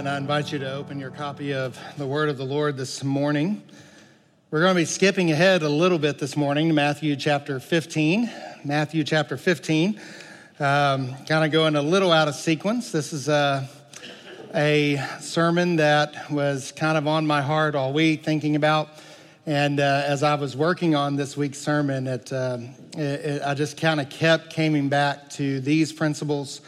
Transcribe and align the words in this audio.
Amen. 0.00 0.14
I 0.14 0.16
invite 0.16 0.50
you 0.50 0.58
to 0.60 0.72
open 0.72 0.98
your 0.98 1.10
copy 1.10 1.52
of 1.52 1.78
the 1.98 2.06
Word 2.06 2.30
of 2.30 2.38
the 2.38 2.44
Lord 2.44 2.78
this 2.78 3.04
morning. 3.04 3.62
We're 4.50 4.60
going 4.60 4.74
to 4.74 4.80
be 4.80 4.86
skipping 4.86 5.30
ahead 5.30 5.62
a 5.62 5.68
little 5.68 5.98
bit 5.98 6.18
this 6.18 6.38
morning 6.38 6.68
to 6.68 6.72
Matthew 6.72 7.14
chapter 7.16 7.60
15. 7.60 8.30
Matthew 8.64 9.04
chapter 9.04 9.36
15. 9.36 10.00
Um, 10.58 11.14
kind 11.26 11.44
of 11.44 11.52
going 11.52 11.76
a 11.76 11.82
little 11.82 12.12
out 12.12 12.28
of 12.28 12.34
sequence. 12.34 12.90
This 12.92 13.12
is 13.12 13.28
a, 13.28 13.68
a 14.54 15.06
sermon 15.20 15.76
that 15.76 16.30
was 16.30 16.72
kind 16.72 16.96
of 16.96 17.06
on 17.06 17.26
my 17.26 17.42
heart 17.42 17.74
all 17.74 17.92
week, 17.92 18.24
thinking 18.24 18.56
about. 18.56 18.88
And 19.44 19.80
uh, 19.80 20.04
as 20.06 20.22
I 20.22 20.36
was 20.36 20.56
working 20.56 20.94
on 20.94 21.16
this 21.16 21.36
week's 21.36 21.58
sermon, 21.58 22.06
it, 22.06 22.32
uh, 22.32 22.56
it, 22.96 23.00
it 23.00 23.42
I 23.44 23.52
just 23.52 23.78
kind 23.78 24.00
of 24.00 24.08
kept 24.08 24.56
coming 24.56 24.88
back 24.88 25.28
to 25.32 25.60
these 25.60 25.92
principles 25.92 26.62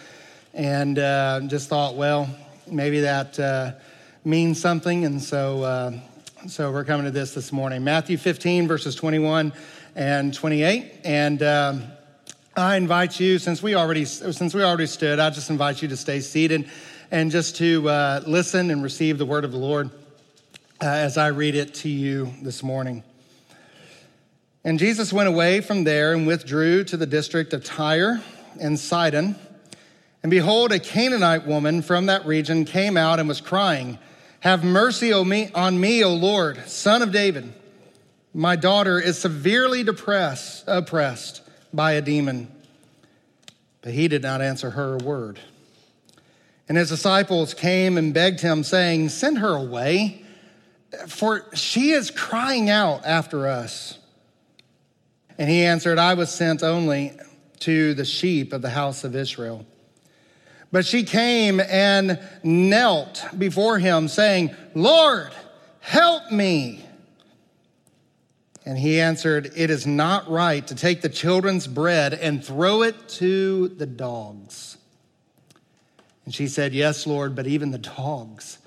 and 0.52 0.98
uh, 0.98 1.40
just 1.46 1.70
thought, 1.70 1.96
well, 1.96 2.28
maybe 2.72 3.00
that 3.00 3.38
uh, 3.38 3.72
means 4.24 4.60
something. 4.60 5.04
And 5.04 5.22
so, 5.22 5.62
uh, 5.62 5.92
so 6.48 6.72
we're 6.72 6.84
coming 6.84 7.04
to 7.04 7.10
this 7.10 7.34
this 7.34 7.52
morning. 7.52 7.84
Matthew 7.84 8.16
15, 8.16 8.66
verses 8.66 8.94
21 8.94 9.52
and 9.94 10.32
28. 10.32 10.92
And 11.04 11.42
um, 11.42 11.84
I 12.56 12.76
invite 12.76 13.20
you, 13.20 13.38
since 13.38 13.62
we 13.62 13.74
already 13.74 14.04
since 14.04 14.54
we 14.54 14.62
already 14.62 14.86
stood, 14.86 15.18
I 15.18 15.30
just 15.30 15.50
invite 15.50 15.82
you 15.82 15.88
to 15.88 15.96
stay 15.96 16.20
seated 16.20 16.68
and 17.10 17.30
just 17.30 17.56
to 17.56 17.88
uh, 17.88 18.22
listen 18.26 18.70
and 18.70 18.82
receive 18.82 19.18
the 19.18 19.26
word 19.26 19.44
of 19.44 19.52
the 19.52 19.58
Lord 19.58 19.90
uh, 20.82 20.86
as 20.86 21.18
I 21.18 21.28
read 21.28 21.54
it 21.54 21.74
to 21.74 21.88
you 21.88 22.32
this 22.42 22.62
morning. 22.62 23.04
And 24.64 24.78
Jesus 24.78 25.12
went 25.12 25.28
away 25.28 25.60
from 25.60 25.84
there 25.84 26.12
and 26.12 26.26
withdrew 26.26 26.84
to 26.84 26.96
the 26.96 27.06
district 27.06 27.52
of 27.52 27.64
Tyre 27.64 28.22
and 28.60 28.78
Sidon. 28.78 29.36
And 30.22 30.30
behold, 30.30 30.72
a 30.72 30.78
Canaanite 30.78 31.46
woman 31.46 31.82
from 31.82 32.06
that 32.06 32.24
region 32.26 32.64
came 32.64 32.96
out 32.96 33.18
and 33.18 33.28
was 33.28 33.40
crying, 33.40 33.98
Have 34.40 34.62
mercy 34.62 35.12
on 35.12 35.28
me, 35.80 36.04
O 36.04 36.14
Lord, 36.14 36.68
son 36.68 37.02
of 37.02 37.10
David. 37.10 37.52
My 38.32 38.56
daughter 38.56 39.00
is 39.00 39.18
severely 39.18 39.82
depressed, 39.82 40.64
oppressed 40.66 41.42
by 41.72 41.92
a 41.92 42.00
demon. 42.00 42.50
But 43.82 43.92
he 43.92 44.06
did 44.08 44.22
not 44.22 44.40
answer 44.40 44.70
her 44.70 44.94
a 44.94 44.98
word. 44.98 45.40
And 46.68 46.78
his 46.78 46.88
disciples 46.88 47.52
came 47.52 47.98
and 47.98 48.14
begged 48.14 48.40
him, 48.40 48.62
saying, 48.62 49.08
Send 49.08 49.38
her 49.38 49.54
away, 49.54 50.24
for 51.08 51.44
she 51.54 51.90
is 51.90 52.10
crying 52.10 52.70
out 52.70 53.04
after 53.04 53.48
us. 53.48 53.98
And 55.36 55.50
he 55.50 55.64
answered, 55.64 55.98
I 55.98 56.14
was 56.14 56.30
sent 56.30 56.62
only 56.62 57.12
to 57.60 57.94
the 57.94 58.04
sheep 58.04 58.52
of 58.52 58.62
the 58.62 58.70
house 58.70 59.02
of 59.02 59.16
Israel. 59.16 59.66
But 60.72 60.86
she 60.86 61.04
came 61.04 61.60
and 61.60 62.18
knelt 62.42 63.24
before 63.36 63.78
him, 63.78 64.08
saying, 64.08 64.56
Lord, 64.74 65.30
help 65.80 66.32
me. 66.32 66.84
And 68.64 68.78
he 68.78 68.98
answered, 68.98 69.52
It 69.54 69.68
is 69.68 69.86
not 69.86 70.30
right 70.30 70.66
to 70.66 70.74
take 70.74 71.02
the 71.02 71.10
children's 71.10 71.66
bread 71.66 72.14
and 72.14 72.42
throw 72.42 72.82
it 72.82 73.08
to 73.10 73.68
the 73.68 73.84
dogs. 73.84 74.78
And 76.24 76.34
she 76.34 76.48
said, 76.48 76.72
Yes, 76.72 77.06
Lord, 77.06 77.36
but 77.36 77.46
even 77.46 77.70
the 77.70 77.78
dogs 77.78 78.58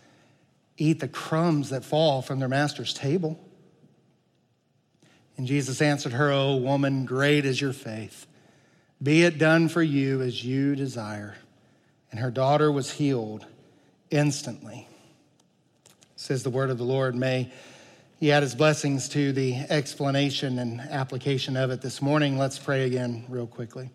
eat 0.77 0.99
the 0.99 1.07
crumbs 1.07 1.71
that 1.71 1.83
fall 1.83 2.21
from 2.21 2.37
their 2.37 2.49
master's 2.49 2.93
table. 2.93 3.39
And 5.37 5.47
Jesus 5.47 5.81
answered 5.81 6.13
her, 6.13 6.31
O 6.31 6.49
oh, 6.49 6.55
woman, 6.57 7.05
great 7.05 7.45
is 7.45 7.59
your 7.59 7.73
faith. 7.73 8.27
Be 9.01 9.23
it 9.23 9.39
done 9.39 9.69
for 9.69 9.81
you 9.81 10.21
as 10.21 10.43
you 10.43 10.75
desire 10.75 11.35
and 12.15 12.23
her 12.23 12.31
daughter 12.31 12.71
was 12.71 12.91
healed 12.91 13.45
instantly. 14.09 14.87
Says 16.15 16.43
the 16.43 16.49
word 16.49 16.69
of 16.69 16.77
the 16.77 16.85
Lord. 16.85 17.13
May 17.13 17.51
he 18.21 18.31
add 18.31 18.41
his 18.41 18.55
blessings 18.55 19.09
to 19.09 19.33
the 19.33 19.57
explanation 19.69 20.59
and 20.59 20.79
application 20.79 21.57
of 21.57 21.71
it 21.71 21.81
this 21.81 22.01
morning. 22.01 22.37
Let's 22.37 22.57
pray 22.57 22.85
again, 22.85 23.25
real 23.27 23.47
quickly. 23.47 23.89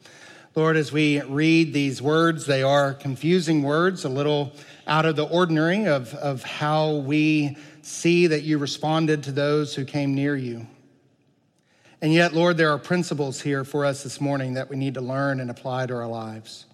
Lord, 0.54 0.76
as 0.76 0.92
we 0.92 1.22
read 1.22 1.72
these 1.72 2.02
words, 2.02 2.44
they 2.44 2.62
are 2.62 2.92
confusing 2.92 3.62
words, 3.62 4.04
a 4.04 4.10
little 4.10 4.52
out 4.86 5.06
of 5.06 5.16
the 5.16 5.24
ordinary 5.24 5.86
of, 5.86 6.12
of 6.12 6.42
how 6.42 6.96
we 6.96 7.56
see 7.80 8.26
that 8.26 8.42
you 8.42 8.58
responded 8.58 9.22
to 9.22 9.32
those 9.32 9.74
who 9.74 9.86
came 9.86 10.14
near 10.14 10.36
you. 10.36 10.66
And 12.02 12.12
yet, 12.12 12.34
Lord, 12.34 12.58
there 12.58 12.70
are 12.70 12.78
principles 12.78 13.40
here 13.40 13.64
for 13.64 13.86
us 13.86 14.02
this 14.02 14.20
morning 14.20 14.52
that 14.54 14.68
we 14.68 14.76
need 14.76 14.92
to 14.92 15.00
learn 15.00 15.40
and 15.40 15.50
apply 15.50 15.86
to 15.86 15.94
our 15.94 16.06
lives. 16.06 16.66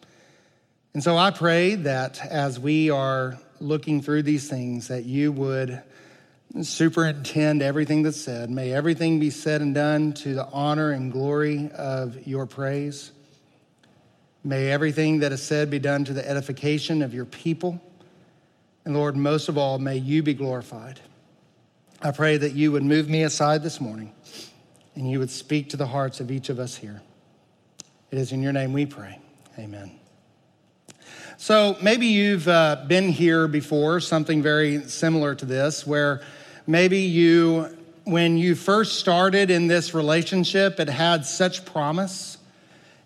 And 0.96 1.04
so 1.04 1.18
I 1.18 1.30
pray 1.30 1.74
that 1.74 2.24
as 2.24 2.58
we 2.58 2.88
are 2.88 3.36
looking 3.60 4.00
through 4.00 4.22
these 4.22 4.48
things, 4.48 4.88
that 4.88 5.04
you 5.04 5.30
would 5.30 5.82
superintend 6.62 7.60
everything 7.60 8.02
that's 8.02 8.18
said. 8.18 8.48
May 8.48 8.72
everything 8.72 9.20
be 9.20 9.28
said 9.28 9.60
and 9.60 9.74
done 9.74 10.14
to 10.14 10.32
the 10.32 10.46
honor 10.46 10.92
and 10.92 11.12
glory 11.12 11.70
of 11.72 12.26
your 12.26 12.46
praise. 12.46 13.12
May 14.42 14.72
everything 14.72 15.18
that 15.18 15.32
is 15.32 15.42
said 15.42 15.68
be 15.68 15.78
done 15.78 16.06
to 16.06 16.14
the 16.14 16.26
edification 16.26 17.02
of 17.02 17.12
your 17.12 17.26
people. 17.26 17.78
And 18.86 18.94
Lord, 18.94 19.18
most 19.18 19.50
of 19.50 19.58
all, 19.58 19.78
may 19.78 19.98
you 19.98 20.22
be 20.22 20.32
glorified. 20.32 20.98
I 22.00 22.10
pray 22.10 22.38
that 22.38 22.54
you 22.54 22.72
would 22.72 22.84
move 22.84 23.10
me 23.10 23.22
aside 23.22 23.62
this 23.62 23.82
morning 23.82 24.14
and 24.94 25.10
you 25.10 25.18
would 25.18 25.28
speak 25.28 25.68
to 25.68 25.76
the 25.76 25.88
hearts 25.88 26.20
of 26.20 26.30
each 26.30 26.48
of 26.48 26.58
us 26.58 26.74
here. 26.74 27.02
It 28.10 28.16
is 28.16 28.32
in 28.32 28.42
your 28.42 28.54
name 28.54 28.72
we 28.72 28.86
pray. 28.86 29.20
Amen. 29.58 29.90
So 31.38 31.76
maybe 31.82 32.06
you've 32.06 32.48
uh, 32.48 32.84
been 32.88 33.10
here 33.10 33.46
before, 33.46 34.00
something 34.00 34.42
very 34.42 34.84
similar 34.84 35.34
to 35.34 35.44
this, 35.44 35.86
where 35.86 36.22
maybe 36.66 37.00
you, 37.00 37.76
when 38.04 38.38
you 38.38 38.54
first 38.54 38.98
started 38.98 39.50
in 39.50 39.66
this 39.66 39.92
relationship, 39.92 40.80
it 40.80 40.88
had 40.88 41.26
such 41.26 41.66
promise. 41.66 42.38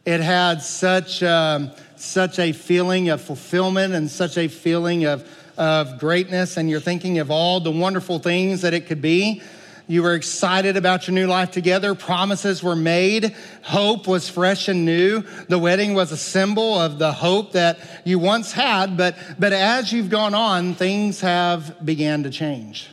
It 0.07 0.21
had 0.21 0.63
such, 0.63 1.25
um, 1.25 1.73
such 1.97 2.39
a 2.39 2.53
feeling 2.53 3.09
of 3.09 3.21
fulfillment 3.21 3.95
and 3.95 4.09
such 4.09 4.39
a 4.39 4.47
feeling 4.47 5.07
of, 5.07 5.29
of 5.59 5.99
greatness, 5.99 6.57
and 6.57 6.71
you're 6.71 6.79
thinking 6.79 7.19
of 7.19 7.33
all 7.33 7.59
the 7.59 7.73
wonderful 7.73 8.21
things 8.21 8.61
that 8.61 8.75
it 8.75 8.87
could 8.87 9.03
be. 9.03 9.43
You 9.91 10.05
were 10.05 10.15
excited 10.15 10.77
about 10.77 11.09
your 11.09 11.17
new 11.17 11.27
life 11.27 11.51
together. 11.51 11.97
Promises 11.97 12.63
were 12.63 12.77
made. 12.77 13.35
Hope 13.65 14.07
was 14.07 14.29
fresh 14.29 14.69
and 14.69 14.85
new. 14.85 15.25
The 15.49 15.59
wedding 15.59 15.95
was 15.95 16.13
a 16.13 16.17
symbol 16.17 16.79
of 16.79 17.01
the 17.01 17.11
hope 17.11 17.51
that 17.55 17.81
you 18.05 18.21
once 18.21 18.53
had, 18.53 18.97
but, 18.97 19.17
but 19.37 19.53
as 19.53 19.93
you've 19.93 20.09
gone 20.09 20.33
on, 20.33 20.77
things 20.77 21.23
have 21.23 21.85
began 21.85 22.23
to 22.23 22.31
change. 22.31 22.89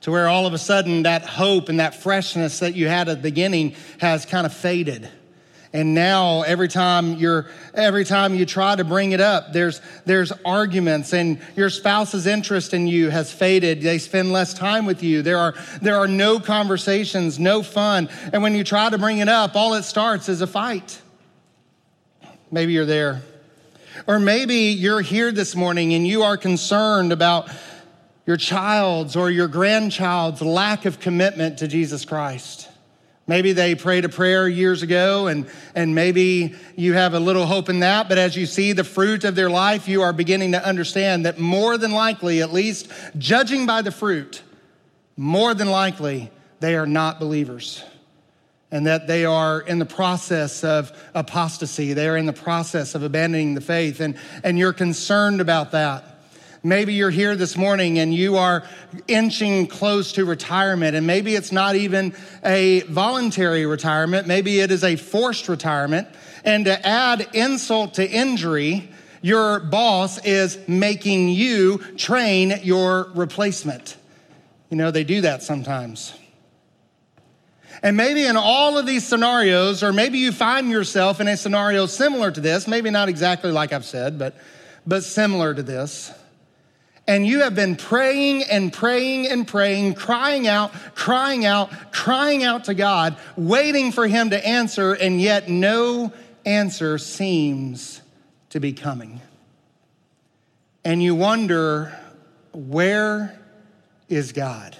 To 0.00 0.10
where 0.10 0.28
all 0.28 0.46
of 0.46 0.54
a 0.54 0.58
sudden 0.58 1.02
that 1.02 1.26
hope 1.26 1.68
and 1.68 1.78
that 1.78 1.94
freshness 1.94 2.60
that 2.60 2.74
you 2.74 2.88
had 2.88 3.10
at 3.10 3.18
the 3.18 3.22
beginning 3.22 3.74
has 3.98 4.24
kind 4.24 4.46
of 4.46 4.54
faded 4.54 5.10
and 5.72 5.94
now 5.94 6.42
every 6.42 6.66
time 6.66 7.14
you're 7.14 7.46
every 7.74 8.04
time 8.04 8.34
you 8.34 8.44
try 8.44 8.74
to 8.74 8.82
bring 8.82 9.12
it 9.12 9.20
up 9.20 9.52
there's 9.52 9.80
there's 10.04 10.32
arguments 10.44 11.12
and 11.12 11.40
your 11.54 11.70
spouse's 11.70 12.26
interest 12.26 12.74
in 12.74 12.86
you 12.86 13.10
has 13.10 13.32
faded. 13.32 13.80
They 13.80 13.98
spend 13.98 14.32
less 14.32 14.52
time 14.52 14.84
with 14.84 15.02
you. 15.02 15.22
There 15.22 15.38
are 15.38 15.54
there 15.80 15.96
are 15.96 16.08
no 16.08 16.40
conversations 16.40 17.38
no 17.38 17.62
fun. 17.62 18.08
And 18.32 18.42
when 18.42 18.54
you 18.54 18.64
try 18.64 18.90
to 18.90 18.98
bring 18.98 19.18
it 19.18 19.28
up 19.28 19.54
all 19.54 19.74
it 19.74 19.84
starts 19.84 20.28
is 20.28 20.40
a 20.40 20.46
fight. 20.46 21.00
Maybe 22.50 22.72
you're 22.72 22.86
there. 22.86 23.22
Or 24.06 24.18
maybe 24.18 24.56
you're 24.56 25.02
here 25.02 25.30
this 25.30 25.54
morning 25.54 25.94
and 25.94 26.06
you 26.06 26.22
are 26.22 26.36
concerned 26.36 27.12
about 27.12 27.48
your 28.26 28.36
child's 28.36 29.14
or 29.14 29.30
your 29.30 29.46
grandchild's 29.46 30.42
lack 30.42 30.84
of 30.84 30.98
commitment 30.98 31.58
to 31.58 31.68
Jesus 31.68 32.04
Christ 32.04 32.69
Maybe 33.30 33.52
they 33.52 33.76
prayed 33.76 34.04
a 34.04 34.08
prayer 34.08 34.48
years 34.48 34.82
ago 34.82 35.28
and, 35.28 35.46
and 35.76 35.94
maybe 35.94 36.56
you 36.74 36.94
have 36.94 37.14
a 37.14 37.20
little 37.20 37.46
hope 37.46 37.68
in 37.68 37.78
that, 37.78 38.08
but 38.08 38.18
as 38.18 38.34
you 38.34 38.44
see 38.44 38.72
the 38.72 38.82
fruit 38.82 39.22
of 39.22 39.36
their 39.36 39.48
life, 39.48 39.86
you 39.86 40.02
are 40.02 40.12
beginning 40.12 40.50
to 40.50 40.66
understand 40.66 41.24
that 41.26 41.38
more 41.38 41.78
than 41.78 41.92
likely, 41.92 42.42
at 42.42 42.52
least 42.52 42.90
judging 43.18 43.66
by 43.66 43.82
the 43.82 43.92
fruit, 43.92 44.42
more 45.16 45.54
than 45.54 45.70
likely 45.70 46.32
they 46.58 46.74
are 46.74 46.88
not 46.88 47.20
believers 47.20 47.84
and 48.72 48.88
that 48.88 49.06
they 49.06 49.24
are 49.24 49.60
in 49.60 49.78
the 49.78 49.86
process 49.86 50.64
of 50.64 50.90
apostasy. 51.14 51.92
They 51.92 52.08
are 52.08 52.16
in 52.16 52.26
the 52.26 52.32
process 52.32 52.96
of 52.96 53.04
abandoning 53.04 53.54
the 53.54 53.60
faith, 53.60 54.00
and, 54.00 54.16
and 54.42 54.58
you're 54.58 54.72
concerned 54.72 55.40
about 55.40 55.70
that. 55.70 56.09
Maybe 56.62 56.92
you're 56.92 57.10
here 57.10 57.36
this 57.36 57.56
morning 57.56 57.98
and 57.98 58.14
you 58.14 58.36
are 58.36 58.64
inching 59.08 59.66
close 59.66 60.12
to 60.12 60.26
retirement, 60.26 60.94
and 60.94 61.06
maybe 61.06 61.34
it's 61.34 61.52
not 61.52 61.74
even 61.74 62.14
a 62.44 62.80
voluntary 62.82 63.64
retirement, 63.64 64.26
maybe 64.26 64.60
it 64.60 64.70
is 64.70 64.84
a 64.84 64.96
forced 64.96 65.48
retirement. 65.48 66.06
And 66.44 66.66
to 66.66 66.86
add 66.86 67.28
insult 67.32 67.94
to 67.94 68.08
injury, 68.08 68.90
your 69.22 69.60
boss 69.60 70.22
is 70.24 70.58
making 70.68 71.30
you 71.30 71.78
train 71.96 72.60
your 72.62 73.10
replacement. 73.14 73.96
You 74.68 74.76
know, 74.76 74.90
they 74.90 75.04
do 75.04 75.22
that 75.22 75.42
sometimes. 75.42 76.12
And 77.82 77.96
maybe 77.96 78.26
in 78.26 78.36
all 78.36 78.76
of 78.76 78.84
these 78.84 79.06
scenarios, 79.06 79.82
or 79.82 79.94
maybe 79.94 80.18
you 80.18 80.30
find 80.30 80.70
yourself 80.70 81.20
in 81.22 81.28
a 81.28 81.38
scenario 81.38 81.86
similar 81.86 82.30
to 82.30 82.40
this, 82.40 82.68
maybe 82.68 82.90
not 82.90 83.08
exactly 83.08 83.50
like 83.50 83.72
I've 83.72 83.86
said, 83.86 84.18
but, 84.18 84.36
but 84.86 85.04
similar 85.04 85.54
to 85.54 85.62
this 85.62 86.12
and 87.10 87.26
you 87.26 87.40
have 87.40 87.56
been 87.56 87.74
praying 87.74 88.44
and 88.44 88.72
praying 88.72 89.26
and 89.26 89.44
praying, 89.44 89.94
crying 89.94 90.46
out, 90.46 90.72
crying 90.94 91.44
out, 91.44 91.68
crying 91.90 92.44
out 92.44 92.66
to 92.66 92.74
God, 92.74 93.16
waiting 93.36 93.90
for 93.90 94.06
Him 94.06 94.30
to 94.30 94.46
answer, 94.46 94.92
and 94.92 95.20
yet 95.20 95.48
no 95.48 96.12
answer 96.46 96.98
seems 96.98 98.00
to 98.50 98.60
be 98.60 98.72
coming. 98.72 99.20
And 100.84 101.02
you 101.02 101.16
wonder, 101.16 101.98
where 102.52 103.36
is 104.08 104.30
God? 104.30 104.76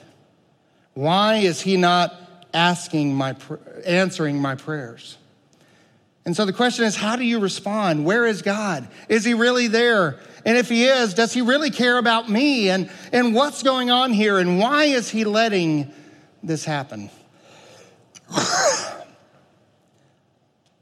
Why 0.95 1.39
is 1.39 1.61
He 1.61 1.77
not 1.77 2.15
asking 2.55 3.13
my, 3.13 3.35
answering 3.85 4.41
my 4.41 4.55
prayers? 4.55 5.19
And 6.25 6.37
so 6.37 6.45
the 6.45 6.53
question 6.53 6.85
is, 6.85 6.95
how 6.95 7.17
do 7.17 7.25
you 7.25 7.41
respond? 7.41 8.05
Where 8.05 8.25
is 8.25 8.43
God? 8.43 8.87
Is 9.09 9.25
He 9.25 9.35
really 9.35 9.67
there? 9.67 10.21
And 10.45 10.57
if 10.57 10.69
He 10.69 10.85
is, 10.85 11.15
does 11.15 11.33
He 11.33 11.43
really 11.43 11.71
care 11.71 11.99
about 11.99 12.29
me? 12.29 12.71
And, 12.71 12.91
and 13.13 13.35
what's 13.35 13.63
going 13.63 13.91
on 13.91 14.13
here? 14.13 14.39
And 14.39 14.59
why 14.59 14.85
is 14.85 15.09
He 15.11 15.25
letting 15.25 15.93
this 16.43 16.65
happen? 16.65 17.11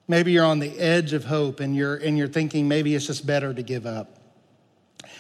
maybe 0.09 0.33
you're 0.33 0.45
on 0.45 0.59
the 0.59 0.79
edge 0.79 1.13
of 1.13 1.25
hope 1.25 1.61
and 1.61 1.75
you're, 1.77 1.97
and 1.97 2.17
you're 2.17 2.29
thinking 2.29 2.69
maybe 2.69 2.95
it's 2.95 3.07
just 3.07 3.27
better 3.27 3.53
to 3.53 3.63
give 3.63 3.87
up. 3.87 4.19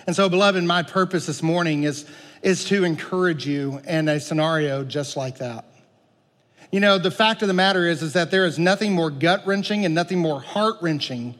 And 0.06 0.17
so, 0.17 0.29
beloved, 0.29 0.64
my 0.64 0.82
purpose 0.82 1.26
this 1.26 1.43
morning 1.43 1.82
is, 1.82 2.06
is 2.43 2.64
to 2.67 2.85
encourage 2.85 3.46
you 3.46 3.81
in 3.87 4.08
a 4.08 4.19
scenario 4.19 4.85
just 4.85 5.17
like 5.17 5.38
that. 5.38 5.67
You 6.73 6.81
know, 6.81 6.99
the 6.99 7.11
fact 7.11 7.43
of 7.43 7.49
the 7.49 7.55
matter 7.55 7.87
is, 7.87 8.02
is 8.02 8.12
that 8.12 8.31
there 8.31 8.44
is 8.44 8.58
nothing 8.58 8.93
more 8.93 9.11
gut 9.11 9.46
wrenching 9.46 9.85
and 9.85 9.94
nothing 9.94 10.19
more 10.19 10.40
heart 10.40 10.76
wrenching 10.81 11.35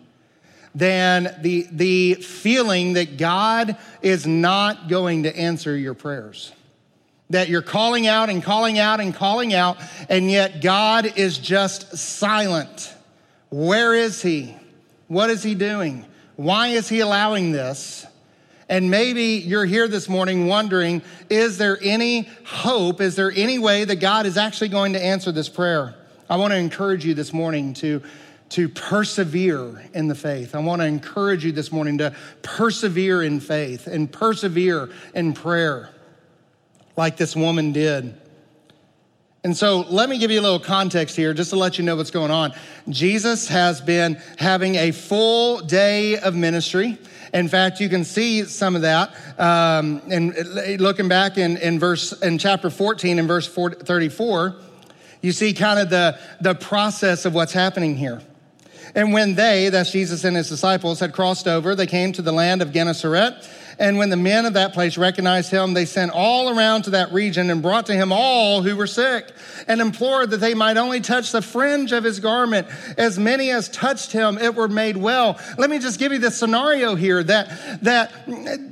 than 0.75 1.35
the, 1.41 1.67
the 1.71 2.15
feeling 2.15 2.95
that 2.95 3.17
God 3.17 3.77
is 4.03 4.27
not 4.27 4.89
going 4.89 5.25
to 5.25 5.37
answer 5.37 5.77
your 5.77 5.95
prayers. 5.95 6.53
That 7.31 7.49
you're 7.49 7.63
calling 7.63 8.07
out 8.07 8.31
and 8.31 8.43
calling 8.43 8.79
out 8.79 9.01
and 9.01 9.15
calling 9.15 9.53
out, 9.53 9.77
and 10.09 10.31
yet 10.31 10.63
God 10.63 11.19
is 11.19 11.39
just 11.39 11.97
silent. 11.97 12.95
Where 13.51 13.95
is 13.95 14.23
He? 14.23 14.57
What 15.09 15.31
is 15.31 15.43
He 15.43 15.55
doing? 15.55 16.05
Why 16.37 16.69
is 16.69 16.89
He 16.89 17.01
allowing 17.01 17.53
this? 17.53 18.07
And 18.69 18.91
maybe 18.91 19.43
you're 19.45 19.65
here 19.65 19.89
this 19.89 20.09
morning 20.09 20.47
wondering 20.47 21.03
is 21.31 21.57
there 21.57 21.79
any 21.83 22.29
hope? 22.45 23.01
Is 23.01 23.17
there 23.17 23.33
any 23.35 23.59
way 23.59 23.85
that 23.85 23.97
God 23.97 24.27
is 24.27 24.37
actually 24.37 24.69
going 24.69 24.93
to 24.93 25.03
answer 25.03 25.33
this 25.33 25.49
prayer? 25.49 25.95
I 26.29 26.37
want 26.37 26.53
to 26.53 26.59
encourage 26.59 27.07
you 27.07 27.15
this 27.15 27.33
morning 27.33 27.73
to, 27.75 28.03
to 28.51 28.69
persevere 28.69 29.85
in 29.93 30.09
the 30.09 30.15
faith. 30.15 30.55
I 30.55 30.61
want 30.61 30.81
to 30.81 30.87
encourage 30.87 31.45
you 31.45 31.53
this 31.53 31.71
morning 31.71 31.99
to 31.99 32.15
persevere 32.43 33.23
in 33.23 33.41
faith 33.41 33.87
and 33.87 34.11
persevere 34.11 34.91
in 35.15 35.35
prayer 35.35 35.91
like 36.97 37.17
this 37.17 37.37
woman 37.37 37.73
did. 37.73 38.19
And 39.45 39.57
so 39.57 39.81
let 39.89 40.09
me 40.09 40.19
give 40.19 40.31
you 40.31 40.41
a 40.41 40.43
little 40.43 40.59
context 40.59 41.15
here 41.15 41.33
just 41.33 41.51
to 41.51 41.57
let 41.57 41.79
you 41.79 41.85
know 41.85 41.95
what's 41.95 42.11
going 42.11 42.31
on. 42.31 42.53
Jesus 42.89 43.47
has 43.49 43.81
been 43.81 44.21
having 44.37 44.75
a 44.75 44.91
full 44.91 45.61
day 45.61 46.19
of 46.19 46.35
ministry. 46.35 46.99
In 47.33 47.49
fact, 47.49 47.81
you 47.81 47.89
can 47.89 48.05
see 48.05 48.45
some 48.45 48.75
of 48.75 48.83
that. 48.83 49.15
Um, 49.39 50.03
and 50.11 50.35
looking 50.81 51.09
back 51.09 51.39
in, 51.39 51.57
in 51.59 51.79
verse 51.79 52.13
in 52.21 52.39
chapter 52.39 52.69
14 52.69 53.19
and 53.19 53.29
verse 53.29 53.47
34, 53.47 54.57
you 55.23 55.33
see 55.33 55.53
kind 55.53 55.79
of 55.79 55.91
the, 55.91 56.19
the 56.41 56.55
process 56.55 57.25
of 57.25 57.35
what's 57.35 57.53
happening 57.53 57.97
here. 57.97 58.23
And 58.95 59.13
when 59.13 59.35
they, 59.35 59.69
that's 59.69 59.91
Jesus 59.91 60.25
and 60.25 60.37
his 60.37 60.49
disciples, 60.49 61.01
had 61.01 61.13
crossed 61.13 61.47
over, 61.47 61.75
they 61.75 61.87
came 61.87 62.13
to 62.13 62.23
the 62.23 62.33
land 62.33 62.63
of 62.63 62.73
Gennesaret. 62.73 63.49
And 63.79 63.97
when 63.97 64.11
the 64.11 64.17
men 64.17 64.45
of 64.45 64.55
that 64.55 64.75
place 64.75 64.99
recognized 64.99 65.51
him, 65.51 65.75
they 65.75 65.85
sent 65.85 66.11
all 66.13 66.57
around 66.57 66.83
to 66.83 66.91
that 66.91 67.13
region 67.13 67.51
and 67.51 67.63
brought 67.63 67.87
to 67.87 67.95
him 67.95 68.13
all 68.13 68.63
who 68.63 68.77
were 68.77 68.87
sick 68.87 69.33
and 69.67 69.81
implored 69.81 70.31
that 70.31 70.39
they 70.39 70.55
might 70.55 70.77
only 70.77 71.01
touch 71.01 71.31
the 71.31 71.43
fringe 71.43 71.93
of 71.93 72.03
his 72.03 72.19
garment. 72.21 72.67
As 72.97 73.19
many 73.19 73.51
as 73.51 73.69
touched 73.69 74.13
him, 74.13 74.39
it 74.39 74.55
were 74.55 74.69
made 74.69 74.97
well. 74.97 75.39
Let 75.57 75.71
me 75.71 75.79
just 75.79 75.99
give 75.99 76.13
you 76.13 76.19
the 76.19 76.31
scenario 76.31 76.95
here 76.97 77.23
that, 77.23 77.83
that 77.83 78.13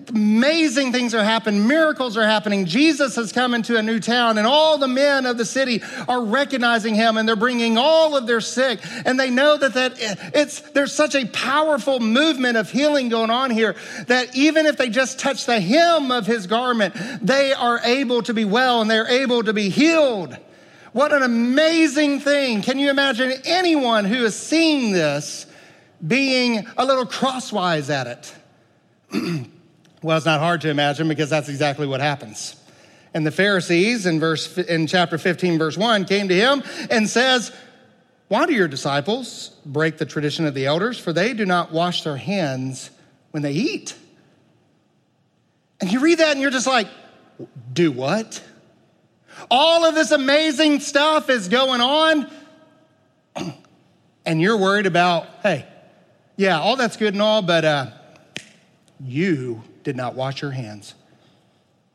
amazing 0.09 0.93
things 0.93 1.15
are 1.15 1.25
happening, 1.25 1.67
miracles 1.67 2.17
are 2.17 2.25
happening. 2.25 2.67
Jesus 2.67 3.17
has 3.17 3.33
come 3.33 3.55
into 3.55 3.77
a 3.77 3.83
new 3.83 4.01
town, 4.01 4.39
and 4.39 4.47
all 4.47 4.79
the 4.79 4.89
men 4.89 5.27
of 5.27 5.39
the 5.39 5.45
city 5.45 5.83
are 6.09 6.23
recognizing 6.23 6.95
him 6.95 7.17
and 7.17 7.29
they're 7.29 7.37
bringing 7.37 7.79
all 7.79 8.17
of 8.17 8.27
their 8.27 8.41
sick. 8.41 8.81
And 9.05 9.19
they 9.19 9.31
know 9.31 9.57
that, 9.57 9.75
that 9.75 9.95
it's, 10.35 10.61
there's 10.61 10.93
such 10.93 11.15
a 11.15 11.27
powerful 11.27 12.01
movement 12.01 12.57
of 12.57 12.71
healing 12.71 13.09
going 13.09 13.31
on 13.31 13.51
here 13.51 13.77
that 14.09 14.35
even 14.35 14.67
if 14.67 14.77
they 14.77 14.89
just 14.97 15.21
touch 15.21 15.45
the 15.45 15.61
hem 15.61 16.11
of 16.11 16.27
his 16.27 16.47
garment, 16.47 16.95
they 17.21 17.53
are 17.53 17.79
able 17.85 18.23
to 18.23 18.33
be 18.33 18.47
well 18.47 18.81
and 18.81 18.91
they're 18.91 19.07
able 19.07 19.43
to 19.45 19.53
be 19.53 19.69
healed. 19.69 20.37
What 20.93 21.13
an 21.13 21.23
amazing 21.23 22.21
thing. 22.21 22.63
Can 22.63 22.79
you 22.79 22.89
imagine 22.89 23.31
anyone 23.45 24.07
who 24.07 24.25
is 24.25 24.35
seeing 24.35 24.93
this 24.93 25.47
being 26.05 26.67
a 26.79 26.87
little 26.87 27.05
crosswise 27.05 27.91
at 27.91 28.07
it? 28.07 28.35
well, 30.03 30.17
it's 30.17 30.25
not 30.25 30.41
hard 30.41 30.63
to 30.63 30.71
imagine 30.71 31.07
because 31.07 31.29
that's 31.29 31.51
exactly 31.51 31.87
what 31.87 32.01
happens. 32.01 32.57
And 33.13 33.27
the 33.27 33.31
Pharisees 33.31 34.07
in 34.07 34.19
verse 34.19 34.57
in 34.57 34.87
chapter 34.87 35.19
15 35.19 35.59
verse 35.59 35.77
1 35.77 36.07
came 36.07 36.29
to 36.29 36.35
him 36.35 36.63
and 36.91 37.07
says, 37.09 37.53
"Why 38.29 38.47
do 38.47 38.55
your 38.55 38.69
disciples 38.69 39.51
break 39.67 39.99
the 39.99 40.07
tradition 40.07 40.47
of 40.47 40.55
the 40.55 40.65
elders 40.65 40.99
for 40.99 41.13
they 41.13 41.35
do 41.35 41.45
not 41.45 41.73
wash 41.73 42.03
their 42.03 42.17
hands 42.17 42.91
when 43.33 43.43
they 43.43 43.53
eat?" 43.53 43.95
And 45.81 45.93
you 45.93 46.01
read 46.01 46.19
that 46.19 46.33
and 46.33 46.41
you're 46.41 46.51
just 46.51 46.67
like, 46.67 46.89
do 47.73 47.93
what? 47.93 48.43
All 49.51 49.85
of 49.85 49.95
this 49.95 50.11
amazing 50.11 50.81
stuff 50.81 51.29
is 51.29 51.49
going 51.49 51.81
on, 51.83 52.31
and 54.25 54.41
you're 54.41 54.57
worried 54.57 54.87
about, 54.87 55.27
hey, 55.43 55.67
yeah, 56.37 56.59
all 56.59 56.77
that's 56.77 56.97
good 56.97 57.13
and 57.13 57.23
all, 57.23 57.43
but 57.43 57.65
uh, 57.65 57.91
you 59.05 59.63
did 59.83 59.95
not 59.95 60.15
wash 60.15 60.41
your 60.41 60.53
hands. 60.53 60.95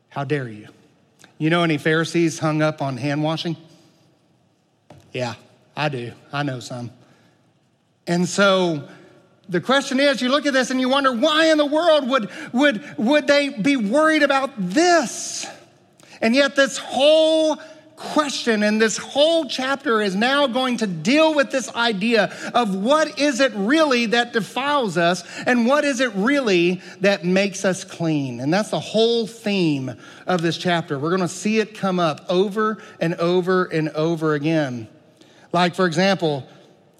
How 0.08 0.22
dare 0.22 0.48
you? 0.48 0.68
You 1.38 1.50
know 1.50 1.64
any 1.64 1.78
Pharisees 1.78 2.38
hung 2.38 2.62
up 2.62 2.80
on 2.80 2.96
hand 2.96 3.24
washing? 3.24 3.56
Yeah, 5.12 5.34
I 5.76 5.88
do. 5.88 6.12
I 6.32 6.44
know 6.44 6.60
some. 6.60 6.92
And 8.06 8.28
so 8.28 8.88
the 9.48 9.60
question 9.60 10.00
is 10.00 10.22
you 10.22 10.28
look 10.28 10.46
at 10.46 10.52
this 10.52 10.70
and 10.70 10.80
you 10.80 10.88
wonder 10.88 11.12
why 11.12 11.50
in 11.50 11.58
the 11.58 11.66
world 11.66 12.08
would, 12.08 12.30
would, 12.52 12.82
would 12.96 13.26
they 13.26 13.50
be 13.50 13.76
worried 13.76 14.22
about 14.22 14.50
this? 14.56 15.46
And 16.20 16.34
yet, 16.34 16.54
this 16.54 16.78
whole 16.78 17.58
question 17.96 18.62
and 18.62 18.80
this 18.80 18.96
whole 18.96 19.44
chapter 19.46 20.00
is 20.00 20.14
now 20.14 20.46
going 20.46 20.76
to 20.76 20.86
deal 20.86 21.34
with 21.34 21.50
this 21.50 21.72
idea 21.74 22.34
of 22.52 22.74
what 22.74 23.18
is 23.18 23.40
it 23.40 23.52
really 23.54 24.06
that 24.06 24.32
defiles 24.32 24.96
us 24.96 25.24
and 25.46 25.66
what 25.66 25.84
is 25.84 26.00
it 26.00 26.12
really 26.14 26.80
that 27.00 27.24
makes 27.24 27.64
us 27.64 27.84
clean. 27.84 28.40
And 28.40 28.52
that's 28.52 28.70
the 28.70 28.80
whole 28.80 29.26
theme 29.26 29.94
of 30.26 30.42
this 30.42 30.58
chapter. 30.58 30.98
We're 30.98 31.10
going 31.10 31.20
to 31.20 31.28
see 31.28 31.58
it 31.58 31.76
come 31.76 32.00
up 32.00 32.24
over 32.28 32.82
and 33.00 33.14
over 33.14 33.64
and 33.64 33.88
over 33.90 34.34
again. 34.34 34.88
Like, 35.52 35.74
for 35.74 35.86
example, 35.86 36.46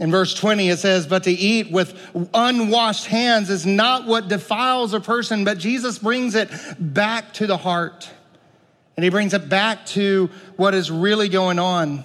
in 0.03 0.11
verse 0.11 0.35
20, 0.35 0.69
it 0.69 0.81
says, 0.81 1.07
But 1.07 1.23
to 1.23 1.31
eat 1.31 1.71
with 1.71 1.97
unwashed 2.35 3.07
hands 3.07 3.51
is 3.51 3.65
not 3.65 4.05
what 4.05 4.27
defiles 4.27 4.95
a 4.95 5.01
person, 5.01 5.45
but 5.45 5.59
Jesus 5.59 5.97
brings 6.01 6.35
it 6.35 6.51
back 6.81 7.33
to 7.35 7.47
the 7.47 7.57
heart. 7.57 8.11
And 8.97 9.05
he 9.05 9.11
brings 9.11 9.33
it 9.33 9.49
back 9.49 9.87
to 9.87 10.29
what 10.57 10.75
is 10.75 10.91
really 10.91 11.29
going 11.29 11.61
on. 11.61 12.05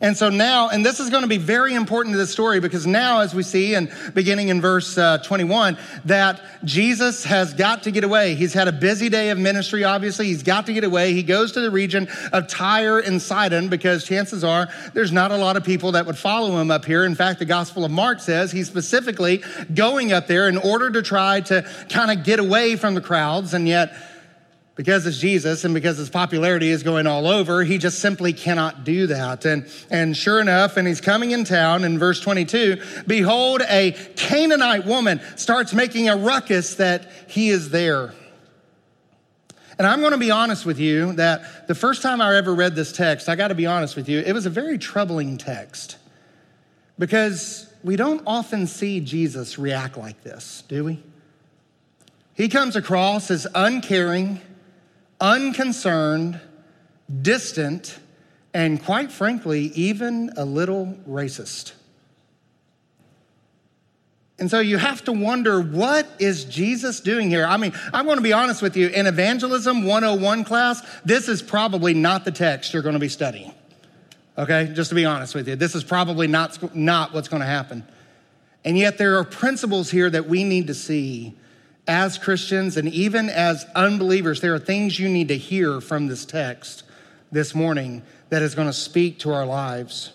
And 0.00 0.16
so 0.16 0.28
now, 0.28 0.68
and 0.68 0.86
this 0.86 1.00
is 1.00 1.10
going 1.10 1.22
to 1.22 1.28
be 1.28 1.38
very 1.38 1.74
important 1.74 2.14
to 2.14 2.18
this 2.18 2.30
story 2.30 2.60
because 2.60 2.86
now, 2.86 3.20
as 3.20 3.34
we 3.34 3.42
see, 3.42 3.74
and 3.74 3.90
beginning 4.14 4.48
in 4.48 4.60
verse 4.60 4.96
uh, 4.96 5.18
21, 5.18 5.76
that 6.04 6.40
Jesus 6.64 7.24
has 7.24 7.52
got 7.52 7.82
to 7.82 7.90
get 7.90 8.04
away. 8.04 8.34
He's 8.36 8.52
had 8.52 8.68
a 8.68 8.72
busy 8.72 9.08
day 9.08 9.30
of 9.30 9.38
ministry, 9.38 9.82
obviously. 9.82 10.26
He's 10.26 10.44
got 10.44 10.66
to 10.66 10.72
get 10.72 10.84
away. 10.84 11.14
He 11.14 11.24
goes 11.24 11.52
to 11.52 11.60
the 11.60 11.70
region 11.70 12.08
of 12.32 12.46
Tyre 12.46 13.00
and 13.00 13.20
Sidon 13.20 13.68
because 13.68 14.04
chances 14.04 14.44
are 14.44 14.68
there's 14.94 15.12
not 15.12 15.32
a 15.32 15.36
lot 15.36 15.56
of 15.56 15.64
people 15.64 15.92
that 15.92 16.06
would 16.06 16.18
follow 16.18 16.60
him 16.60 16.70
up 16.70 16.84
here. 16.84 17.04
In 17.04 17.16
fact, 17.16 17.40
the 17.40 17.44
Gospel 17.44 17.84
of 17.84 17.90
Mark 17.90 18.20
says 18.20 18.52
he's 18.52 18.68
specifically 18.68 19.42
going 19.74 20.12
up 20.12 20.28
there 20.28 20.48
in 20.48 20.58
order 20.58 20.90
to 20.90 21.02
try 21.02 21.40
to 21.42 21.68
kind 21.88 22.16
of 22.16 22.24
get 22.24 22.38
away 22.38 22.76
from 22.76 22.94
the 22.94 23.00
crowds, 23.00 23.52
and 23.52 23.66
yet, 23.66 23.92
because 24.78 25.04
it's 25.06 25.18
Jesus 25.18 25.64
and 25.64 25.74
because 25.74 25.98
his 25.98 26.08
popularity 26.08 26.68
is 26.68 26.84
going 26.84 27.08
all 27.08 27.26
over, 27.26 27.64
he 27.64 27.78
just 27.78 27.98
simply 27.98 28.32
cannot 28.32 28.84
do 28.84 29.08
that. 29.08 29.44
And, 29.44 29.66
and 29.90 30.16
sure 30.16 30.40
enough, 30.40 30.76
and 30.76 30.86
he's 30.86 31.00
coming 31.00 31.32
in 31.32 31.42
town 31.42 31.82
in 31.82 31.98
verse 31.98 32.20
22, 32.20 32.80
behold, 33.04 33.60
a 33.68 33.90
Canaanite 34.14 34.86
woman 34.86 35.20
starts 35.34 35.74
making 35.74 36.08
a 36.08 36.16
ruckus 36.16 36.76
that 36.76 37.10
he 37.26 37.48
is 37.48 37.70
there. 37.70 38.14
And 39.78 39.86
I'm 39.86 39.98
going 39.98 40.12
to 40.12 40.18
be 40.18 40.30
honest 40.30 40.64
with 40.64 40.78
you 40.78 41.12
that 41.14 41.66
the 41.66 41.74
first 41.74 42.00
time 42.00 42.20
I 42.20 42.36
ever 42.36 42.54
read 42.54 42.76
this 42.76 42.92
text, 42.92 43.28
I 43.28 43.34
got 43.34 43.48
to 43.48 43.56
be 43.56 43.66
honest 43.66 43.96
with 43.96 44.08
you, 44.08 44.20
it 44.20 44.32
was 44.32 44.46
a 44.46 44.50
very 44.50 44.78
troubling 44.78 45.38
text 45.38 45.96
because 47.00 47.68
we 47.82 47.96
don't 47.96 48.22
often 48.28 48.68
see 48.68 49.00
Jesus 49.00 49.58
react 49.58 49.96
like 49.96 50.22
this, 50.22 50.62
do 50.68 50.84
we? 50.84 51.02
he 52.38 52.48
comes 52.48 52.76
across 52.76 53.32
as 53.32 53.48
uncaring, 53.52 54.40
unconcerned, 55.20 56.40
distant, 57.22 57.98
and 58.54 58.82
quite 58.82 59.12
frankly, 59.12 59.66
even 59.74 60.30
a 60.36 60.44
little 60.44 60.96
racist. 61.08 61.72
And 64.38 64.48
so 64.48 64.60
you 64.60 64.76
have 64.76 65.04
to 65.04 65.12
wonder 65.12 65.60
what 65.60 66.08
is 66.20 66.44
Jesus 66.44 67.00
doing 67.00 67.28
here? 67.28 67.44
I 67.44 67.56
mean, 67.56 67.72
I'm 67.92 68.04
going 68.04 68.18
to 68.18 68.22
be 68.22 68.32
honest 68.32 68.62
with 68.62 68.76
you. 68.76 68.88
In 68.88 69.06
Evangelism 69.06 69.84
101 69.84 70.44
class, 70.44 70.80
this 71.04 71.28
is 71.28 71.42
probably 71.42 71.92
not 71.92 72.24
the 72.24 72.30
text 72.30 72.72
you're 72.72 72.82
going 72.82 72.92
to 72.92 73.00
be 73.00 73.08
studying. 73.08 73.52
Okay? 74.36 74.70
Just 74.74 74.90
to 74.90 74.94
be 74.94 75.04
honest 75.04 75.34
with 75.34 75.48
you, 75.48 75.56
this 75.56 75.74
is 75.74 75.82
probably 75.82 76.28
not, 76.28 76.74
not 76.74 77.12
what's 77.12 77.26
going 77.26 77.40
to 77.40 77.46
happen. 77.46 77.84
And 78.64 78.78
yet 78.78 78.96
there 78.96 79.18
are 79.18 79.24
principles 79.24 79.90
here 79.90 80.08
that 80.08 80.28
we 80.28 80.44
need 80.44 80.68
to 80.68 80.74
see 80.74 81.34
as 81.88 82.18
Christians 82.18 82.76
and 82.76 82.88
even 82.88 83.28
as 83.28 83.66
unbelievers. 83.74 84.40
There 84.40 84.54
are 84.54 84.60
things 84.60 84.98
you 84.98 85.08
need 85.08 85.28
to 85.28 85.36
hear 85.36 85.80
from 85.80 86.06
this 86.06 86.24
text 86.24 86.84
this 87.32 87.54
morning 87.54 88.02
that 88.28 88.42
is 88.42 88.54
going 88.54 88.68
to 88.68 88.72
speak 88.72 89.18
to 89.20 89.32
our 89.32 89.46
lives 89.46 90.12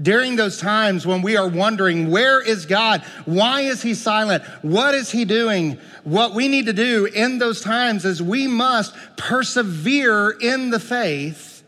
during 0.00 0.36
those 0.36 0.58
times 0.58 1.06
when 1.06 1.22
we 1.22 1.36
are 1.36 1.48
wondering, 1.48 2.10
where 2.10 2.40
is 2.40 2.66
God? 2.66 3.02
Why 3.24 3.62
is 3.62 3.82
he 3.82 3.94
silent? 3.94 4.44
What 4.62 4.94
is 4.94 5.10
he 5.10 5.24
doing? 5.24 5.78
What 6.04 6.34
we 6.34 6.48
need 6.48 6.66
to 6.66 6.72
do 6.72 7.06
in 7.06 7.38
those 7.38 7.60
times 7.60 8.04
is 8.04 8.22
we 8.22 8.46
must 8.46 8.94
persevere 9.16 10.30
in 10.30 10.70
the 10.70 10.80
faith, 10.80 11.62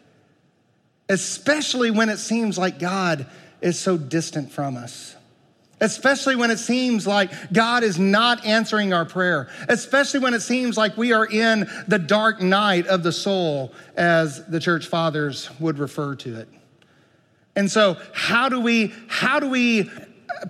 especially 1.08 1.90
when 1.90 2.08
it 2.08 2.18
seems 2.18 2.56
like 2.56 2.78
God 2.78 3.26
is 3.60 3.78
so 3.78 3.96
distant 3.96 4.50
from 4.50 4.76
us. 4.76 5.14
Especially 5.82 6.36
when 6.36 6.52
it 6.52 6.60
seems 6.60 7.08
like 7.08 7.32
God 7.52 7.82
is 7.82 7.98
not 7.98 8.46
answering 8.46 8.92
our 8.92 9.04
prayer. 9.04 9.50
Especially 9.68 10.20
when 10.20 10.32
it 10.32 10.40
seems 10.40 10.76
like 10.76 10.96
we 10.96 11.12
are 11.12 11.26
in 11.26 11.68
the 11.88 11.98
dark 11.98 12.40
night 12.40 12.86
of 12.86 13.02
the 13.02 13.10
soul, 13.10 13.74
as 13.96 14.46
the 14.46 14.60
church 14.60 14.86
fathers 14.86 15.50
would 15.58 15.80
refer 15.80 16.14
to 16.14 16.38
it. 16.38 16.48
And 17.56 17.68
so, 17.68 17.96
how 18.14 18.48
do 18.48 18.60
we, 18.60 18.94
how 19.08 19.40
do 19.40 19.48
we 19.48 19.90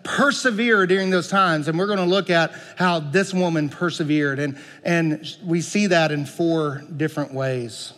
persevere 0.05 0.87
during 0.87 1.09
those 1.09 1.29
times? 1.29 1.67
And 1.67 1.79
we're 1.79 1.87
going 1.87 1.99
to 1.99 2.05
look 2.05 2.29
at 2.29 2.53
how 2.77 3.01
this 3.01 3.33
woman 3.33 3.71
persevered. 3.71 4.39
And, 4.39 4.59
and 4.85 5.27
we 5.43 5.63
see 5.63 5.87
that 5.87 6.13
in 6.13 6.27
four 6.27 6.85
different 6.95 7.33
ways. 7.33 7.95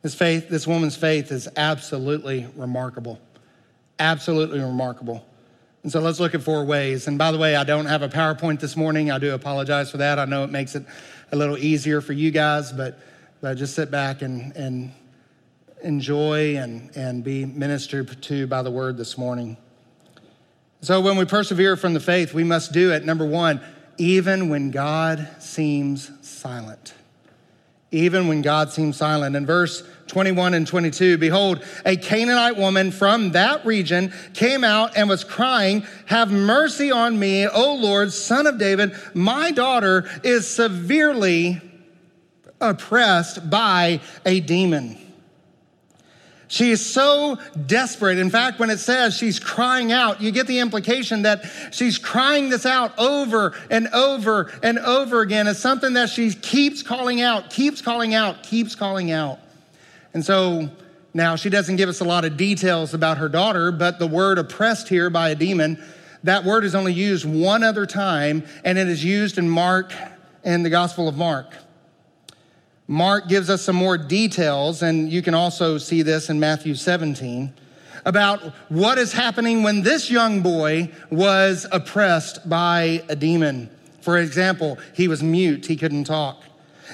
This 0.00 0.14
faith, 0.14 0.48
this 0.48 0.66
woman's 0.66 0.96
faith 0.96 1.30
is 1.30 1.46
absolutely 1.58 2.46
remarkable. 2.56 3.20
Absolutely 3.98 4.60
remarkable. 4.60 5.26
And 5.82 5.90
so 5.90 6.00
let's 6.00 6.20
look 6.20 6.34
at 6.34 6.42
four 6.42 6.64
ways. 6.64 7.06
And 7.06 7.16
by 7.16 7.32
the 7.32 7.38
way, 7.38 7.56
I 7.56 7.64
don't 7.64 7.86
have 7.86 8.02
a 8.02 8.08
PowerPoint 8.08 8.60
this 8.60 8.76
morning. 8.76 9.10
I 9.10 9.18
do 9.18 9.32
apologize 9.32 9.90
for 9.90 9.96
that. 9.98 10.18
I 10.18 10.26
know 10.26 10.44
it 10.44 10.50
makes 10.50 10.74
it 10.74 10.84
a 11.32 11.36
little 11.36 11.56
easier 11.56 12.00
for 12.00 12.12
you 12.12 12.30
guys, 12.30 12.70
but, 12.72 12.98
but 13.40 13.54
just 13.54 13.74
sit 13.74 13.90
back 13.90 14.20
and, 14.20 14.54
and 14.56 14.92
enjoy 15.82 16.56
and, 16.56 16.94
and 16.96 17.24
be 17.24 17.46
ministered 17.46 18.20
to 18.22 18.46
by 18.46 18.62
the 18.62 18.70
word 18.70 18.98
this 18.98 19.16
morning. 19.16 19.56
So, 20.82 21.00
when 21.00 21.16
we 21.16 21.26
persevere 21.26 21.76
from 21.76 21.92
the 21.92 22.00
faith, 22.00 22.32
we 22.32 22.44
must 22.44 22.72
do 22.72 22.92
it, 22.92 23.04
number 23.04 23.26
one, 23.26 23.60
even 23.98 24.48
when 24.48 24.70
God 24.70 25.28
seems 25.38 26.10
silent. 26.26 26.94
Even 27.92 28.28
when 28.28 28.40
God 28.42 28.70
seems 28.70 28.96
silent. 28.96 29.34
In 29.34 29.46
verse 29.46 29.82
21 30.06 30.54
and 30.54 30.66
22, 30.66 31.18
behold, 31.18 31.64
a 31.84 31.96
Canaanite 31.96 32.56
woman 32.56 32.90
from 32.92 33.32
that 33.32 33.64
region 33.66 34.12
came 34.34 34.62
out 34.62 34.96
and 34.96 35.08
was 35.08 35.24
crying, 35.24 35.84
Have 36.06 36.30
mercy 36.30 36.90
on 36.90 37.18
me, 37.18 37.48
O 37.48 37.74
Lord, 37.74 38.12
son 38.12 38.46
of 38.46 38.58
David. 38.58 38.94
My 39.14 39.50
daughter 39.50 40.08
is 40.22 40.48
severely 40.48 41.60
oppressed 42.60 43.50
by 43.50 44.00
a 44.24 44.40
demon. 44.40 44.98
She 46.50 46.72
is 46.72 46.84
so 46.84 47.38
desperate. 47.66 48.18
In 48.18 48.28
fact, 48.28 48.58
when 48.58 48.70
it 48.70 48.78
says 48.78 49.16
she's 49.16 49.38
crying 49.38 49.92
out, 49.92 50.20
you 50.20 50.32
get 50.32 50.48
the 50.48 50.58
implication 50.58 51.22
that 51.22 51.44
she's 51.70 51.96
crying 51.96 52.48
this 52.48 52.66
out 52.66 52.92
over 52.98 53.54
and 53.70 53.86
over 53.94 54.52
and 54.60 54.80
over 54.80 55.20
again. 55.20 55.46
It's 55.46 55.60
something 55.60 55.92
that 55.92 56.10
she 56.10 56.32
keeps 56.32 56.82
calling 56.82 57.20
out, 57.20 57.50
keeps 57.50 57.80
calling 57.80 58.14
out, 58.14 58.42
keeps 58.42 58.74
calling 58.74 59.12
out. 59.12 59.38
And 60.12 60.24
so 60.24 60.68
now 61.14 61.36
she 61.36 61.50
doesn't 61.50 61.76
give 61.76 61.88
us 61.88 62.00
a 62.00 62.04
lot 62.04 62.24
of 62.24 62.36
details 62.36 62.94
about 62.94 63.18
her 63.18 63.28
daughter, 63.28 63.70
but 63.70 64.00
the 64.00 64.08
word 64.08 64.36
oppressed 64.36 64.88
here 64.88 65.08
by 65.08 65.28
a 65.28 65.36
demon, 65.36 65.80
that 66.24 66.44
word 66.44 66.64
is 66.64 66.74
only 66.74 66.92
used 66.92 67.24
one 67.24 67.62
other 67.62 67.86
time, 67.86 68.44
and 68.64 68.76
it 68.76 68.88
is 68.88 69.04
used 69.04 69.38
in 69.38 69.48
Mark, 69.48 69.92
in 70.42 70.64
the 70.64 70.70
Gospel 70.70 71.06
of 71.06 71.16
Mark. 71.16 71.54
Mark 72.90 73.28
gives 73.28 73.48
us 73.48 73.62
some 73.62 73.76
more 73.76 73.96
details, 73.96 74.82
and 74.82 75.12
you 75.12 75.22
can 75.22 75.32
also 75.32 75.78
see 75.78 76.02
this 76.02 76.28
in 76.28 76.40
Matthew 76.40 76.74
17, 76.74 77.54
about 78.04 78.40
what 78.68 78.98
is 78.98 79.12
happening 79.12 79.62
when 79.62 79.82
this 79.82 80.10
young 80.10 80.42
boy 80.42 80.90
was 81.08 81.68
oppressed 81.70 82.48
by 82.48 83.04
a 83.08 83.14
demon. 83.14 83.70
For 84.00 84.18
example, 84.18 84.76
he 84.92 85.06
was 85.06 85.22
mute, 85.22 85.66
he 85.66 85.76
couldn't 85.76 86.02
talk. 86.02 86.42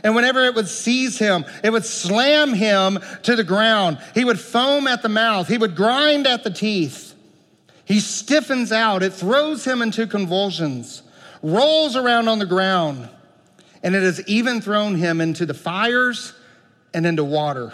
And 0.04 0.14
whenever 0.14 0.44
it 0.44 0.54
would 0.54 0.68
seize 0.68 1.18
him, 1.18 1.46
it 1.64 1.70
would 1.70 1.86
slam 1.86 2.52
him 2.52 2.98
to 3.22 3.34
the 3.34 3.42
ground. 3.42 3.96
He 4.12 4.26
would 4.26 4.38
foam 4.38 4.86
at 4.86 5.00
the 5.00 5.08
mouth, 5.08 5.48
he 5.48 5.56
would 5.56 5.74
grind 5.74 6.26
at 6.26 6.44
the 6.44 6.50
teeth. 6.50 7.14
He 7.86 8.00
stiffens 8.00 8.70
out, 8.70 9.02
it 9.02 9.14
throws 9.14 9.64
him 9.64 9.80
into 9.80 10.06
convulsions, 10.06 11.02
rolls 11.40 11.96
around 11.96 12.28
on 12.28 12.38
the 12.38 12.44
ground 12.44 13.08
and 13.86 13.94
it 13.94 14.02
has 14.02 14.20
even 14.26 14.60
thrown 14.60 14.96
him 14.96 15.20
into 15.20 15.46
the 15.46 15.54
fires 15.54 16.32
and 16.92 17.06
into 17.06 17.22
water. 17.22 17.72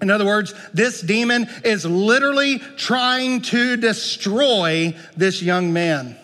In 0.00 0.10
other 0.10 0.26
words, 0.26 0.52
this 0.74 1.00
demon 1.00 1.48
is 1.64 1.86
literally 1.86 2.58
trying 2.58 3.40
to 3.42 3.76
destroy 3.76 4.96
this 5.16 5.40
young 5.40 5.72
man. 5.72 6.16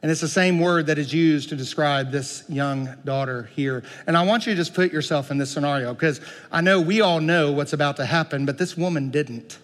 And 0.00 0.10
it's 0.10 0.22
the 0.22 0.28
same 0.28 0.58
word 0.58 0.86
that 0.86 0.96
is 0.96 1.12
used 1.12 1.50
to 1.50 1.56
describe 1.56 2.10
this 2.10 2.44
young 2.48 2.88
daughter 3.04 3.50
here. 3.54 3.84
And 4.06 4.16
I 4.16 4.22
want 4.22 4.46
you 4.46 4.54
to 4.54 4.56
just 4.56 4.72
put 4.72 4.90
yourself 4.90 5.30
in 5.30 5.36
this 5.36 5.50
scenario 5.50 5.92
because 5.92 6.22
I 6.50 6.62
know 6.62 6.80
we 6.80 7.02
all 7.02 7.20
know 7.20 7.52
what's 7.52 7.74
about 7.74 7.96
to 7.96 8.06
happen, 8.06 8.46
but 8.46 8.56
this 8.56 8.74
woman 8.74 9.10
didn't. 9.10 9.58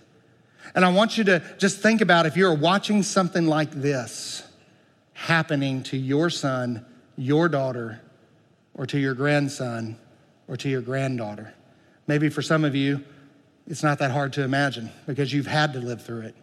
And 0.75 0.85
I 0.85 0.93
want 0.93 1.17
you 1.17 1.25
to 1.25 1.43
just 1.57 1.81
think 1.81 2.03
about 2.03 2.27
if 2.27 2.37
you're 2.37 2.55
watching 2.55 3.03
something 3.03 3.47
like 3.47 3.71
this 3.71 4.47
happening 5.15 5.83
to 5.85 5.97
your 5.97 6.29
son, 6.29 6.85
your 7.17 7.49
daughter, 7.49 8.03
or 8.75 8.87
to 8.87 8.99
your 8.99 9.15
grandson 9.15 9.97
or 10.49 10.57
to 10.57 10.69
your 10.69 10.83
granddaughter. 10.83 11.55
Maybe 12.07 12.29
for 12.29 12.43
some 12.43 12.65
of 12.65 12.75
you, 12.75 13.03
it's 13.67 13.83
not 13.83 13.99
that 14.01 14.11
hard 14.11 14.33
to 14.35 14.43
imagine 14.43 14.91
because 15.07 15.33
you've 15.33 15.47
had 15.47 15.73
to 15.73 15.81
live 15.81 16.03
through 16.03 16.23
it. 16.23 16.35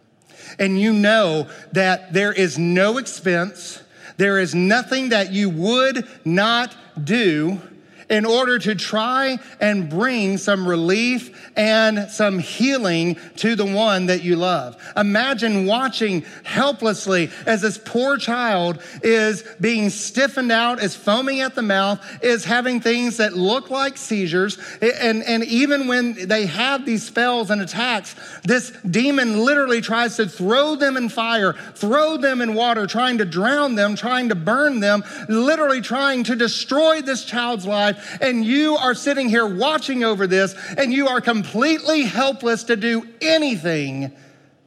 And 0.58 0.80
you 0.80 0.92
know 0.92 1.48
that 1.72 2.12
there 2.12 2.32
is 2.32 2.58
no 2.58 2.98
expense, 2.98 3.82
there 4.16 4.38
is 4.38 4.54
nothing 4.54 5.10
that 5.10 5.32
you 5.32 5.50
would 5.50 6.08
not 6.24 6.74
do 7.04 7.60
in 8.08 8.24
order 8.24 8.58
to 8.58 8.74
try 8.74 9.38
and 9.60 9.88
bring 9.88 10.38
some 10.38 10.66
relief 10.66 11.50
and 11.56 12.10
some 12.10 12.38
healing 12.38 13.16
to 13.36 13.54
the 13.54 13.64
one 13.64 14.06
that 14.06 14.22
you 14.22 14.36
love. 14.36 14.76
Imagine 14.96 15.66
watching 15.66 16.24
helplessly 16.44 17.30
as 17.46 17.62
this 17.62 17.78
poor 17.78 18.16
child 18.16 18.82
is 19.02 19.42
being 19.60 19.90
stiffened 19.90 20.52
out, 20.52 20.82
is 20.82 20.94
foaming 20.94 21.40
at 21.40 21.54
the 21.54 21.62
mouth, 21.62 22.00
is 22.22 22.44
having 22.44 22.80
things 22.80 23.18
that 23.18 23.34
look 23.34 23.70
like 23.70 23.96
seizures. 23.96 24.58
And, 24.80 25.22
and 25.22 25.44
even 25.44 25.88
when 25.88 26.28
they 26.28 26.46
have 26.46 26.84
these 26.84 27.02
spells 27.02 27.50
and 27.50 27.60
attacks, 27.62 28.14
this 28.44 28.70
demon 28.88 29.44
literally 29.44 29.80
tries 29.80 30.16
to 30.16 30.26
throw 30.26 30.76
them 30.76 30.96
in 30.96 31.08
fire, 31.08 31.54
throw 31.74 32.16
them 32.16 32.40
in 32.40 32.54
water, 32.54 32.86
trying 32.86 33.18
to 33.18 33.24
drown 33.24 33.74
them, 33.74 33.96
trying 33.96 34.28
to 34.28 34.34
burn 34.34 34.80
them, 34.80 35.04
literally 35.28 35.80
trying 35.80 36.24
to 36.24 36.36
destroy 36.36 37.00
this 37.00 37.24
child's 37.24 37.66
life 37.66 37.91
and 38.20 38.44
you 38.44 38.76
are 38.76 38.94
sitting 38.94 39.28
here 39.28 39.46
watching 39.46 40.04
over 40.04 40.26
this, 40.26 40.54
and 40.76 40.92
you 40.92 41.08
are 41.08 41.20
completely 41.20 42.02
helpless 42.02 42.64
to 42.64 42.76
do 42.76 43.06
anything 43.20 44.12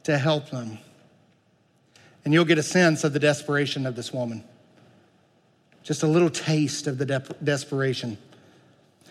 to 0.04 0.18
help 0.18 0.50
them. 0.50 0.78
And 2.24 2.34
you'll 2.34 2.44
get 2.44 2.58
a 2.58 2.62
sense 2.62 3.04
of 3.04 3.12
the 3.12 3.20
desperation 3.20 3.86
of 3.86 3.94
this 3.94 4.12
woman. 4.12 4.42
Just 5.82 6.02
a 6.02 6.08
little 6.08 6.30
taste 6.30 6.88
of 6.88 6.98
the 6.98 7.06
de- 7.06 7.24
desperation. 7.42 8.18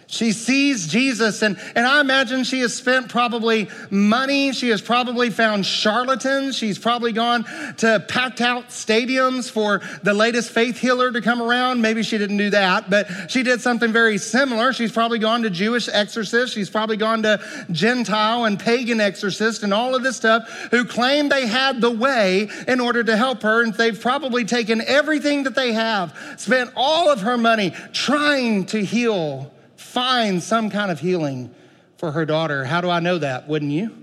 She 0.07 0.33
sees 0.33 0.87
Jesus, 0.87 1.41
and, 1.41 1.57
and 1.75 1.85
I 1.85 1.99
imagine 1.99 2.43
she 2.43 2.59
has 2.59 2.75
spent 2.75 3.09
probably 3.09 3.69
money. 3.89 4.53
She 4.53 4.69
has 4.69 4.81
probably 4.81 5.31
found 5.31 5.65
charlatans. 5.65 6.55
She's 6.55 6.77
probably 6.77 7.11
gone 7.11 7.43
to 7.77 8.05
packed 8.07 8.39
out 8.39 8.69
stadiums 8.69 9.49
for 9.49 9.81
the 10.03 10.13
latest 10.13 10.51
faith 10.51 10.77
healer 10.77 11.11
to 11.11 11.21
come 11.21 11.41
around. 11.41 11.81
Maybe 11.81 12.03
she 12.03 12.19
didn't 12.19 12.37
do 12.37 12.51
that, 12.51 12.89
but 12.89 13.07
she 13.31 13.41
did 13.41 13.61
something 13.61 13.91
very 13.91 14.19
similar. 14.19 14.73
She's 14.73 14.91
probably 14.91 15.17
gone 15.17 15.41
to 15.41 15.49
Jewish 15.49 15.89
exorcists. 15.89 16.53
She's 16.53 16.69
probably 16.69 16.97
gone 16.97 17.23
to 17.23 17.39
Gentile 17.71 18.45
and 18.45 18.59
pagan 18.59 19.01
exorcists 19.01 19.63
and 19.63 19.73
all 19.73 19.95
of 19.95 20.03
this 20.03 20.15
stuff 20.15 20.47
who 20.69 20.85
claim 20.85 21.29
they 21.29 21.47
had 21.47 21.81
the 21.81 21.91
way 21.91 22.47
in 22.67 22.79
order 22.79 23.03
to 23.03 23.17
help 23.17 23.41
her. 23.41 23.63
And 23.63 23.73
they've 23.73 23.99
probably 23.99 24.45
taken 24.45 24.81
everything 24.81 25.43
that 25.43 25.55
they 25.55 25.73
have, 25.73 26.15
spent 26.37 26.71
all 26.75 27.09
of 27.09 27.21
her 27.21 27.37
money 27.37 27.73
trying 27.91 28.67
to 28.67 28.85
heal 28.85 29.51
find 29.95 30.43
some 30.43 30.69
kind 30.69 30.91
of 30.91 30.99
healing 30.99 31.55
for 31.97 32.11
her 32.11 32.25
daughter. 32.25 32.65
How 32.65 32.81
do 32.81 32.89
I 32.89 32.99
know 32.99 33.17
that? 33.17 33.47
Wouldn't 33.47 33.71
you? 33.71 33.95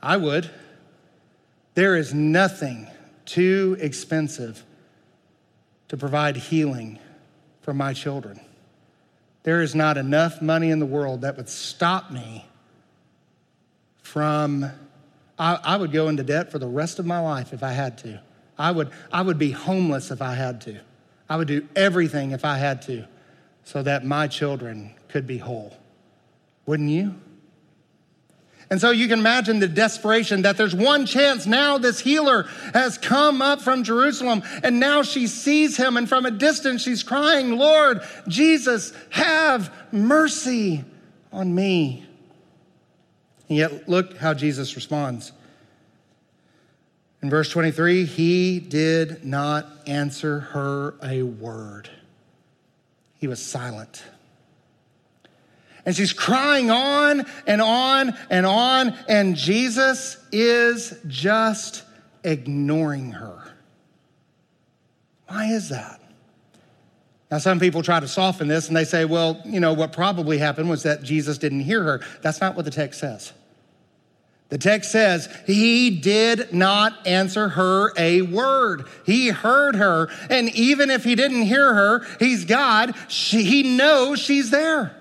I 0.00 0.16
would. 0.16 0.48
There 1.74 1.96
is 1.96 2.14
nothing 2.14 2.86
too 3.24 3.76
expensive 3.80 4.64
to 5.88 5.96
provide 5.96 6.36
healing 6.36 7.00
for 7.62 7.74
my 7.74 7.92
children. 7.92 8.40
There 9.42 9.60
is 9.60 9.74
not 9.74 9.96
enough 9.96 10.40
money 10.40 10.70
in 10.70 10.78
the 10.78 10.86
world 10.86 11.22
that 11.22 11.36
would 11.36 11.48
stop 11.48 12.12
me 12.12 12.46
from, 14.04 14.70
I, 15.36 15.58
I, 15.64 15.76
would 15.76 15.90
go 15.90 16.06
into 16.06 16.22
debt 16.22 16.52
for 16.52 16.60
the 16.60 16.68
rest 16.68 17.00
of 17.00 17.06
my 17.06 17.18
life 17.18 17.52
if 17.52 17.64
I 17.64 17.72
had 17.72 17.98
to. 17.98 18.20
I 18.56 18.70
would, 18.70 18.90
I 19.12 19.20
would 19.22 19.38
be 19.38 19.50
homeless 19.50 20.12
if 20.12 20.22
I 20.22 20.34
had 20.34 20.60
to. 20.62 20.80
I 21.28 21.36
would 21.36 21.48
do 21.48 21.66
everything 21.74 22.30
if 22.30 22.44
I 22.44 22.56
had 22.56 22.82
to 22.82 23.08
so 23.68 23.82
that 23.82 24.02
my 24.02 24.26
children 24.26 24.94
could 25.08 25.26
be 25.26 25.36
whole. 25.36 25.76
Wouldn't 26.64 26.88
you? 26.88 27.14
And 28.70 28.80
so 28.80 28.92
you 28.92 29.08
can 29.08 29.18
imagine 29.18 29.58
the 29.58 29.68
desperation 29.68 30.40
that 30.42 30.56
there's 30.56 30.74
one 30.74 31.04
chance 31.04 31.44
now 31.44 31.76
this 31.76 32.00
healer 32.00 32.44
has 32.72 32.96
come 32.96 33.42
up 33.42 33.60
from 33.60 33.84
Jerusalem 33.84 34.42
and 34.62 34.80
now 34.80 35.02
she 35.02 35.26
sees 35.26 35.76
him 35.76 35.98
and 35.98 36.08
from 36.08 36.24
a 36.24 36.30
distance 36.30 36.82
she's 36.82 37.02
crying, 37.02 37.58
Lord, 37.58 38.00
Jesus, 38.26 38.94
have 39.10 39.70
mercy 39.92 40.82
on 41.30 41.54
me. 41.54 42.06
And 43.50 43.58
yet 43.58 43.86
look 43.86 44.16
how 44.16 44.32
Jesus 44.32 44.76
responds. 44.76 45.30
In 47.20 47.28
verse 47.28 47.50
23, 47.50 48.06
he 48.06 48.60
did 48.60 49.26
not 49.26 49.66
answer 49.86 50.40
her 50.40 50.94
a 51.02 51.22
word 51.22 51.90
he 53.18 53.26
was 53.26 53.44
silent. 53.44 54.02
And 55.84 55.94
she's 55.94 56.12
crying 56.12 56.70
on 56.70 57.26
and 57.46 57.60
on 57.60 58.16
and 58.30 58.46
on, 58.46 58.94
and 59.08 59.36
Jesus 59.36 60.16
is 60.32 60.98
just 61.06 61.84
ignoring 62.24 63.12
her. 63.12 63.42
Why 65.26 65.46
is 65.46 65.68
that? 65.68 66.00
Now, 67.30 67.38
some 67.38 67.60
people 67.60 67.82
try 67.82 68.00
to 68.00 68.08
soften 68.08 68.48
this 68.48 68.68
and 68.68 68.76
they 68.76 68.84
say, 68.84 69.04
well, 69.04 69.42
you 69.44 69.60
know, 69.60 69.74
what 69.74 69.92
probably 69.92 70.38
happened 70.38 70.70
was 70.70 70.84
that 70.84 71.02
Jesus 71.02 71.36
didn't 71.36 71.60
hear 71.60 71.82
her. 71.82 72.00
That's 72.22 72.40
not 72.40 72.56
what 72.56 72.64
the 72.64 72.70
text 72.70 73.00
says. 73.00 73.32
The 74.48 74.58
text 74.58 74.90
says, 74.90 75.28
He 75.46 75.90
did 75.90 76.54
not 76.54 77.06
answer 77.06 77.50
her 77.50 77.92
a 77.98 78.22
word. 78.22 78.86
He 79.04 79.28
heard 79.28 79.76
her. 79.76 80.08
And 80.30 80.48
even 80.54 80.90
if 80.90 81.04
He 81.04 81.14
didn't 81.14 81.42
hear 81.42 81.74
her, 81.74 82.06
He's 82.18 82.44
God. 82.44 82.94
She, 83.08 83.42
he 83.42 83.76
knows 83.76 84.18
she's 84.18 84.50
there. 84.50 84.96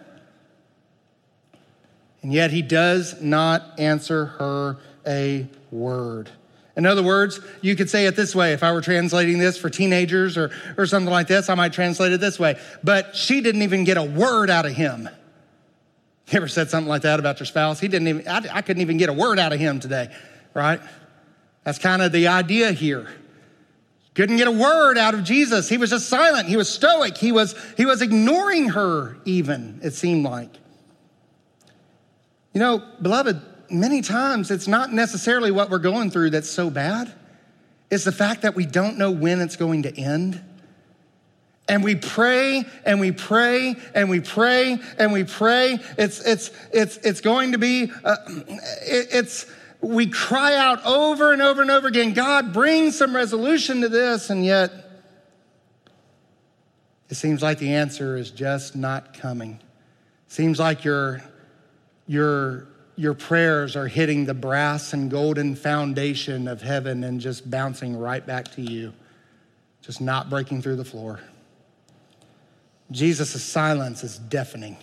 And 2.22 2.34
yet 2.34 2.52
He 2.52 2.62
does 2.62 3.22
not 3.22 3.80
answer 3.80 4.26
her 4.26 4.78
a 5.06 5.48
word. 5.72 6.30
In 6.76 6.86
other 6.86 7.02
words, 7.02 7.40
you 7.62 7.76
could 7.76 7.90
say 7.90 8.06
it 8.06 8.16
this 8.16 8.36
way. 8.36 8.54
If 8.54 8.62
I 8.62 8.72
were 8.72 8.82
translating 8.82 9.40
this 9.40 9.58
for 9.58 9.70
teenagers 9.70 10.38
or, 10.38 10.52
or 10.78 10.86
something 10.86 11.12
like 11.12 11.28
this, 11.28 11.50
I 11.50 11.56
might 11.56 11.74
translate 11.74 12.12
it 12.12 12.20
this 12.20 12.38
way. 12.38 12.60
But 12.84 13.16
she 13.16 13.42
didn't 13.42 13.64
even 13.64 13.84
get 13.84 13.98
a 13.98 14.04
word 14.04 14.52
out 14.52 14.68
of 14.68 14.74
him. 14.74 15.10
You 16.32 16.38
ever 16.38 16.48
said 16.50 16.70
something 16.70 16.90
like 16.90 17.04
that 17.04 17.20
about 17.20 17.40
your 17.40 17.46
spouse? 17.46 17.80
He 17.80 17.88
didn't 17.88 18.08
even, 18.10 18.28
I, 18.28 18.42
I 18.52 18.62
couldn't 18.62 18.82
even 18.82 18.98
get 18.98 19.08
a 19.08 19.14
word 19.14 19.40
out 19.40 19.54
of 19.54 19.60
him 19.60 19.80
today, 19.80 20.14
right? 20.54 20.82
That's 21.64 21.80
kind 21.80 22.02
of 22.02 22.12
the 22.12 22.28
idea 22.28 22.74
here. 22.74 23.08
Couldn't 24.14 24.36
get 24.38 24.48
a 24.48 24.52
word 24.52 24.98
out 24.98 25.14
of 25.14 25.24
Jesus. 25.24 25.70
He 25.70 25.78
was 25.78 25.92
just 25.92 26.10
silent. 26.10 26.50
He 26.50 26.58
was 26.58 26.68
stoic. 26.68 27.18
He 27.18 27.32
was, 27.32 27.56
he 27.78 27.86
was 27.86 28.02
ignoring 28.02 28.70
her, 28.70 29.18
even, 29.24 29.80
it 29.84 29.94
seemed 29.94 30.26
like. 30.26 30.54
You 32.54 32.60
know, 32.60 32.84
beloved, 33.02 33.40
many 33.70 34.02
times 34.02 34.52
it's 34.52 34.68
not 34.68 34.92
necessarily 34.92 35.52
what 35.52 35.70
we're 35.70 35.78
going 35.78 36.12
through 36.12 36.32
that's 36.32 36.50
so 36.50 36.70
bad. 36.70 37.14
It's 37.90 38.04
the 38.04 38.12
fact 38.12 38.42
that 38.42 38.54
we 38.56 38.66
don't 38.66 38.98
know 38.98 39.12
when 39.12 39.40
it's 39.40 39.56
going 39.56 39.84
to 39.84 39.98
end. 39.98 40.44
And 41.70 41.84
we 41.84 41.96
pray 41.96 42.64
and 42.86 43.00
we 43.00 43.12
pray 43.12 43.76
and 43.94 44.10
we 44.10 44.22
pray 44.22 44.80
and 44.98 45.12
we 45.12 45.26
pray. 45.26 45.80
It's, 45.98 46.20
it's, 46.26 46.52
it's, 46.72 46.98
it's 46.98 47.22
going 47.22 47.52
to 47.52 47.58
be, 47.58 47.92
uh, 48.04 48.16
it, 48.28 49.08
it's, 49.12 49.46
we 49.82 50.08
cry 50.08 50.56
out 50.56 50.84
over 50.86 51.34
and 51.34 51.42
over 51.42 51.62
and 51.62 51.70
over 51.70 51.88
again, 51.88 52.14
God, 52.14 52.54
bring 52.54 52.92
some 52.92 53.16
resolution 53.16 53.82
to 53.82 53.90
this. 53.90 54.30
And 54.30 54.46
yet, 54.46 54.72
it 57.10 57.16
seems 57.16 57.42
like 57.42 57.60
the 57.60 57.74
answer 57.74 58.18
is 58.18 58.32
just 58.32 58.76
not 58.76 59.14
coming. 59.14 59.60
Seems 60.30 60.60
like 60.60 60.84
your, 60.84 61.22
your, 62.06 62.68
your 62.96 63.14
prayers 63.14 63.76
are 63.76 63.88
hitting 63.88 64.26
the 64.26 64.34
brass 64.34 64.94
and 64.94 65.12
golden 65.12 65.56
foundation 65.56 66.48
of 66.48 66.62
heaven 66.62 67.04
and 67.04 67.20
just 67.22 67.50
bouncing 67.50 67.98
right 67.98 68.26
back 68.26 68.54
to 68.56 68.62
you, 68.62 68.94
just 69.82 70.02
not 70.02 70.30
breaking 70.30 70.62
through 70.62 70.78
the 70.78 70.86
floor. 70.86 71.20
Jesus' 72.92 73.44
silence 73.44 74.04
is 74.04 74.18
deafening, 74.18 74.78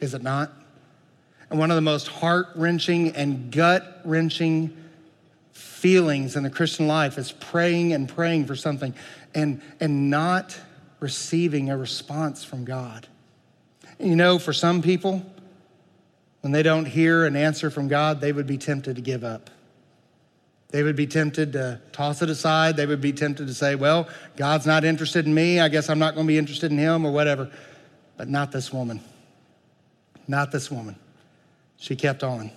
is 0.00 0.14
it 0.14 0.22
not? 0.22 0.52
And 1.50 1.58
one 1.58 1.70
of 1.70 1.74
the 1.74 1.82
most 1.82 2.06
heart 2.06 2.48
wrenching 2.54 3.16
and 3.16 3.50
gut 3.50 4.00
wrenching 4.04 4.76
feelings 5.52 6.36
in 6.36 6.44
the 6.44 6.50
Christian 6.50 6.86
life 6.86 7.18
is 7.18 7.32
praying 7.32 7.92
and 7.92 8.08
praying 8.08 8.46
for 8.46 8.54
something 8.54 8.94
and, 9.34 9.60
and 9.80 10.10
not 10.10 10.58
receiving 11.00 11.70
a 11.70 11.76
response 11.76 12.44
from 12.44 12.64
God. 12.64 13.08
You 13.98 14.14
know, 14.14 14.38
for 14.38 14.52
some 14.52 14.80
people, 14.80 15.24
when 16.42 16.52
they 16.52 16.62
don't 16.62 16.84
hear 16.84 17.24
an 17.24 17.34
answer 17.34 17.70
from 17.70 17.88
God, 17.88 18.20
they 18.20 18.32
would 18.32 18.46
be 18.46 18.58
tempted 18.58 18.96
to 18.96 19.02
give 19.02 19.24
up. 19.24 19.50
They 20.70 20.82
would 20.82 20.96
be 20.96 21.06
tempted 21.06 21.52
to 21.54 21.80
toss 21.92 22.22
it 22.22 22.30
aside. 22.30 22.76
They 22.76 22.86
would 22.86 23.00
be 23.00 23.12
tempted 23.12 23.46
to 23.48 23.54
say, 23.54 23.74
well, 23.74 24.08
God's 24.36 24.66
not 24.66 24.84
interested 24.84 25.26
in 25.26 25.34
me. 25.34 25.58
I 25.58 25.68
guess 25.68 25.90
I'm 25.90 25.98
not 25.98 26.14
going 26.14 26.26
to 26.26 26.28
be 26.28 26.38
interested 26.38 26.70
in 26.70 26.78
him 26.78 27.04
or 27.04 27.12
whatever. 27.12 27.50
But 28.16 28.28
not 28.28 28.52
this 28.52 28.72
woman. 28.72 29.00
Not 30.28 30.52
this 30.52 30.70
woman. 30.70 30.96
She 31.76 31.96
kept 31.96 32.22
on. 32.22 32.52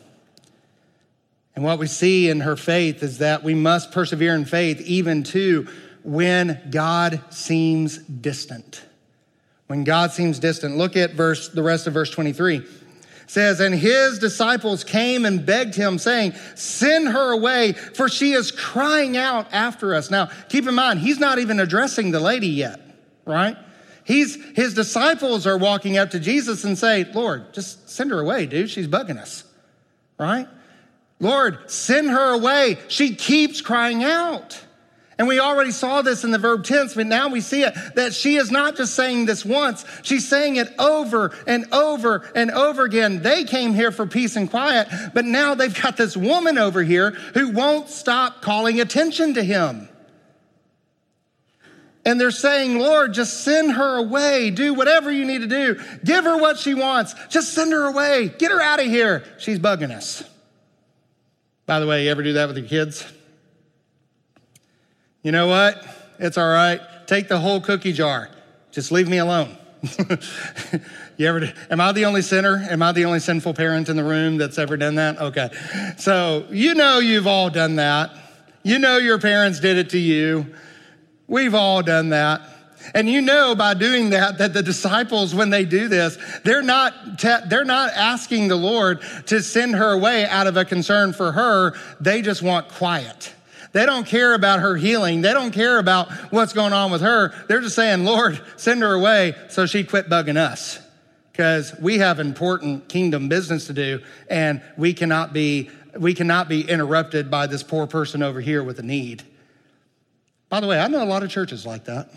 And 1.56 1.65
what 1.65 1.80
we 1.80 1.88
see 1.88 2.30
in 2.30 2.41
her 2.41 2.56
faith 2.56 3.02
is 3.02 3.19
that 3.19 3.43
we 3.43 3.56
must 3.56 3.91
persevere 3.91 4.36
in 4.36 4.45
faith 4.45 4.82
even 4.82 5.23
to 5.23 5.67
when 6.04 6.62
God 6.69 7.21
seems 7.30 7.97
distant. 7.97 8.84
When 9.67 9.84
God 9.84 10.12
seems 10.12 10.39
distant. 10.39 10.78
Look 10.78 10.95
at 10.95 11.13
verse 11.13 11.49
the 11.49 11.63
rest 11.63 11.88
of 11.88 11.93
verse 11.93 12.12
23 12.12 12.63
says, 13.27 13.59
And 13.59 13.73
his 13.73 14.19
disciples 14.19 14.83
came 14.83 15.25
and 15.25 15.45
begged 15.45 15.75
him, 15.75 15.97
saying, 15.97 16.33
Send 16.55 17.07
her 17.07 17.31
away, 17.31 17.73
for 17.73 18.09
she 18.09 18.33
is 18.33 18.51
crying 18.51 19.17
out 19.17 19.47
after 19.51 19.95
us. 19.95 20.09
Now, 20.09 20.29
keep 20.49 20.67
in 20.67 20.75
mind, 20.75 20.99
he's 20.99 21.19
not 21.19 21.39
even 21.39 21.59
addressing 21.59 22.12
the 22.12 22.19
lady 22.19 22.47
yet, 22.47 22.79
right? 23.25 23.57
He's, 24.05 24.38
his 24.55 24.73
disciples 24.73 25.47
are 25.47 25.57
walking 25.57 25.97
up 25.97 26.12
to 26.12 26.19
Jesus 26.19 26.63
and 26.63 26.77
say, 26.77 27.05
Lord, 27.05 27.53
just 27.53 27.89
send 27.89 28.12
her 28.12 28.19
away, 28.19 28.45
dude. 28.45 28.69
She's 28.69 28.88
bugging 28.88 29.17
us, 29.17 29.43
right? 30.19 30.47
Lord, 31.19 31.71
send 31.71 32.09
her 32.09 32.33
away. 32.33 32.79
She 32.89 33.15
keeps 33.15 33.62
crying 33.62 34.03
out. 34.03 34.62
And 35.23 35.29
we 35.29 35.39
already 35.39 35.71
saw 35.71 36.01
this 36.01 36.25
in 36.25 36.31
the 36.31 36.38
verb 36.38 36.65
tense, 36.65 36.95
but 36.95 37.07
now 37.07 37.29
we 37.29 37.39
see 37.39 37.63
it 37.63 37.73
that 37.95 38.13
she 38.13 38.36
is 38.36 38.51
not 38.51 38.75
just 38.75 38.93
saying 38.93 39.25
this 39.25 39.45
once, 39.45 39.86
she's 40.01 40.27
saying 40.27 40.57
it 40.57 40.67
over 40.77 41.33
and 41.47 41.65
over 41.73 42.29
and 42.36 42.51
over 42.51 42.83
again. 42.83 43.21
They 43.21 43.45
came 43.45 43.73
here 43.73 43.93
for 43.93 44.05
peace 44.05 44.36
and 44.36 44.49
quiet, 44.49 44.89
but 45.13 45.23
now 45.23 45.55
they've 45.55 45.81
got 45.81 45.95
this 45.95 46.17
woman 46.17 46.57
over 46.57 46.83
here 46.83 47.12
who 47.12 47.51
won't 47.51 47.88
stop 47.88 48.41
calling 48.41 48.81
attention 48.81 49.36
to 49.36 49.43
him. 49.45 49.88
And 52.03 52.19
they're 52.19 52.29
saying, 52.29 52.77
Lord, 52.77 53.13
just 53.13 53.45
send 53.45 53.71
her 53.71 53.99
away. 53.99 54.49
Do 54.49 54.73
whatever 54.73 55.09
you 55.09 55.23
need 55.23 55.39
to 55.39 55.47
do. 55.47 55.81
Give 56.03 56.25
her 56.25 56.36
what 56.36 56.59
she 56.59 56.73
wants. 56.73 57.15
Just 57.29 57.53
send 57.53 57.71
her 57.71 57.88
away. 57.88 58.27
Get 58.27 58.51
her 58.51 58.62
out 58.62 58.81
of 58.81 58.88
here. 58.88 59.23
She's 59.38 59.57
bugging 59.57 59.91
us. 59.91 60.21
By 61.65 61.79
the 61.79 61.88
way, 61.88 62.03
you 62.03 62.12
ever 62.12 62.23
do 62.23 62.33
that 62.33 62.49
with 62.49 62.57
your 62.57 62.67
kids? 62.67 63.09
You 65.23 65.31
know 65.31 65.47
what? 65.47 65.83
It's 66.19 66.38
all 66.38 66.49
right. 66.49 66.81
Take 67.07 67.29
the 67.29 67.39
whole 67.39 67.62
cookie 67.62 67.93
jar. 67.93 68.29
Just 68.71 68.91
leave 68.91 69.07
me 69.07 69.17
alone. 69.17 69.57
you 71.17 71.27
ever, 71.27 71.53
am 71.69 71.79
I 71.79 71.91
the 71.93 72.05
only 72.05 72.21
sinner? 72.21 72.65
Am 72.69 72.81
I 72.81 72.91
the 72.91 73.05
only 73.05 73.19
sinful 73.19 73.53
parent 73.53 73.88
in 73.88 73.95
the 73.95 74.03
room 74.03 74.38
that's 74.38 74.57
ever 74.57 74.75
done 74.75 74.95
that? 74.95 75.19
Okay. 75.19 75.49
So, 75.97 76.45
you 76.51 76.75
know, 76.75 76.99
you've 76.99 77.27
all 77.27 77.49
done 77.49 77.77
that. 77.77 78.12
You 78.63 78.79
know, 78.79 78.97
your 78.97 79.17
parents 79.17 79.59
did 79.59 79.77
it 79.77 79.89
to 79.91 79.97
you. 79.97 80.53
We've 81.27 81.55
all 81.55 81.81
done 81.81 82.09
that. 82.09 82.41
And 82.93 83.09
you 83.09 83.21
know 83.21 83.55
by 83.55 83.75
doing 83.75 84.09
that 84.09 84.39
that 84.39 84.53
the 84.53 84.62
disciples, 84.62 85.33
when 85.33 85.49
they 85.49 85.63
do 85.63 85.88
this, 85.88 86.17
they're 86.43 86.62
not, 86.62 87.17
te- 87.17 87.47
they're 87.47 87.63
not 87.63 87.93
asking 87.93 88.49
the 88.49 88.57
Lord 88.57 89.01
to 89.27 89.41
send 89.41 89.75
her 89.75 89.91
away 89.91 90.25
out 90.25 90.47
of 90.47 90.57
a 90.57 90.65
concern 90.65 91.13
for 91.13 91.31
her. 91.31 91.73
They 92.01 92.21
just 92.21 92.41
want 92.41 92.67
quiet. 92.67 93.33
They 93.73 93.86
don't 93.88 94.05
care 94.05 94.36
about 94.36 94.59
her 94.59 94.77
healing. 94.77 95.21
They 95.21 95.33
don't 95.33 95.51
care 95.51 95.79
about 95.79 96.12
what's 96.31 96.53
going 96.53 96.73
on 96.73 96.91
with 96.91 97.01
her. 97.01 97.33
They're 97.47 97.59
just 97.59 97.75
saying, 97.75 98.05
Lord, 98.05 98.39
send 98.55 98.81
her 98.83 98.93
away 98.93 99.36
so 99.49 99.65
she 99.65 99.83
quit 99.83 100.09
bugging 100.09 100.38
us. 100.38 100.79
Because 101.31 101.73
we 101.81 101.97
have 101.97 102.19
important 102.19 102.88
kingdom 102.88 103.27
business 103.27 103.65
to 103.65 103.73
do, 103.73 104.01
and 104.29 104.62
we 104.77 104.93
cannot 104.93 105.33
be 105.33 105.71
we 105.97 106.13
cannot 106.13 106.49
be 106.49 106.62
interrupted 106.62 107.29
by 107.29 107.47
this 107.47 107.62
poor 107.63 107.86
person 107.88 108.23
over 108.23 108.41
here 108.41 108.63
with 108.63 108.79
a 108.79 108.83
need. 108.83 109.23
By 110.49 110.59
the 110.59 110.67
way, 110.67 110.79
I 110.79 110.88
know 110.88 111.03
a 111.03 111.05
lot 111.05 111.23
of 111.23 111.29
churches 111.29 111.65
like 111.65 111.86
that. 111.86 112.12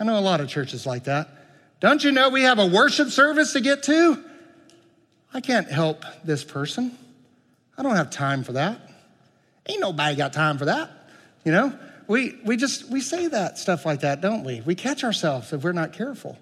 I 0.00 0.04
know 0.04 0.18
a 0.18 0.20
lot 0.20 0.40
of 0.40 0.48
churches 0.48 0.86
like 0.86 1.04
that. 1.04 1.28
Don't 1.80 2.02
you 2.02 2.12
know 2.12 2.28
we 2.28 2.42
have 2.42 2.58
a 2.58 2.66
worship 2.66 3.08
service 3.08 3.52
to 3.52 3.60
get 3.60 3.82
to? 3.84 4.22
I 5.32 5.40
can't 5.40 5.70
help 5.70 6.04
this 6.24 6.44
person. 6.44 6.96
I 7.76 7.82
don't 7.82 7.96
have 7.96 8.10
time 8.10 8.44
for 8.44 8.52
that. 8.54 8.87
Ain't 9.68 9.80
nobody 9.80 10.16
got 10.16 10.32
time 10.32 10.58
for 10.58 10.66
that. 10.66 10.90
You 11.44 11.52
know, 11.52 11.78
we, 12.06 12.38
we 12.44 12.56
just, 12.56 12.90
we 12.90 13.00
say 13.00 13.28
that 13.28 13.58
stuff 13.58 13.84
like 13.84 14.00
that, 14.00 14.20
don't 14.20 14.44
we? 14.44 14.62
We 14.62 14.74
catch 14.74 15.04
ourselves 15.04 15.52
if 15.52 15.62
we're 15.62 15.72
not 15.72 15.92
careful. 15.92 16.38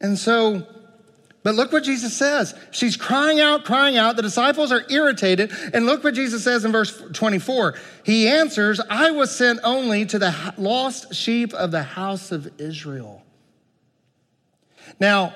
And 0.00 0.18
so, 0.18 0.66
but 1.42 1.54
look 1.54 1.72
what 1.72 1.84
Jesus 1.84 2.16
says. 2.16 2.54
She's 2.70 2.96
crying 2.96 3.40
out, 3.40 3.64
crying 3.64 3.96
out. 3.96 4.16
The 4.16 4.22
disciples 4.22 4.72
are 4.72 4.84
irritated. 4.90 5.52
And 5.72 5.86
look 5.86 6.04
what 6.04 6.14
Jesus 6.14 6.44
says 6.44 6.64
in 6.64 6.72
verse 6.72 7.02
24. 7.12 7.76
He 8.04 8.28
answers, 8.28 8.80
I 8.90 9.10
was 9.10 9.34
sent 9.34 9.60
only 9.64 10.04
to 10.06 10.18
the 10.18 10.54
lost 10.58 11.14
sheep 11.14 11.54
of 11.54 11.70
the 11.70 11.82
house 11.82 12.32
of 12.32 12.60
Israel. 12.60 13.22
Now, 14.98 15.34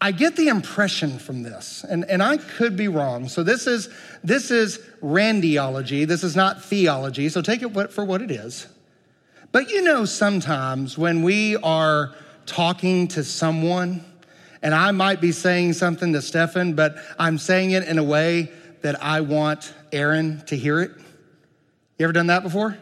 I 0.00 0.12
get 0.12 0.36
the 0.36 0.48
impression 0.48 1.18
from 1.18 1.42
this, 1.42 1.84
and, 1.88 2.04
and 2.10 2.22
I 2.22 2.36
could 2.36 2.76
be 2.76 2.88
wrong. 2.88 3.28
So 3.28 3.42
this 3.42 3.66
is 3.66 3.88
this 4.22 4.50
is 4.50 4.78
randiology. 5.02 6.06
This 6.06 6.22
is 6.22 6.36
not 6.36 6.62
theology. 6.62 7.28
So 7.28 7.40
take 7.40 7.62
it 7.62 7.92
for 7.92 8.04
what 8.04 8.20
it 8.20 8.30
is. 8.30 8.66
But 9.52 9.70
you 9.70 9.82
know, 9.82 10.04
sometimes 10.04 10.98
when 10.98 11.22
we 11.22 11.56
are 11.56 12.12
talking 12.44 13.08
to 13.08 13.24
someone, 13.24 14.04
and 14.62 14.74
I 14.74 14.90
might 14.90 15.20
be 15.20 15.32
saying 15.32 15.74
something 15.74 16.12
to 16.12 16.20
Stefan, 16.22 16.74
but 16.74 16.96
I'm 17.18 17.38
saying 17.38 17.70
it 17.70 17.84
in 17.84 17.98
a 17.98 18.04
way 18.04 18.50
that 18.82 19.02
I 19.02 19.20
want 19.20 19.72
Aaron 19.92 20.42
to 20.46 20.56
hear 20.56 20.80
it. 20.80 20.90
You 21.98 22.04
ever 22.04 22.12
done 22.12 22.26
that 22.26 22.42
before? 22.42 22.76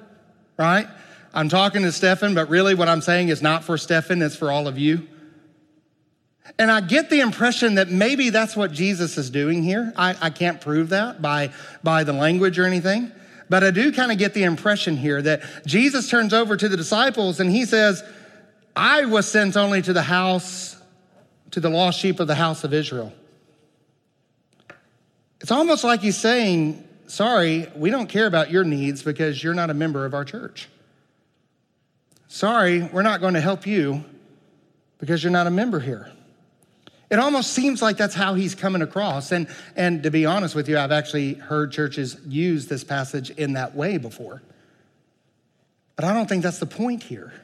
Right? 0.56 0.86
I'm 1.34 1.48
talking 1.48 1.82
to 1.82 1.92
Stefan, 1.92 2.34
but 2.34 2.48
really 2.48 2.74
what 2.74 2.88
I'm 2.88 3.00
saying 3.00 3.28
is 3.28 3.42
not 3.42 3.64
for 3.64 3.78
Stefan, 3.78 4.22
it's 4.22 4.36
for 4.36 4.50
all 4.50 4.66
of 4.66 4.78
you. 4.78 5.06
And 6.58 6.70
I 6.70 6.80
get 6.80 7.08
the 7.08 7.20
impression 7.20 7.76
that 7.76 7.88
maybe 7.88 8.30
that's 8.30 8.56
what 8.56 8.72
Jesus 8.72 9.16
is 9.16 9.30
doing 9.30 9.62
here. 9.62 9.92
I, 9.96 10.16
I 10.20 10.30
can't 10.30 10.60
prove 10.60 10.90
that 10.90 11.22
by, 11.22 11.52
by 11.82 12.04
the 12.04 12.12
language 12.12 12.58
or 12.58 12.64
anything. 12.64 13.12
But 13.48 13.62
I 13.62 13.70
do 13.70 13.92
kind 13.92 14.10
of 14.10 14.18
get 14.18 14.34
the 14.34 14.44
impression 14.44 14.96
here 14.96 15.20
that 15.22 15.42
Jesus 15.66 16.08
turns 16.08 16.32
over 16.32 16.56
to 16.56 16.68
the 16.68 16.76
disciples 16.76 17.38
and 17.38 17.50
he 17.50 17.64
says, 17.64 18.02
I 18.74 19.04
was 19.04 19.26
sent 19.28 19.56
only 19.56 19.82
to 19.82 19.92
the 19.92 20.02
house, 20.02 20.76
to 21.50 21.60
the 21.60 21.68
lost 21.68 22.00
sheep 22.00 22.18
of 22.18 22.26
the 22.26 22.34
house 22.34 22.64
of 22.64 22.72
Israel. 22.72 23.12
It's 25.40 25.50
almost 25.50 25.84
like 25.84 26.00
he's 26.00 26.16
saying, 26.16 26.88
Sorry, 27.08 27.68
we 27.76 27.90
don't 27.90 28.06
care 28.06 28.26
about 28.26 28.50
your 28.50 28.64
needs 28.64 29.02
because 29.02 29.44
you're 29.44 29.52
not 29.52 29.68
a 29.68 29.74
member 29.74 30.06
of 30.06 30.14
our 30.14 30.24
church. 30.24 30.70
Sorry, 32.26 32.80
we're 32.84 33.02
not 33.02 33.20
going 33.20 33.34
to 33.34 33.40
help 33.42 33.66
you 33.66 34.02
because 34.96 35.22
you're 35.22 35.30
not 35.30 35.46
a 35.46 35.50
member 35.50 35.78
here. 35.78 36.10
It 37.12 37.18
almost 37.18 37.52
seems 37.52 37.82
like 37.82 37.98
that's 37.98 38.14
how 38.14 38.32
he's 38.32 38.54
coming 38.54 38.80
across. 38.80 39.32
And, 39.32 39.46
and 39.76 40.02
to 40.04 40.10
be 40.10 40.24
honest 40.24 40.54
with 40.54 40.66
you, 40.66 40.78
I've 40.78 40.92
actually 40.92 41.34
heard 41.34 41.70
churches 41.70 42.16
use 42.26 42.68
this 42.68 42.84
passage 42.84 43.28
in 43.28 43.52
that 43.52 43.76
way 43.76 43.98
before. 43.98 44.40
But 45.94 46.06
I 46.06 46.14
don't 46.14 46.26
think 46.26 46.42
that's 46.42 46.58
the 46.58 46.64
point 46.64 47.02
here. 47.02 47.34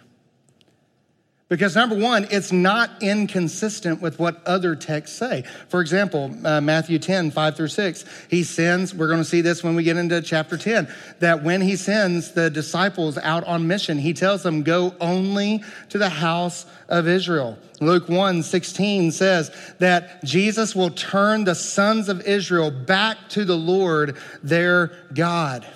Because 1.48 1.74
number 1.74 1.96
one, 1.96 2.26
it's 2.30 2.52
not 2.52 3.02
inconsistent 3.02 4.02
with 4.02 4.18
what 4.18 4.44
other 4.44 4.76
texts 4.76 5.16
say. 5.16 5.44
For 5.68 5.80
example, 5.80 6.36
uh, 6.44 6.60
Matthew 6.60 6.98
10, 6.98 7.30
5 7.30 7.56
through 7.56 7.68
6, 7.68 8.04
he 8.28 8.42
sends, 8.42 8.94
we're 8.94 9.06
going 9.06 9.20
to 9.20 9.24
see 9.24 9.40
this 9.40 9.64
when 9.64 9.74
we 9.74 9.82
get 9.82 9.96
into 9.96 10.20
chapter 10.20 10.58
10, 10.58 10.92
that 11.20 11.42
when 11.42 11.62
he 11.62 11.76
sends 11.76 12.32
the 12.32 12.50
disciples 12.50 13.16
out 13.16 13.44
on 13.44 13.66
mission, 13.66 13.96
he 13.96 14.12
tells 14.12 14.42
them, 14.42 14.62
go 14.62 14.94
only 15.00 15.64
to 15.88 15.96
the 15.96 16.10
house 16.10 16.66
of 16.90 17.08
Israel. 17.08 17.56
Luke 17.80 18.10
1, 18.10 18.42
16 18.42 19.12
says 19.12 19.50
that 19.78 20.22
Jesus 20.24 20.76
will 20.76 20.90
turn 20.90 21.44
the 21.44 21.54
sons 21.54 22.10
of 22.10 22.20
Israel 22.22 22.70
back 22.70 23.16
to 23.30 23.46
the 23.46 23.56
Lord 23.56 24.18
their 24.42 24.92
God. 25.14 25.66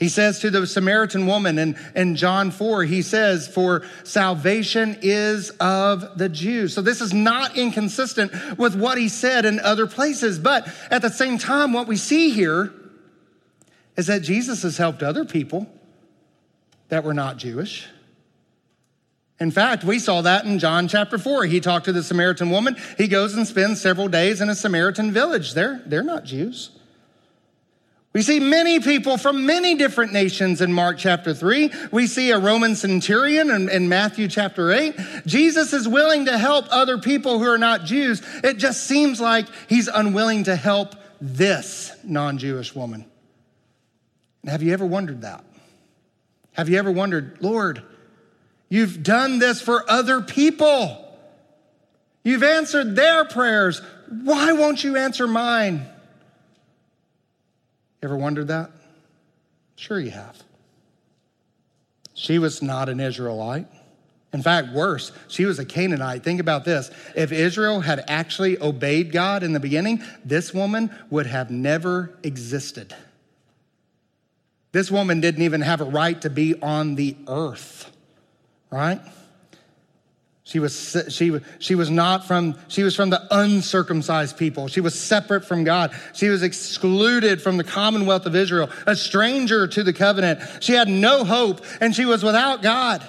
He 0.00 0.08
says 0.08 0.38
to 0.38 0.50
the 0.50 0.66
Samaritan 0.66 1.26
woman 1.26 1.58
in, 1.58 1.78
in 1.94 2.16
John 2.16 2.50
4, 2.50 2.84
he 2.84 3.02
says, 3.02 3.46
For 3.46 3.82
salvation 4.02 4.96
is 5.02 5.50
of 5.60 6.16
the 6.16 6.30
Jews. 6.30 6.72
So 6.72 6.80
this 6.80 7.02
is 7.02 7.12
not 7.12 7.58
inconsistent 7.58 8.32
with 8.58 8.74
what 8.74 8.96
he 8.96 9.10
said 9.10 9.44
in 9.44 9.60
other 9.60 9.86
places. 9.86 10.38
But 10.38 10.66
at 10.90 11.02
the 11.02 11.10
same 11.10 11.36
time, 11.36 11.74
what 11.74 11.86
we 11.86 11.96
see 11.96 12.30
here 12.30 12.72
is 13.98 14.06
that 14.06 14.22
Jesus 14.22 14.62
has 14.62 14.78
helped 14.78 15.02
other 15.02 15.26
people 15.26 15.70
that 16.88 17.04
were 17.04 17.14
not 17.14 17.36
Jewish. 17.36 17.86
In 19.38 19.50
fact, 19.50 19.84
we 19.84 19.98
saw 19.98 20.22
that 20.22 20.46
in 20.46 20.58
John 20.58 20.88
chapter 20.88 21.18
4. 21.18 21.44
He 21.44 21.60
talked 21.60 21.84
to 21.84 21.92
the 21.92 22.02
Samaritan 22.02 22.48
woman. 22.48 22.74
He 22.96 23.06
goes 23.06 23.34
and 23.34 23.46
spends 23.46 23.82
several 23.82 24.08
days 24.08 24.40
in 24.40 24.48
a 24.48 24.54
Samaritan 24.54 25.12
village. 25.12 25.52
They're, 25.52 25.82
they're 25.84 26.02
not 26.02 26.24
Jews. 26.24 26.70
We 28.12 28.22
see 28.22 28.40
many 28.40 28.80
people 28.80 29.18
from 29.18 29.46
many 29.46 29.76
different 29.76 30.12
nations 30.12 30.60
in 30.60 30.72
Mark 30.72 30.98
chapter 30.98 31.32
3. 31.32 31.70
We 31.92 32.08
see 32.08 32.32
a 32.32 32.38
Roman 32.38 32.74
centurion 32.74 33.50
in, 33.50 33.68
in, 33.68 33.88
Matthew 33.88 34.26
chapter 34.26 34.72
8. 34.72 34.96
Jesus 35.26 35.72
is 35.72 35.86
willing 35.86 36.24
to 36.24 36.36
help 36.36 36.66
other 36.70 36.98
people 36.98 37.38
who 37.38 37.46
are 37.46 37.58
not 37.58 37.84
Jews. 37.84 38.20
It 38.42 38.56
just 38.56 38.84
seems 38.84 39.20
like 39.20 39.46
he's 39.68 39.86
unwilling 39.86 40.44
to 40.44 40.56
help 40.56 40.96
this 41.20 41.92
non 42.02 42.38
Jewish 42.38 42.74
woman. 42.74 43.04
Have 44.44 44.62
you 44.62 44.72
ever 44.72 44.86
wondered 44.86 45.22
that? 45.22 45.44
Have 46.52 46.68
you 46.68 46.78
ever 46.78 46.90
wondered, 46.90 47.38
Lord, 47.40 47.82
you've 48.68 49.04
done 49.04 49.38
this 49.38 49.60
for 49.60 49.88
other 49.88 50.20
people? 50.20 51.06
You've 52.24 52.42
answered 52.42 52.96
their 52.96 53.24
prayers. 53.24 53.80
Why 54.08 54.52
won't 54.52 54.82
you 54.82 54.96
answer 54.96 55.28
mine? 55.28 55.86
Ever 58.02 58.16
wondered 58.16 58.48
that? 58.48 58.70
Sure, 59.76 60.00
you 60.00 60.10
have. 60.10 60.42
She 62.14 62.38
was 62.38 62.62
not 62.62 62.88
an 62.88 63.00
Israelite. 63.00 63.66
In 64.32 64.42
fact, 64.42 64.72
worse, 64.72 65.10
she 65.28 65.44
was 65.44 65.58
a 65.58 65.64
Canaanite. 65.64 66.22
Think 66.22 66.40
about 66.40 66.64
this. 66.64 66.90
If 67.16 67.32
Israel 67.32 67.80
had 67.80 68.04
actually 68.06 68.60
obeyed 68.62 69.10
God 69.10 69.42
in 69.42 69.52
the 69.52 69.60
beginning, 69.60 70.02
this 70.24 70.54
woman 70.54 70.94
would 71.10 71.26
have 71.26 71.50
never 71.50 72.14
existed. 72.22 72.94
This 74.72 74.90
woman 74.90 75.20
didn't 75.20 75.42
even 75.42 75.62
have 75.62 75.80
a 75.80 75.84
right 75.84 76.20
to 76.20 76.30
be 76.30 76.60
on 76.62 76.94
the 76.94 77.16
earth, 77.26 77.90
right? 78.70 79.00
She 80.50 80.58
was, 80.58 80.96
she, 81.10 81.38
she 81.60 81.76
was 81.76 81.90
not 81.90 82.26
from, 82.26 82.56
she 82.66 82.82
was 82.82 82.96
from 82.96 83.08
the 83.08 83.24
uncircumcised 83.30 84.36
people. 84.36 84.66
She 84.66 84.80
was 84.80 84.98
separate 84.98 85.44
from 85.44 85.62
God. 85.62 85.94
She 86.12 86.28
was 86.28 86.42
excluded 86.42 87.40
from 87.40 87.56
the 87.56 87.62
commonwealth 87.62 88.26
of 88.26 88.34
Israel, 88.34 88.68
a 88.84 88.96
stranger 88.96 89.68
to 89.68 89.84
the 89.84 89.92
covenant. 89.92 90.40
She 90.58 90.72
had 90.72 90.88
no 90.88 91.22
hope 91.22 91.64
and 91.80 91.94
she 91.94 92.04
was 92.04 92.24
without 92.24 92.62
God. 92.62 93.06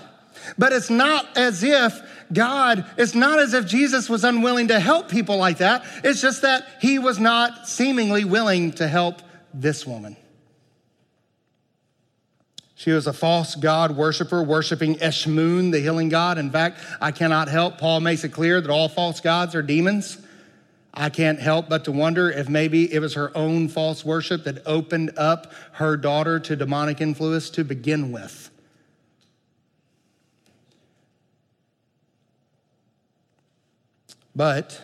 But 0.60 0.72
it's 0.72 0.92
not 0.92 1.36
as 1.36 1.64
if 1.64 2.00
God, 2.32 2.86
it's 2.96 3.16
not 3.16 3.40
as 3.40 3.56
if 3.56 3.66
Jesus 3.66 4.08
was 4.08 4.24
unwilling 4.24 4.68
to 4.68 4.80
help 4.80 5.10
people 5.10 5.38
like 5.38 5.58
that. 5.58 5.84
It's 6.04 6.22
just 6.22 6.44
that 6.44 6.68
he 6.80 7.00
was 7.00 7.20
not 7.20 7.68
seemingly 7.68 8.24
willing 8.24 8.74
to 8.74 8.88
help 8.88 9.20
this 9.52 9.88
woman. 9.88 10.16
She 12.82 12.90
was 12.90 13.06
a 13.06 13.14
false 13.14 13.54
god 13.54 13.96
worshiper, 13.96 14.42
worshiping 14.42 14.96
Eshmun, 14.96 15.72
the 15.72 15.80
healing 15.80 16.10
god. 16.10 16.40
In 16.40 16.50
fact, 16.50 16.80
I 17.00 17.12
cannot 17.12 17.48
help. 17.48 17.78
Paul 17.78 18.00
makes 18.00 18.24
it 18.24 18.30
clear 18.30 18.60
that 18.60 18.72
all 18.72 18.90
false 18.90 19.22
gods 19.22 19.54
are 19.54 19.62
demons. 19.62 20.18
I 20.92 21.10
can't 21.10 21.40
help 21.40 21.70
but 21.70 21.86
to 21.86 21.92
wonder 21.92 22.32
if 22.32 22.50
maybe 22.50 22.92
it 22.92 22.98
was 22.98 23.14
her 23.14 23.32
own 23.38 23.68
false 23.68 24.04
worship 24.04 24.46
that 24.46 24.64
opened 24.66 25.12
up 25.16 25.54
her 25.74 25.96
daughter 25.96 26.40
to 26.40 26.56
demonic 26.56 27.02
influence 27.02 27.52
to 27.52 27.64
begin 27.64 28.12
with. 28.12 28.50
But 34.36 34.82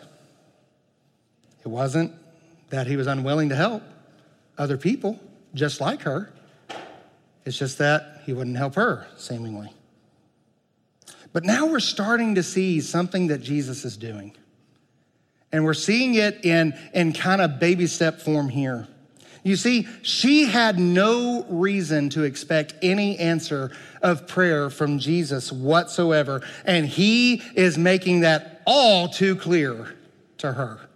it 1.66 1.68
wasn't 1.68 2.14
that 2.70 2.86
he 2.86 2.96
was 2.96 3.08
unwilling 3.08 3.50
to 3.50 3.56
help 3.56 3.82
other 4.56 4.78
people 4.78 5.20
just 5.56 5.82
like 5.82 6.04
her. 6.04 6.32
It's 7.48 7.58
just 7.58 7.78
that 7.78 8.24
he 8.26 8.34
wouldn't 8.34 8.58
help 8.58 8.76
her, 8.76 9.08
seemingly. 9.16 9.72
But 11.32 11.46
now 11.46 11.68
we're 11.68 11.80
starting 11.80 12.36
to 12.36 12.44
see 12.44 12.82
something 12.82 13.28
that 13.28 13.42
Jesus 13.42 13.86
is 13.86 13.96
doing. 13.96 14.36
And 15.54 15.64
we're 15.64 15.74
seeing 15.74 16.16
it 16.16 16.44
in, 16.44 16.78
in 16.94 17.14
kind 17.14 17.42
of 17.42 17.58
baby 17.58 17.88
step 17.88 18.20
form 18.20 18.50
here. 18.50 18.86
You 19.44 19.56
see, 19.56 19.88
she 20.02 20.44
had 20.44 20.78
no 20.78 21.46
reason 21.48 22.10
to 22.10 22.24
expect 22.24 22.74
any 22.82 23.18
answer 23.18 23.72
of 24.02 24.28
prayer 24.28 24.70
from 24.70 25.00
Jesus 25.00 25.50
whatsoever. 25.50 26.46
And 26.66 26.86
he 26.86 27.42
is 27.56 27.78
making 27.78 28.22
that 28.22 28.62
all 28.66 29.08
too 29.08 29.38
clear 29.38 29.96
to 30.40 30.52
her 30.52 30.87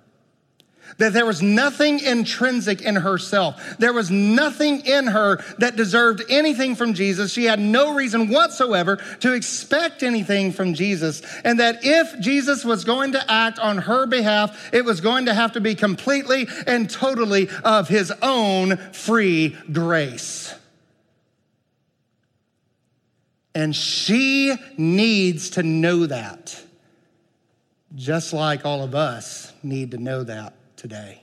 that 0.98 1.14
there 1.14 1.26
was 1.26 1.42
nothing 1.42 2.00
intrinsic 2.00 2.82
in 2.82 2.96
herself. 2.96 3.78
There 3.78 3.94
was 3.94 4.12
nothing 4.12 4.82
in 4.86 5.08
her 5.08 5.44
that 5.58 5.76
deserved 5.76 6.24
anything 6.30 6.76
from 6.76 6.94
Jesus. 6.94 7.32
She 7.32 7.46
had 7.46 7.60
no 7.60 7.94
reason 7.94 8.30
whatsoever 8.30 8.98
to 9.22 9.34
expect 9.34 10.04
anything 10.04 10.52
from 10.52 10.74
Jesus. 10.74 11.22
And 11.44 11.60
that 11.60 11.80
if 11.84 12.20
Jesus 12.20 12.64
was 12.64 12.84
going 12.84 13.14
to 13.14 13.32
act 13.32 13.60
on 13.60 13.80
her 13.80 14.06
behalf, 14.06 14.74
it 14.74 14.86
was 14.86 15.02
going 15.02 15.26
to 15.26 15.34
have 15.34 15.54
to 15.54 15.62
be 15.62 15.76
completely 15.76 16.48
and 16.68 16.90
totally 16.90 17.50
of 17.64 17.88
his 17.88 18.12
own 18.22 18.78
free 18.94 19.58
grace. 19.72 20.54
And 23.54 23.76
she 23.76 24.56
needs 24.78 25.52
to 25.52 25.64
know 25.64 26.06
that, 26.06 26.62
just 27.96 28.32
like 28.32 28.66
all 28.66 28.82
of 28.82 28.96
us 28.96 29.52
need 29.62 29.92
to 29.92 29.98
know 29.98 30.24
that 30.24 30.54
today. 30.82 31.22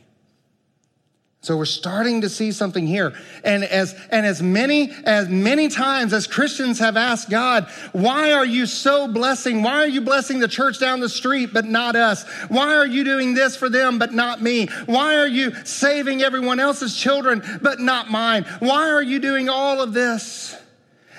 So 1.40 1.56
we're 1.56 1.64
starting 1.64 2.20
to 2.20 2.28
see 2.28 2.52
something 2.52 2.86
here. 2.86 3.12
And 3.42 3.64
as, 3.64 3.92
and 4.12 4.24
as 4.24 4.40
many, 4.40 4.92
as 5.04 5.28
many 5.28 5.66
times 5.68 6.12
as 6.12 6.28
Christians 6.28 6.78
have 6.78 6.96
asked 6.96 7.28
God, 7.28 7.68
why 7.90 8.32
are 8.32 8.46
you 8.46 8.66
so 8.66 9.08
blessing? 9.08 9.62
Why 9.64 9.82
are 9.82 9.88
you 9.88 10.00
blessing 10.00 10.38
the 10.38 10.46
church 10.46 10.78
down 10.78 11.00
the 11.00 11.08
street, 11.08 11.50
but 11.52 11.64
not 11.64 11.96
us? 11.96 12.24
Why 12.48 12.76
are 12.76 12.86
you 12.86 13.02
doing 13.02 13.34
this 13.34 13.56
for 13.56 13.68
them, 13.68 13.98
but 13.98 14.12
not 14.12 14.40
me? 14.40 14.68
Why 14.86 15.16
are 15.16 15.26
you 15.26 15.52
saving 15.64 16.22
everyone 16.22 16.60
else's 16.60 16.96
children, 16.96 17.42
but 17.60 17.80
not 17.80 18.10
mine? 18.10 18.44
Why 18.60 18.90
are 18.90 19.02
you 19.02 19.18
doing 19.18 19.48
all 19.48 19.80
of 19.80 19.92
this? 19.92 20.54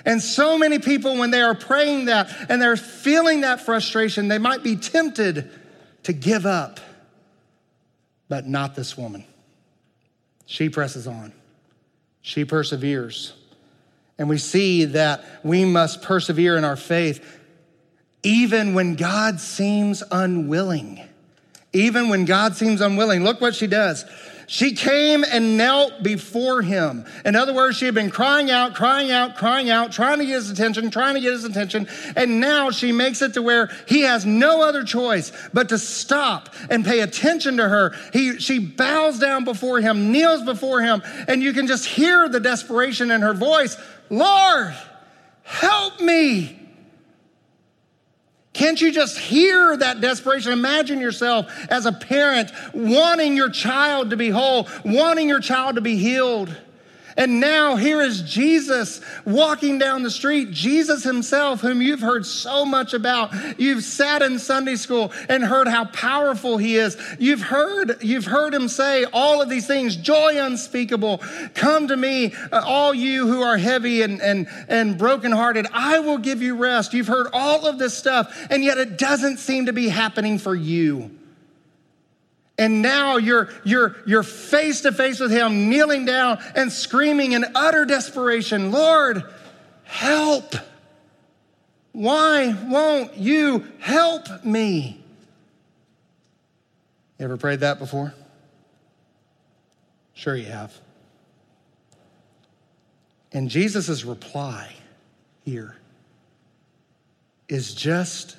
And 0.06 0.22
so 0.22 0.58
many 0.58 0.80
people, 0.80 1.18
when 1.18 1.32
they 1.32 1.42
are 1.42 1.56
praying 1.56 2.06
that 2.06 2.34
and 2.50 2.62
they're 2.62 2.78
feeling 2.78 3.42
that 3.42 3.60
frustration, 3.62 4.30
they 4.30 4.38
might 4.38 4.64
be 4.64 4.78
tempted 4.78 5.52
to 6.04 6.14
give 6.14 6.46
up 6.46 6.80
but 8.30 8.48
not 8.48 8.76
this 8.76 8.98
woman. 8.98 9.26
She 10.46 10.70
presses 10.70 11.08
on, 11.08 11.34
she 12.22 12.46
perseveres. 12.46 13.34
And 14.18 14.28
we 14.28 14.38
see 14.38 14.84
that 14.86 15.24
we 15.44 15.64
must 15.64 16.02
persevere 16.02 16.58
in 16.58 16.66
our 16.66 16.76
faith 16.76 17.40
even 18.22 18.74
when 18.74 18.96
God 18.96 19.40
seems 19.40 20.04
unwilling. 20.12 21.02
Even 21.72 22.10
when 22.10 22.26
God 22.26 22.56
seems 22.56 22.82
unwilling. 22.82 23.24
Look 23.24 23.40
what 23.40 23.56
she 23.56 23.68
does. 23.68 24.04
She 24.52 24.72
came 24.72 25.24
and 25.24 25.58
knelt 25.58 26.02
before 26.02 26.64
him. 26.64 27.06
In 27.24 27.36
other 27.36 27.54
words, 27.54 27.78
she 27.78 27.86
had 27.86 27.94
been 27.94 28.10
crying 28.10 28.50
out, 28.50 28.74
crying 28.74 29.12
out, 29.12 29.38
crying 29.38 29.70
out, 29.70 29.92
trying 29.92 30.18
to 30.18 30.26
get 30.26 30.34
his 30.38 30.50
attention, 30.50 30.90
trying 30.90 31.14
to 31.14 31.22
get 31.22 31.34
his 31.34 31.44
attention. 31.44 31.88
And 32.16 32.40
now 32.40 32.72
she 32.72 32.92
makes 32.92 33.22
it 33.22 33.36
to 33.36 33.44
where 33.44 33.70
he 33.88 34.02
has 34.02 34.26
no 34.26 34.64
other 34.64 34.84
choice 34.84 35.32
but 35.54 35.70
to 35.70 35.78
stop 35.78 36.50
and 36.72 36.84
pay 36.84 37.02
attention 37.02 37.58
to 37.58 37.70
her. 37.70 37.96
He, 38.12 38.40
she 38.40 38.58
bows 38.58 39.20
down 39.20 39.46
before 39.46 39.82
him, 39.82 40.12
kneels 40.12 40.42
before 40.42 40.82
him, 40.82 41.04
and 41.28 41.44
you 41.44 41.54
can 41.54 41.68
just 41.68 41.86
hear 41.86 42.28
the 42.28 42.40
desperation 42.40 43.12
in 43.12 43.22
her 43.22 43.36
voice 43.36 43.78
Lord, 44.10 44.74
help 45.44 46.02
me. 46.02 46.59
Can't 48.60 48.82
you 48.82 48.92
just 48.92 49.18
hear 49.18 49.78
that 49.78 50.02
desperation? 50.02 50.52
Imagine 50.52 51.00
yourself 51.00 51.50
as 51.70 51.86
a 51.86 51.94
parent 51.94 52.52
wanting 52.74 53.38
your 53.38 53.50
child 53.50 54.10
to 54.10 54.18
be 54.18 54.30
whole, 54.30 54.68
wanting 54.84 55.30
your 55.30 55.40
child 55.40 55.76
to 55.76 55.82
be 55.82 55.96
healed. 55.96 56.54
And 57.20 57.42
now 57.42 57.76
here 57.76 58.02
is 58.02 58.22
Jesus 58.22 59.02
walking 59.26 59.78
down 59.78 60.04
the 60.04 60.10
street, 60.10 60.52
Jesus 60.52 61.04
himself, 61.04 61.60
whom 61.60 61.82
you've 61.82 62.00
heard 62.00 62.26
so 62.26 62.64
much 62.64 62.94
about. 62.94 63.60
You've 63.60 63.84
sat 63.84 64.22
in 64.22 64.40
Sunday 64.40 64.78
school 64.78 65.12
and 65.28 65.44
heard 65.44 65.68
how 65.68 65.84
powerful 65.84 66.56
he 66.56 66.78
is. 66.78 66.96
You've 67.20 67.42
heard, 67.42 68.02
you've 68.02 68.24
heard 68.24 68.54
him 68.54 68.70
say 68.70 69.04
all 69.12 69.42
of 69.42 69.50
these 69.50 69.68
things, 69.68 69.98
joy 69.98 70.42
unspeakable. 70.42 71.18
Come 71.56 71.90
to 71.90 71.98
me, 71.98 72.34
uh, 72.54 72.62
all 72.66 72.94
you 72.94 73.28
who 73.28 73.42
are 73.42 73.58
heavy 73.58 74.02
and, 74.02 74.22
and, 74.22 74.48
and 74.70 74.98
brokenhearted. 74.98 75.68
I 75.74 76.00
will 76.00 76.20
give 76.20 76.42
you 76.42 76.56
rest. 76.56 76.94
You've 76.94 77.08
heard 77.08 77.28
all 77.34 77.68
of 77.68 77.80
this 77.80 77.98
stuff, 77.98 78.48
and 78.50 78.64
yet 78.64 78.78
it 78.78 78.98
doesn't 78.98 79.40
seem 79.40 79.66
to 79.66 79.74
be 79.74 79.90
happening 79.90 80.40
for 80.40 80.56
you. 80.56 81.12
And 82.60 82.82
now 82.82 83.16
you're, 83.16 83.48
you're, 83.64 83.96
you're 84.06 84.22
face 84.22 84.82
to 84.82 84.92
face 84.92 85.22
with 85.22 85.32
him, 85.32 85.70
kneeling 85.70 86.04
down 86.04 86.40
and 86.56 86.70
screaming 86.70 87.32
in 87.32 87.46
utter 87.56 87.86
desperation, 87.86 88.74
Lord, 88.74 89.24
help. 89.86 90.56
Why 91.94 92.54
won't 92.68 93.16
you 93.16 93.66
help 93.80 94.44
me? 94.44 95.02
You 97.18 97.26
ever 97.26 97.38
prayed 97.38 97.62
that 97.62 97.80
before? 97.80 98.14
Sure, 100.14 100.36
you 100.36 100.48
have. 100.48 100.78
And 103.32 103.50
Jesus' 103.50 104.04
reply 104.04 104.76
here 105.46 105.78
is 107.48 107.74
just 107.74 108.36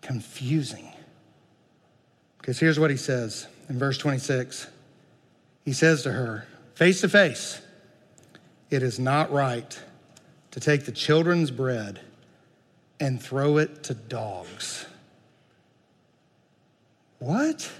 confusing. 0.00 0.91
Because 2.42 2.58
here's 2.58 2.78
what 2.78 2.90
he 2.90 2.96
says 2.96 3.46
in 3.68 3.78
verse 3.78 3.96
26 3.96 4.66
He 5.64 5.72
says 5.72 6.02
to 6.02 6.12
her, 6.12 6.46
face 6.74 7.00
to 7.00 7.08
face, 7.08 7.62
it 8.68 8.82
is 8.82 8.98
not 8.98 9.32
right 9.32 9.80
to 10.50 10.60
take 10.60 10.84
the 10.84 10.92
children's 10.92 11.50
bread 11.50 12.00
and 12.98 13.22
throw 13.22 13.58
it 13.58 13.84
to 13.84 13.94
dogs. 13.94 14.86
What? 17.20 17.70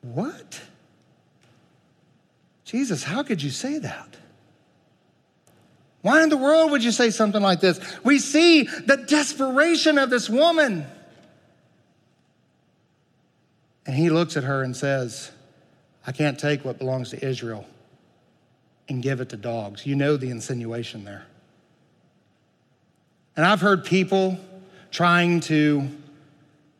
What? 0.00 0.62
Jesus, 2.64 3.02
how 3.02 3.22
could 3.22 3.42
you 3.42 3.50
say 3.50 3.78
that? 3.78 4.16
Why 6.00 6.22
in 6.22 6.30
the 6.30 6.36
world 6.36 6.70
would 6.70 6.82
you 6.82 6.92
say 6.92 7.10
something 7.10 7.42
like 7.42 7.60
this? 7.60 7.80
We 8.02 8.18
see 8.18 8.62
the 8.62 8.96
desperation 8.96 9.98
of 9.98 10.08
this 10.08 10.30
woman. 10.30 10.86
And 13.86 13.94
he 13.94 14.10
looks 14.10 14.36
at 14.36 14.44
her 14.44 14.62
and 14.62 14.76
says, 14.76 15.30
I 16.06 16.12
can't 16.12 16.38
take 16.38 16.64
what 16.64 16.78
belongs 16.78 17.10
to 17.10 17.24
Israel 17.24 17.64
and 18.88 19.02
give 19.02 19.20
it 19.20 19.28
to 19.30 19.36
dogs. 19.36 19.86
You 19.86 19.96
know 19.96 20.16
the 20.16 20.30
insinuation 20.30 21.04
there. 21.04 21.26
And 23.36 23.44
I've 23.44 23.60
heard 23.60 23.84
people 23.84 24.38
trying 24.90 25.40
to 25.40 25.88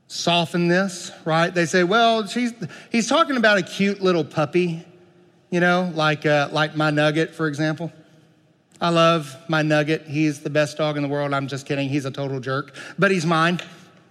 soften 0.09 0.69
this, 0.69 1.11
right? 1.25 1.53
They 1.53 1.67
say, 1.67 1.85
well, 1.85 2.27
she's, 2.27 2.53
he's 2.91 3.09
talking 3.09 3.37
about 3.37 3.59
a 3.59 3.63
cute 3.63 4.01
little 4.01 4.25
puppy, 4.25 4.85
you 5.51 5.61
know, 5.61 5.93
like, 5.95 6.25
uh, 6.25 6.49
like 6.53 6.77
my 6.77 6.91
nugget, 6.91 7.35
for 7.35 7.47
example. 7.47 7.93
I 8.81 8.91
love 8.91 9.35
my 9.49 9.63
nugget. 9.63 10.03
He's 10.03 10.41
the 10.41 10.51
best 10.51 10.77
dog 10.77 10.97
in 10.97 11.03
the 11.03 11.09
world. 11.09 11.33
I'm 11.33 11.49
just 11.49 11.67
kidding. 11.67 11.89
He's 11.89 12.05
a 12.05 12.11
total 12.11 12.41
jerk, 12.41 12.75
but 12.99 13.11
he's 13.11 13.27
mine. 13.27 13.61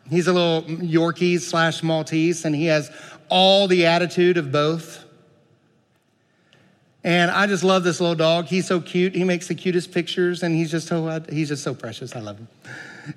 He's 0.10 0.28
a 0.28 0.34
little 0.34 0.64
Yorkie 0.64 1.40
slash 1.40 1.82
Maltese, 1.82 2.46
and 2.46 2.56
he 2.56 2.68
has 2.68 2.92
all 3.30 3.68
the 3.68 3.88
attitude 3.88 4.38
of 4.38 4.52
both. 4.52 5.04
And 7.04 7.30
I 7.30 7.46
just 7.46 7.64
love 7.64 7.84
this 7.84 8.00
little 8.00 8.16
dog. 8.16 8.46
He's 8.46 8.68
so 8.68 8.82
cute. 8.82 9.14
He 9.14 9.24
makes 9.24 9.48
the 9.48 9.56
cutest 9.56 9.92
pictures, 9.92 10.42
and 10.42 10.56
he's 10.56 10.72
just 10.72 10.88
so 10.88 11.24
he's 11.30 11.50
just 11.50 11.64
so 11.64 11.76
precious. 11.76 12.16
I 12.16 12.20
love 12.20 12.40
him. 12.40 12.48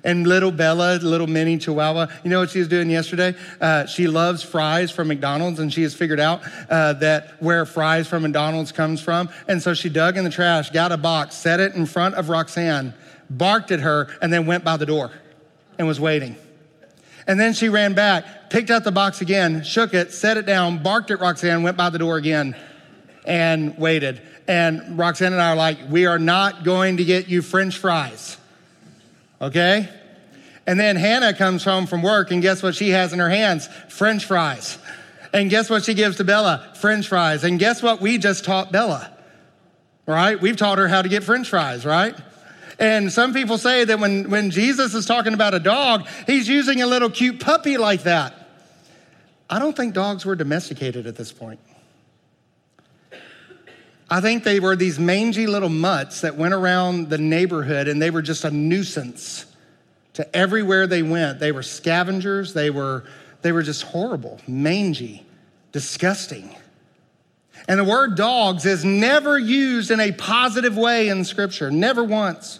And 0.03 0.27
little 0.27 0.51
Bella, 0.51 0.99
little 1.01 1.25
mini 1.25 1.57
Chihuahua, 1.57 2.07
you 2.23 2.29
know 2.29 2.39
what 2.39 2.51
she 2.51 2.59
was 2.59 2.67
doing 2.67 2.91
yesterday? 2.91 3.33
Uh, 3.59 3.87
she 3.87 4.07
loves 4.07 4.43
fries 4.43 4.91
from 4.91 5.07
McDonald's, 5.07 5.59
and 5.59 5.73
she 5.73 5.81
has 5.81 5.95
figured 5.95 6.19
out 6.19 6.41
uh, 6.69 6.93
that 6.93 7.41
where 7.41 7.65
fries 7.65 8.07
from 8.07 8.21
McDonald's 8.21 8.71
comes 8.71 9.01
from. 9.01 9.29
And 9.47 9.59
so 9.59 9.73
she 9.73 9.89
dug 9.89 10.17
in 10.17 10.23
the 10.23 10.29
trash, 10.29 10.69
got 10.69 10.91
a 10.91 10.97
box, 10.97 11.35
set 11.35 11.59
it 11.59 11.73
in 11.73 11.87
front 11.87 12.13
of 12.13 12.29
Roxanne, 12.29 12.93
barked 13.27 13.71
at 13.71 13.79
her, 13.79 14.07
and 14.21 14.31
then 14.31 14.45
went 14.45 14.63
by 14.63 14.77
the 14.77 14.85
door 14.85 15.11
and 15.79 15.87
was 15.87 15.99
waiting. 15.99 16.35
And 17.29 17.39
then 17.39 17.53
she 17.53 17.69
ran 17.69 17.93
back, 17.93 18.49
picked 18.49 18.71
out 18.71 18.83
the 18.83 18.91
box 18.91 19.21
again, 19.21 19.63
shook 19.63 19.93
it, 19.93 20.11
set 20.11 20.37
it 20.37 20.47
down, 20.47 20.81
barked 20.81 21.11
at 21.11 21.19
Roxanne, 21.19 21.61
went 21.61 21.77
by 21.77 21.91
the 21.91 21.99
door 21.99 22.17
again, 22.17 22.55
and 23.23 23.77
waited. 23.77 24.19
And 24.47 24.97
Roxanne 24.97 25.33
and 25.33 25.41
I 25.41 25.51
are 25.51 25.55
like, 25.55 25.77
we 25.91 26.07
are 26.07 26.17
not 26.17 26.63
going 26.63 26.97
to 26.97 27.05
get 27.05 27.27
you 27.27 27.43
french 27.43 27.77
fries. 27.77 28.35
Okay? 29.39 29.87
And 30.65 30.79
then 30.79 30.95
Hannah 30.95 31.35
comes 31.35 31.63
home 31.63 31.85
from 31.85 32.01
work, 32.01 32.31
and 32.31 32.41
guess 32.41 32.63
what 32.63 32.73
she 32.73 32.89
has 32.89 33.13
in 33.13 33.19
her 33.19 33.29
hands? 33.29 33.67
French 33.89 34.25
fries. 34.25 34.79
And 35.31 35.51
guess 35.51 35.69
what 35.69 35.83
she 35.83 35.93
gives 35.93 36.17
to 36.17 36.23
Bella? 36.23 36.73
French 36.77 37.07
fries. 37.07 37.43
And 37.43 37.59
guess 37.59 37.83
what 37.83 38.01
we 38.01 38.17
just 38.17 38.43
taught 38.43 38.71
Bella? 38.71 39.15
Right? 40.07 40.41
We've 40.41 40.57
taught 40.57 40.79
her 40.79 40.87
how 40.87 41.03
to 41.03 41.09
get 41.09 41.23
French 41.23 41.47
fries, 41.47 41.85
right? 41.85 42.15
And 42.79 43.11
some 43.11 43.33
people 43.33 43.57
say 43.57 43.83
that 43.83 43.99
when, 43.99 44.29
when 44.29 44.51
Jesus 44.51 44.93
is 44.93 45.05
talking 45.05 45.33
about 45.33 45.53
a 45.53 45.59
dog, 45.59 46.07
he's 46.25 46.47
using 46.47 46.81
a 46.81 46.87
little 46.87 47.09
cute 47.09 47.41
puppy 47.41 47.77
like 47.77 48.03
that. 48.03 48.33
I 49.49 49.59
don't 49.59 49.75
think 49.75 49.93
dogs 49.93 50.25
were 50.25 50.35
domesticated 50.35 51.05
at 51.05 51.17
this 51.17 51.33
point. 51.33 51.59
I 54.09 54.21
think 54.21 54.43
they 54.43 54.59
were 54.59 54.75
these 54.75 54.97
mangy 54.97 55.45
little 55.45 55.69
mutts 55.69 56.21
that 56.21 56.35
went 56.35 56.53
around 56.53 57.09
the 57.09 57.17
neighborhood 57.17 57.87
and 57.87 58.01
they 58.01 58.09
were 58.09 58.21
just 58.21 58.43
a 58.45 58.49
nuisance 58.49 59.45
to 60.13 60.35
everywhere 60.35 60.87
they 60.87 61.03
went. 61.03 61.39
They 61.39 61.51
were 61.51 61.63
scavengers, 61.63 62.53
they 62.53 62.69
were, 62.69 63.05
they 63.41 63.51
were 63.51 63.61
just 63.61 63.83
horrible, 63.83 64.39
mangy, 64.47 65.25
disgusting. 65.71 66.55
And 67.67 67.79
the 67.79 67.83
word 67.83 68.15
dogs 68.15 68.65
is 68.65 68.83
never 68.83 69.37
used 69.37 69.91
in 69.91 69.99
a 69.99 70.11
positive 70.11 70.75
way 70.75 71.09
in 71.09 71.23
Scripture, 71.23 71.69
never 71.69 72.03
once. 72.03 72.59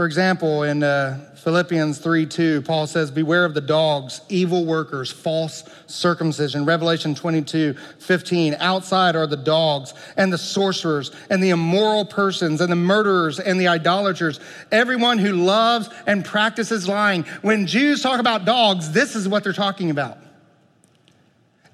For 0.00 0.06
example, 0.06 0.62
in 0.62 0.82
uh, 0.82 1.30
Philippians 1.34 1.98
3 1.98 2.24
2, 2.24 2.62
Paul 2.62 2.86
says, 2.86 3.10
Beware 3.10 3.44
of 3.44 3.52
the 3.52 3.60
dogs, 3.60 4.22
evil 4.30 4.64
workers, 4.64 5.10
false 5.12 5.62
circumcision. 5.88 6.64
Revelation 6.64 7.14
22 7.14 7.74
15, 7.74 8.56
outside 8.60 9.14
are 9.14 9.26
the 9.26 9.36
dogs 9.36 9.92
and 10.16 10.32
the 10.32 10.38
sorcerers 10.38 11.10
and 11.28 11.42
the 11.42 11.50
immoral 11.50 12.06
persons 12.06 12.62
and 12.62 12.72
the 12.72 12.76
murderers 12.76 13.40
and 13.40 13.60
the 13.60 13.68
idolaters, 13.68 14.40
everyone 14.72 15.18
who 15.18 15.34
loves 15.34 15.90
and 16.06 16.24
practices 16.24 16.88
lying. 16.88 17.24
When 17.42 17.66
Jews 17.66 18.02
talk 18.02 18.20
about 18.20 18.46
dogs, 18.46 18.92
this 18.92 19.14
is 19.14 19.28
what 19.28 19.44
they're 19.44 19.52
talking 19.52 19.90
about. 19.90 20.16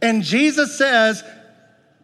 And 0.03 0.25
Jesus 0.25 0.77
says, 0.77 1.23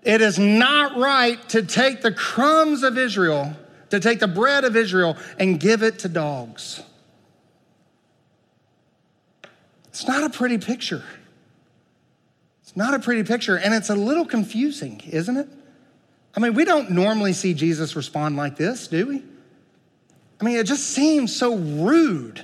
It 0.05 0.21
is 0.21 0.39
not 0.39 0.97
right 0.97 1.49
to 1.49 1.65
take 1.65 2.01
the 2.01 2.13
crumbs 2.13 2.85
of 2.85 2.97
Israel 2.97 3.57
to 3.93 4.01
take 4.01 4.21
the 4.21 4.27
bread 4.27 4.65
of 4.65 4.75
Israel 4.75 5.19
and 5.39 5.61
give 5.61 5.83
it 5.83 5.99
to 5.99 6.09
dogs. 6.09 6.81
It's 9.89 10.09
not 10.09 10.25
a 10.25 10.31
pretty 10.31 10.57
picture. 10.57 11.05
It's 12.63 12.75
not 12.75 12.95
a 12.95 12.99
pretty 12.99 13.23
picture, 13.23 13.59
and 13.59 13.75
it's 13.75 13.91
a 13.91 13.95
little 13.95 14.25
confusing, 14.25 15.03
isn't 15.11 15.37
it? 15.37 15.47
I 16.35 16.41
mean, 16.41 16.55
we 16.55 16.65
don't 16.65 16.93
normally 16.93 17.35
see 17.35 17.53
Jesus 17.53 17.95
respond 17.95 18.39
like 18.39 18.57
this, 18.57 18.89
do 18.89 19.09
we? 19.09 19.23
I 20.41 20.45
mean, 20.45 20.57
it 20.57 20.65
just 20.65 20.89
seems 20.89 21.37
so 21.37 21.57
rude 21.57 22.43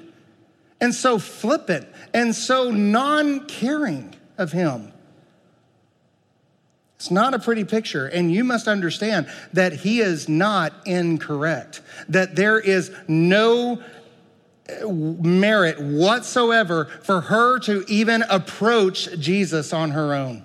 and 0.82 0.94
so 0.94 1.18
flippant 1.18 1.88
and 2.12 2.34
so 2.34 2.70
non 2.70 3.46
caring 3.46 4.14
of 4.36 4.52
him. 4.52 4.92
It's 6.98 7.12
not 7.12 7.32
a 7.32 7.38
pretty 7.38 7.62
picture. 7.62 8.08
And 8.08 8.32
you 8.32 8.42
must 8.42 8.66
understand 8.66 9.30
that 9.52 9.72
he 9.72 10.00
is 10.00 10.28
not 10.28 10.72
incorrect, 10.84 11.80
that 12.08 12.34
there 12.34 12.58
is 12.58 12.90
no 13.06 13.80
uh, 14.68 14.88
merit 14.88 15.80
whatsoever 15.80 16.86
for 17.04 17.20
her 17.20 17.60
to 17.60 17.84
even 17.86 18.22
approach 18.22 19.16
Jesus 19.16 19.72
on 19.72 19.92
her 19.92 20.12
own. 20.12 20.42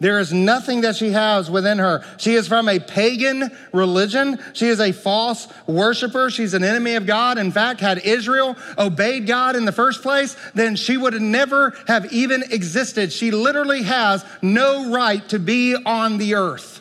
There 0.00 0.20
is 0.20 0.32
nothing 0.32 0.82
that 0.82 0.94
she 0.94 1.10
has 1.10 1.50
within 1.50 1.78
her. 1.78 2.04
She 2.18 2.34
is 2.34 2.46
from 2.46 2.68
a 2.68 2.78
pagan 2.78 3.50
religion. 3.72 4.38
She 4.52 4.68
is 4.68 4.78
a 4.78 4.92
false 4.92 5.48
worshiper. 5.66 6.30
She's 6.30 6.54
an 6.54 6.62
enemy 6.62 6.94
of 6.94 7.04
God. 7.04 7.36
In 7.36 7.50
fact, 7.50 7.80
had 7.80 7.98
Israel 7.98 8.56
obeyed 8.78 9.26
God 9.26 9.56
in 9.56 9.64
the 9.64 9.72
first 9.72 10.02
place, 10.02 10.36
then 10.54 10.76
she 10.76 10.96
would 10.96 11.20
never 11.20 11.76
have 11.88 12.12
even 12.12 12.44
existed. 12.44 13.12
She 13.12 13.32
literally 13.32 13.82
has 13.82 14.24
no 14.40 14.92
right 14.92 15.28
to 15.30 15.40
be 15.40 15.74
on 15.74 16.18
the 16.18 16.36
earth 16.36 16.80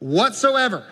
whatsoever. 0.00 0.84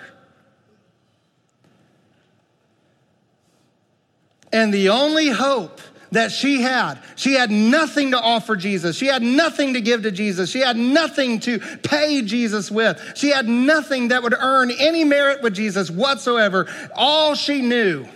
And 4.53 4.73
the 4.73 4.91
only 4.91 5.29
hope 5.29 5.81
that 6.11 6.33
she 6.33 6.63
had. 6.63 6.99
She 7.17 7.35
had 7.35 7.51
nothing 7.51 8.13
to 8.13 8.21
offer 8.21 8.57
Jesus. 8.57 8.97
She 8.97 9.07
had 9.07 9.23
nothing 9.23 9.75
to 9.75 9.81
give 9.81 10.03
to 10.03 10.11
Jesus. 10.11 10.51
She 10.51 10.61
had 10.61 10.77
nothing 10.77 11.41
to 11.41 11.59
pay 11.59 12.23
Jesus 12.23 12.71
with. 12.71 13.01
She 13.15 13.31
had 13.31 13.49
nothing 13.49 14.09
that 14.09 14.23
would 14.23 14.35
earn 14.35 14.71
any 14.71 15.05
merit 15.05 15.43
with 15.43 15.55
Jesus 15.55 15.91
whatsoever. 15.91 16.67
All 16.95 17.35
she 17.35 17.61
knew 17.61 18.07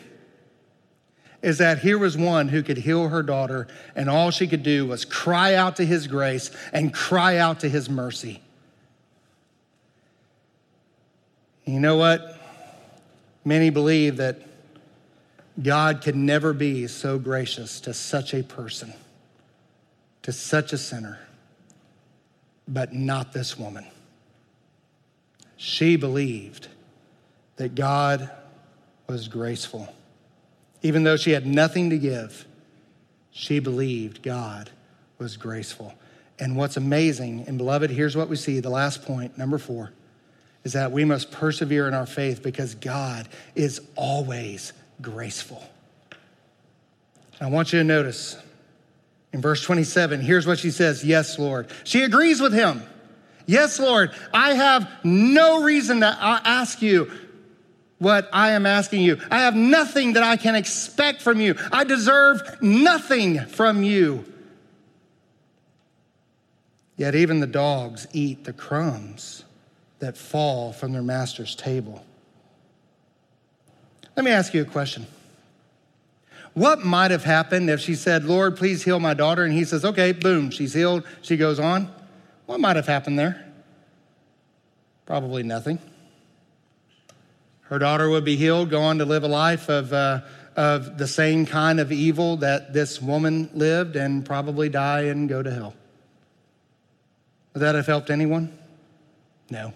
is 1.42 1.58
that 1.58 1.80
here 1.80 1.98
was 1.98 2.16
one 2.16 2.48
who 2.48 2.62
could 2.62 2.78
heal 2.78 3.08
her 3.08 3.22
daughter, 3.22 3.66
and 3.96 4.08
all 4.08 4.30
she 4.30 4.46
could 4.46 4.62
do 4.62 4.86
was 4.86 5.04
cry 5.04 5.54
out 5.54 5.76
to 5.76 5.84
his 5.84 6.06
grace 6.06 6.50
and 6.72 6.94
cry 6.94 7.36
out 7.36 7.60
to 7.60 7.68
his 7.68 7.90
mercy. 7.90 8.40
You 11.64 11.80
know 11.80 11.96
what? 11.96 12.38
Many 13.44 13.70
believe 13.70 14.18
that 14.18 14.40
God 15.60 16.00
could 16.02 16.16
never 16.16 16.52
be 16.52 16.86
so 16.86 17.18
gracious 17.18 17.80
to 17.80 17.92
such 17.92 18.32
a 18.32 18.42
person, 18.42 18.92
to 20.22 20.32
such 20.32 20.72
a 20.72 20.78
sinner, 20.78 21.18
but 22.66 22.94
not 22.94 23.32
this 23.32 23.58
woman. 23.58 23.86
She 25.56 25.96
believed 25.96 26.68
that 27.56 27.74
God 27.74 28.30
was 29.06 29.28
graceful. 29.28 29.94
Even 30.82 31.04
though 31.04 31.16
she 31.16 31.32
had 31.32 31.46
nothing 31.46 31.90
to 31.90 31.98
give, 31.98 32.46
she 33.30 33.58
believed 33.58 34.22
God 34.22 34.70
was 35.18 35.36
graceful. 35.36 35.94
And 36.38 36.56
what's 36.56 36.76
amazing, 36.76 37.44
and 37.46 37.58
beloved, 37.58 37.90
here's 37.90 38.16
what 38.16 38.28
we 38.28 38.36
see 38.36 38.58
the 38.58 38.70
last 38.70 39.04
point, 39.04 39.36
number 39.38 39.58
four, 39.58 39.92
is 40.64 40.72
that 40.72 40.90
we 40.92 41.04
must 41.04 41.30
persevere 41.30 41.86
in 41.86 41.94
our 41.94 42.06
faith 42.06 42.42
because 42.42 42.74
God 42.74 43.28
is 43.54 43.80
always 43.94 44.72
graceful. 45.02 45.62
I 47.40 47.48
want 47.48 47.72
you 47.72 47.80
to 47.80 47.84
notice 47.84 48.36
in 49.32 49.40
verse 49.40 49.62
27, 49.62 50.20
here's 50.20 50.46
what 50.46 50.58
she 50.58 50.70
says 50.70 51.04
Yes, 51.04 51.38
Lord. 51.38 51.68
She 51.84 52.02
agrees 52.02 52.40
with 52.40 52.52
him. 52.52 52.82
Yes, 53.46 53.80
Lord, 53.80 54.12
I 54.32 54.54
have 54.54 54.88
no 55.02 55.62
reason 55.62 56.00
to 56.00 56.06
ask 56.06 56.80
you 56.80 57.10
what 57.98 58.28
I 58.32 58.52
am 58.52 58.66
asking 58.66 59.02
you. 59.02 59.20
I 59.30 59.40
have 59.40 59.56
nothing 59.56 60.14
that 60.14 60.22
I 60.22 60.36
can 60.36 60.54
expect 60.54 61.22
from 61.22 61.40
you. 61.40 61.56
I 61.72 61.84
deserve 61.84 62.40
nothing 62.60 63.40
from 63.46 63.82
you. 63.82 64.24
Yet 66.96 67.14
even 67.14 67.40
the 67.40 67.46
dogs 67.46 68.06
eat 68.12 68.44
the 68.44 68.52
crumbs 68.52 69.44
that 69.98 70.16
fall 70.16 70.72
from 70.72 70.92
their 70.92 71.02
master's 71.02 71.54
table. 71.54 72.04
Let 74.16 74.24
me 74.24 74.30
ask 74.30 74.52
you 74.52 74.62
a 74.62 74.66
question. 74.66 75.06
What 76.54 76.84
might 76.84 77.10
have 77.10 77.24
happened 77.24 77.70
if 77.70 77.80
she 77.80 77.94
said, 77.94 78.24
Lord, 78.24 78.56
please 78.56 78.82
heal 78.82 79.00
my 79.00 79.14
daughter? 79.14 79.42
And 79.42 79.54
he 79.54 79.64
says, 79.64 79.84
okay, 79.84 80.12
boom, 80.12 80.50
she's 80.50 80.74
healed. 80.74 81.04
She 81.22 81.36
goes 81.36 81.58
on. 81.58 81.90
What 82.44 82.60
might 82.60 82.76
have 82.76 82.86
happened 82.86 83.18
there? 83.18 83.46
Probably 85.06 85.42
nothing. 85.42 85.78
Her 87.62 87.78
daughter 87.78 88.10
would 88.10 88.24
be 88.24 88.36
healed, 88.36 88.68
go 88.68 88.82
on 88.82 88.98
to 88.98 89.06
live 89.06 89.22
a 89.22 89.28
life 89.28 89.70
of, 89.70 89.94
uh, 89.94 90.20
of 90.56 90.98
the 90.98 91.08
same 91.08 91.46
kind 91.46 91.80
of 91.80 91.90
evil 91.90 92.36
that 92.38 92.74
this 92.74 93.00
woman 93.00 93.48
lived, 93.54 93.96
and 93.96 94.26
probably 94.26 94.68
die 94.68 95.04
and 95.04 95.26
go 95.26 95.42
to 95.42 95.50
hell. 95.50 95.74
Would 97.54 97.60
that 97.60 97.74
have 97.74 97.86
helped 97.86 98.10
anyone? 98.10 98.58
No. 99.48 99.72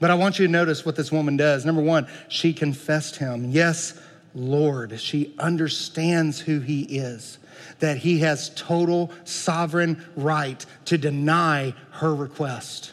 But 0.00 0.10
I 0.10 0.14
want 0.14 0.38
you 0.38 0.46
to 0.46 0.52
notice 0.52 0.84
what 0.84 0.96
this 0.96 1.12
woman 1.12 1.36
does. 1.36 1.64
Number 1.64 1.82
one, 1.82 2.06
she 2.28 2.52
confessed 2.52 3.16
him. 3.16 3.50
Yes, 3.50 3.98
Lord. 4.34 5.00
She 5.00 5.34
understands 5.38 6.40
who 6.40 6.60
he 6.60 6.82
is, 6.82 7.38
that 7.78 7.98
he 7.98 8.20
has 8.20 8.50
total 8.50 9.10
sovereign 9.24 10.04
right 10.16 10.64
to 10.86 10.98
deny 10.98 11.74
her 11.92 12.14
request. 12.14 12.92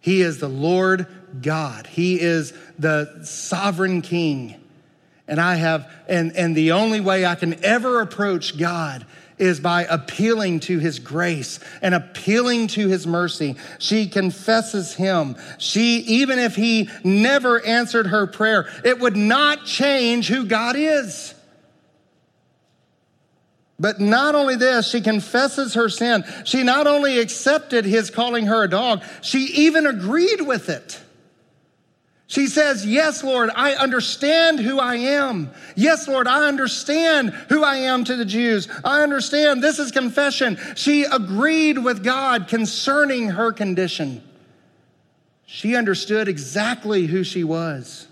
He 0.00 0.20
is 0.20 0.38
the 0.38 0.48
Lord 0.48 1.06
God, 1.40 1.86
he 1.86 2.20
is 2.20 2.52
the 2.78 3.24
sovereign 3.24 4.02
king. 4.02 4.60
And 5.26 5.40
I 5.40 5.54
have, 5.54 5.90
and, 6.06 6.36
and 6.36 6.54
the 6.54 6.72
only 6.72 7.00
way 7.00 7.24
I 7.24 7.34
can 7.34 7.64
ever 7.64 8.02
approach 8.02 8.58
God 8.58 9.06
is 9.44 9.60
by 9.60 9.84
appealing 9.84 10.60
to 10.60 10.78
his 10.78 10.98
grace 10.98 11.60
and 11.82 11.94
appealing 11.94 12.66
to 12.68 12.88
his 12.88 13.06
mercy. 13.06 13.56
She 13.78 14.08
confesses 14.08 14.94
him. 14.94 15.36
She, 15.58 15.98
even 15.98 16.38
if 16.38 16.56
he 16.56 16.88
never 17.04 17.64
answered 17.64 18.06
her 18.06 18.26
prayer, 18.26 18.66
it 18.84 18.98
would 18.98 19.16
not 19.16 19.66
change 19.66 20.28
who 20.28 20.46
God 20.46 20.76
is. 20.76 21.34
But 23.78 24.00
not 24.00 24.34
only 24.34 24.56
this, 24.56 24.88
she 24.88 25.00
confesses 25.00 25.74
her 25.74 25.88
sin. 25.88 26.24
She 26.44 26.62
not 26.62 26.86
only 26.86 27.18
accepted 27.18 27.84
his 27.84 28.08
calling 28.08 28.46
her 28.46 28.64
a 28.64 28.68
dog, 28.68 29.02
she 29.20 29.40
even 29.40 29.86
agreed 29.86 30.40
with 30.40 30.70
it. 30.70 31.03
She 32.26 32.46
says, 32.46 32.86
Yes, 32.86 33.22
Lord, 33.22 33.50
I 33.54 33.74
understand 33.74 34.58
who 34.58 34.78
I 34.78 34.96
am. 34.96 35.50
Yes, 35.76 36.08
Lord, 36.08 36.26
I 36.26 36.48
understand 36.48 37.30
who 37.48 37.62
I 37.62 37.76
am 37.76 38.04
to 38.04 38.16
the 38.16 38.24
Jews. 38.24 38.68
I 38.82 39.02
understand 39.02 39.62
this 39.62 39.78
is 39.78 39.90
confession. 39.90 40.58
She 40.74 41.04
agreed 41.04 41.78
with 41.78 42.02
God 42.02 42.48
concerning 42.48 43.30
her 43.30 43.52
condition. 43.52 44.22
She 45.46 45.76
understood 45.76 46.28
exactly 46.28 47.06
who 47.06 47.24
she 47.24 47.44
was. 47.44 48.08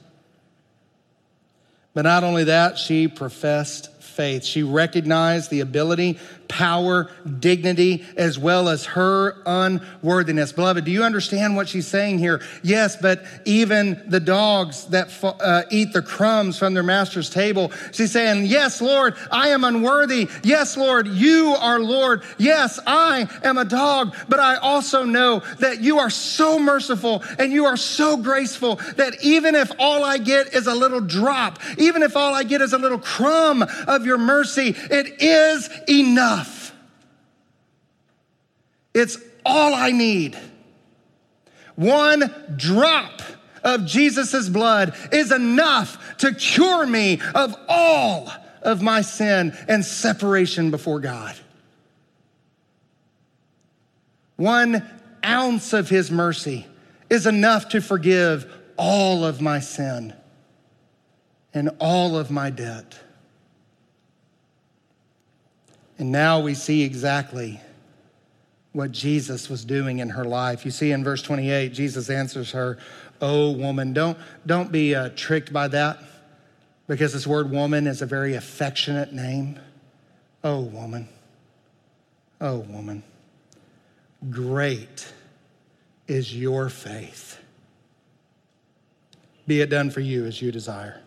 But 1.95 2.03
not 2.03 2.25
only 2.25 2.45
that, 2.45 2.79
she 2.79 3.09
professed 3.09 3.93
faith. 4.03 4.45
She 4.45 4.63
recognized 4.63 5.51
the 5.51 5.61
ability, 5.61 6.19
power, 6.53 7.09
dignity, 7.41 8.05
as 8.15 8.39
well 8.39 8.69
as 8.69 8.85
her 8.85 9.43
unworthiness. 9.47 10.53
Beloved, 10.53 10.85
do 10.85 10.91
you 10.91 11.03
understand 11.03 11.57
what 11.57 11.67
she's 11.67 11.87
saying 11.87 12.19
here? 12.19 12.43
Yes, 12.63 12.95
but 12.95 13.25
even 13.47 14.03
the 14.07 14.21
dogs 14.21 14.85
that 14.89 15.09
uh, 15.25 15.63
eat 15.71 15.95
the 15.95 16.03
crumbs 16.03 16.59
from 16.59 16.75
their 16.75 16.83
master's 16.83 17.31
table, 17.31 17.73
she's 17.93 18.13
saying, 18.13 18.45
Yes, 18.45 18.83
Lord, 18.83 19.15
I 19.31 19.49
am 19.49 19.65
unworthy. 19.65 20.29
Yes, 20.45 20.77
Lord, 20.77 21.09
you 21.09 21.57
are 21.59 21.81
Lord. 21.81 22.23
Yes, 22.37 22.79
I 22.87 23.27
am 23.43 23.57
a 23.57 23.65
dog, 23.65 24.15
but 24.29 24.39
I 24.39 24.57
also 24.57 25.05
know 25.05 25.39
that 25.61 25.81
you 25.81 26.01
are 26.01 26.11
so 26.11 26.59
merciful 26.59 27.23
and 27.39 27.51
you 27.51 27.65
are 27.65 27.79
so 27.79 28.19
graceful 28.19 28.77
that 28.97 29.25
even 29.25 29.55
if 29.55 29.73
all 29.79 30.05
I 30.05 30.19
get 30.19 30.53
is 30.53 30.67
a 30.67 30.75
little 30.75 31.01
drop, 31.01 31.61
even 31.79 32.03
if 32.03 32.15
all 32.15 32.35
I 32.35 32.43
get 32.43 32.61
is 32.61 32.75
a 32.75 32.79
little 32.79 32.99
crumb 32.99 33.65
of 33.89 34.05
your 34.05 34.19
mercy, 34.19 34.77
it 34.91 35.23
is 35.23 35.71
enough. 35.89 36.42
It's 38.95 39.19
all 39.45 39.75
I 39.75 39.91
need. 39.91 40.39
One 41.75 42.33
drop 42.57 43.23
of 43.65 43.87
Jesus' 43.87 44.49
blood 44.49 44.95
is 45.13 45.33
enough 45.33 46.17
to 46.19 46.35
cure 46.35 46.87
me 46.87 47.21
of 47.35 47.57
all 47.69 48.31
of 48.63 48.83
my 48.83 49.01
sin 49.01 49.57
and 49.69 49.85
separation 49.85 50.71
before 50.71 51.01
God. 51.01 51.35
One 54.37 54.89
ounce 55.25 55.73
of 55.73 55.89
his 55.89 56.11
mercy 56.11 56.67
is 57.09 57.27
enough 57.27 57.69
to 57.71 57.81
forgive 57.81 58.51
all 58.77 59.25
of 59.25 59.41
my 59.41 59.61
sin 59.61 60.15
and 61.55 61.71
all 61.79 62.17
of 62.17 62.31
my 62.31 62.51
debt. 62.51 62.99
And 65.99 66.11
now 66.11 66.41
we 66.41 66.55
see 66.55 66.83
exactly 66.83 67.61
what 68.73 68.91
Jesus 68.93 69.49
was 69.49 69.65
doing 69.65 69.99
in 69.99 70.11
her 70.11 70.25
life. 70.25 70.65
You 70.65 70.71
see 70.71 70.93
in 70.93 71.05
verse 71.05 71.23
28, 71.23 71.73
Jesus 71.73 72.09
answers 72.09 72.53
her, 72.53 72.79
Oh, 73.21 73.53
woman, 73.53 73.93
don't, 73.93 74.19
don't 74.47 74.73
be 74.73 74.95
uh, 74.95 75.11
tricked 75.15 75.53
by 75.53 75.69
that 75.69 75.99
because 76.89 77.13
this 77.13 77.27
word 77.27 77.51
woman 77.51 77.87
is 77.87 78.03
a 78.03 78.07
very 78.07 78.35
affectionate 78.35 79.13
name. 79.13 79.61
Oh, 80.43 80.61
woman. 80.61 81.09
Oh, 82.41 82.59
woman. 82.59 83.05
Great 84.31 85.13
is 86.09 86.35
your 86.35 86.69
faith. 86.69 87.39
Be 89.47 89.61
it 89.61 89.71
done 89.71 89.91
for 89.91 90.01
you 90.01 90.25
as 90.25 90.41
you 90.41 90.51
desire. 90.51 91.01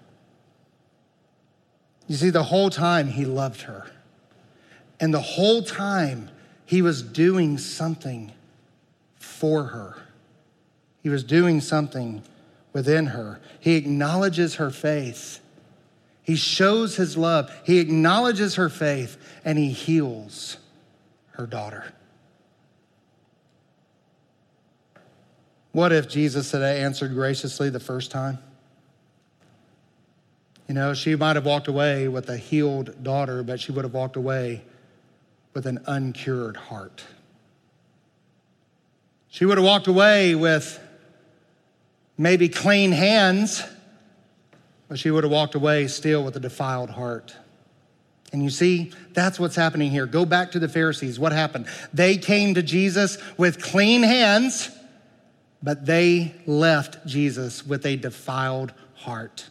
You 2.07 2.15
see, 2.15 2.29
the 2.29 2.43
whole 2.43 2.69
time 2.69 3.07
he 3.07 3.25
loved 3.25 3.61
her. 3.61 3.89
And 4.99 5.13
the 5.13 5.21
whole 5.21 5.63
time 5.63 6.29
he 6.65 6.81
was 6.81 7.01
doing 7.01 7.57
something 7.57 8.31
for 9.17 9.65
her. 9.65 9.95
He 11.03 11.09
was 11.09 11.23
doing 11.23 11.61
something 11.61 12.23
within 12.73 13.07
her. 13.07 13.39
He 13.59 13.75
acknowledges 13.75 14.55
her 14.55 14.71
faith. 14.71 15.39
He 16.23 16.35
shows 16.35 16.95
his 16.95 17.15
love. 17.15 17.51
He 17.63 17.79
acknowledges 17.79 18.55
her 18.55 18.69
faith 18.69 19.17
and 19.45 19.57
he 19.57 19.69
heals 19.69 20.57
her 21.31 21.45
daughter. 21.45 21.93
What 25.71 25.91
if 25.91 26.09
Jesus 26.09 26.51
had 26.51 26.63
answered 26.63 27.13
graciously 27.13 27.69
the 27.69 27.79
first 27.79 28.09
time? 28.09 28.39
You 30.67 30.73
know, 30.73 30.93
she 30.93 31.15
might 31.15 31.35
have 31.35 31.45
walked 31.45 31.67
away 31.67 32.07
with 32.07 32.29
a 32.29 32.37
healed 32.37 33.03
daughter, 33.03 33.43
but 33.43 33.59
she 33.59 33.71
would 33.71 33.85
have 33.85 33.93
walked 33.93 34.15
away 34.15 34.63
with 35.55 35.65
an 35.65 35.79
uncured 35.87 36.57
heart. 36.57 37.05
She 39.29 39.45
would 39.45 39.57
have 39.57 39.65
walked 39.65 39.87
away 39.87 40.35
with 40.35 40.79
maybe 42.17 42.49
clean 42.49 42.91
hands, 42.91 43.63
but 44.89 44.99
she 44.99 45.09
would 45.09 45.23
have 45.23 45.31
walked 45.31 45.55
away 45.55 45.87
still 45.87 46.23
with 46.23 46.35
a 46.35 46.39
defiled 46.41 46.91
heart. 46.91 47.35
And 48.33 48.43
you 48.43 48.49
see, 48.49 48.91
that's 49.13 49.39
what's 49.39 49.55
happening 49.55 49.91
here. 49.91 50.05
Go 50.05 50.25
back 50.25 50.51
to 50.51 50.59
the 50.59 50.67
Pharisees. 50.67 51.17
What 51.17 51.31
happened? 51.31 51.67
They 51.93 52.17
came 52.17 52.55
to 52.55 52.61
Jesus 52.61 53.17
with 53.37 53.63
clean 53.63 54.03
hands, 54.03 54.69
but 55.63 55.85
they 55.85 56.35
left 56.45 57.05
Jesus 57.07 57.65
with 57.65 57.85
a 57.85 57.95
defiled 57.95 58.73
heart. 58.95 59.49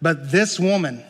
But 0.00 0.30
this 0.30 0.60
woman, 0.60 1.02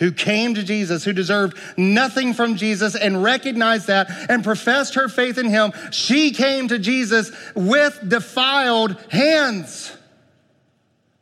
who 0.00 0.10
came 0.10 0.54
to 0.54 0.64
Jesus, 0.64 1.04
who 1.04 1.12
deserved 1.12 1.56
nothing 1.76 2.34
from 2.34 2.56
Jesus 2.56 2.96
and 2.96 3.22
recognized 3.22 3.86
that 3.86 4.10
and 4.28 4.42
professed 4.42 4.94
her 4.94 5.08
faith 5.08 5.38
in 5.38 5.48
him, 5.48 5.72
she 5.92 6.32
came 6.32 6.66
to 6.68 6.78
Jesus 6.78 7.30
with 7.54 8.00
defiled 8.08 8.96
hands. 9.10 9.96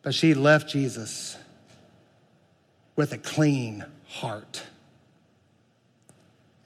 But 0.03 0.15
she 0.15 0.33
left 0.33 0.71
Jesus 0.71 1.37
with 2.97 3.13
a 3.13 3.19
clean 3.19 3.85
heart. 4.07 4.63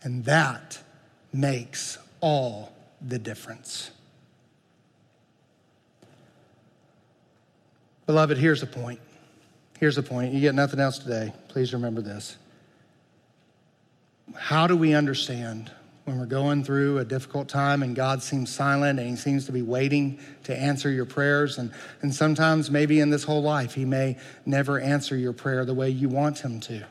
And 0.03 0.25
that 0.27 0.79
makes 1.33 1.99
all 2.21 2.73
the 3.01 3.19
difference. 3.19 3.91
Beloved, 8.05 8.37
here's 8.37 8.61
the 8.61 8.67
point. 8.67 9.01
Here's 9.83 9.97
the 9.97 10.03
point. 10.05 10.33
You 10.33 10.41
get 10.41 10.55
nothing 10.55 10.78
else 10.78 11.01
today. 11.01 11.33
Please 11.49 11.72
remember 11.72 12.01
this. 12.01 12.37
How 14.37 14.68
do 14.68 14.76
we 14.76 14.95
understand 14.95 15.72
when 16.05 16.20
we're 16.20 16.26
going 16.26 16.62
through 16.62 16.99
a 16.99 17.05
difficult 17.05 17.49
time 17.49 17.83
and 17.83 17.97
God 17.97 18.22
seems 18.22 18.55
silent 18.55 19.01
and 19.01 19.11
He 19.11 19.16
seems 19.16 19.45
to 19.47 19.51
be 19.51 19.61
waiting 19.61 20.20
to 20.45 20.57
answer 20.57 20.89
your 20.89 21.05
prayers? 21.05 21.59
And, 21.59 21.72
and 22.01 22.14
sometimes, 22.14 22.70
maybe 22.70 23.01
in 23.01 23.11
this 23.11 23.24
whole 23.24 23.43
life, 23.43 23.74
He 23.74 23.85
may 23.85 24.18
never 24.47 24.78
answer 24.78 25.16
your 25.16 25.33
prayer 25.33 25.64
the 25.64 25.74
way 25.74 25.91
you 25.91 26.09
want 26.09 26.39
Him 26.39 26.61
to. 26.61 26.85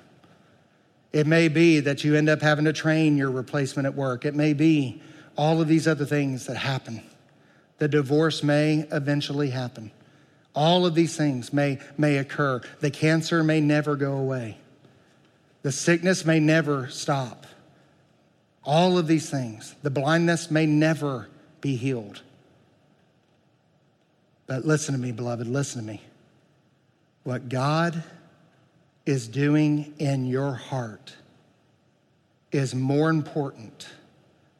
It 1.13 1.25
may 1.25 1.47
be 1.47 1.79
that 1.79 2.03
you 2.03 2.15
end 2.15 2.27
up 2.27 2.41
having 2.41 2.65
to 2.65 2.73
train 2.73 3.15
your 3.15 3.31
replacement 3.31 3.85
at 3.85 3.95
work. 3.95 4.25
It 4.25 4.35
may 4.35 4.51
be 4.51 5.01
all 5.37 5.61
of 5.61 5.69
these 5.69 5.87
other 5.87 6.03
things 6.03 6.45
that 6.47 6.57
happen. 6.57 7.01
The 7.77 7.87
divorce 7.87 8.43
may 8.43 8.85
eventually 8.91 9.51
happen. 9.51 9.91
All 10.53 10.85
of 10.85 10.95
these 10.95 11.15
things 11.15 11.53
may, 11.53 11.79
may 11.97 12.17
occur. 12.17 12.61
The 12.81 12.91
cancer 12.91 13.43
may 13.43 13.61
never 13.61 13.95
go 13.95 14.13
away. 14.17 14.57
The 15.61 15.71
sickness 15.71 16.25
may 16.25 16.39
never 16.39 16.89
stop. 16.89 17.45
All 18.63 18.97
of 18.97 19.07
these 19.07 19.29
things. 19.29 19.75
The 19.81 19.89
blindness 19.89 20.51
may 20.51 20.65
never 20.65 21.29
be 21.61 21.75
healed. 21.75 22.21
But 24.47 24.65
listen 24.65 24.93
to 24.93 24.99
me, 24.99 25.11
beloved, 25.11 25.47
listen 25.47 25.81
to 25.81 25.87
me. 25.87 26.01
What 27.23 27.47
God 27.47 28.03
is 29.05 29.27
doing 29.27 29.93
in 29.99 30.25
your 30.25 30.53
heart 30.53 31.15
is 32.51 32.75
more 32.75 33.09
important 33.09 33.87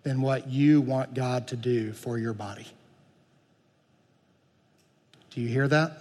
than 0.04 0.22
what 0.22 0.48
you 0.48 0.82
want 0.82 1.14
God 1.14 1.48
to 1.48 1.58
do 1.58 1.92
for 1.94 2.18
your 2.18 2.34
body. 2.34 2.68
Do 5.32 5.42
you 5.42 5.48
hear 5.48 5.68
that? 5.68 5.98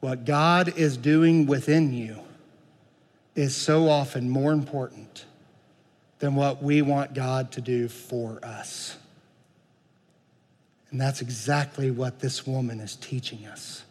What 0.00 0.24
God 0.24 0.76
is 0.76 0.96
doing 0.96 1.46
within 1.46 1.92
you 1.92 2.18
is 3.34 3.54
so 3.54 3.88
often 3.88 4.28
more 4.28 4.52
important 4.52 5.24
than 6.18 6.34
what 6.34 6.62
we 6.62 6.82
want 6.82 7.14
God 7.14 7.52
to 7.52 7.60
do 7.60 7.88
for 7.88 8.38
us. 8.44 8.96
And 10.90 11.00
that's 11.00 11.22
exactly 11.22 11.90
what 11.90 12.20
this 12.20 12.46
woman 12.46 12.80
is 12.80 12.96
teaching 12.96 13.46
us. 13.46 13.82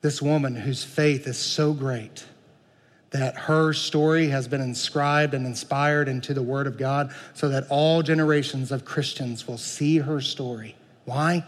This 0.00 0.20
woman 0.20 0.54
whose 0.54 0.84
faith 0.84 1.26
is 1.26 1.38
so 1.38 1.72
great 1.72 2.26
that 3.10 3.36
her 3.36 3.72
story 3.72 4.28
has 4.28 4.48
been 4.48 4.60
inscribed 4.60 5.34
and 5.34 5.46
inspired 5.46 6.08
into 6.08 6.34
the 6.34 6.42
Word 6.42 6.66
of 6.66 6.76
God 6.76 7.14
so 7.34 7.48
that 7.50 7.66
all 7.68 8.02
generations 8.02 8.72
of 8.72 8.84
Christians 8.84 9.46
will 9.46 9.58
see 9.58 9.98
her 9.98 10.20
story. 10.20 10.74
Why? 11.04 11.44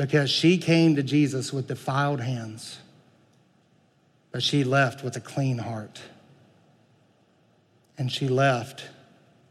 Because 0.00 0.30
she 0.30 0.56
came 0.56 0.96
to 0.96 1.02
Jesus 1.02 1.52
with 1.52 1.68
defiled 1.68 2.22
hands, 2.22 2.78
but 4.32 4.42
she 4.42 4.64
left 4.64 5.04
with 5.04 5.14
a 5.16 5.20
clean 5.20 5.58
heart. 5.58 6.00
And 7.98 8.10
she 8.10 8.26
left 8.26 8.84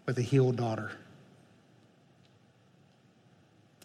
with 0.08 0.18
a 0.18 0.24
healed 0.24 0.56
daughter. 0.56 0.90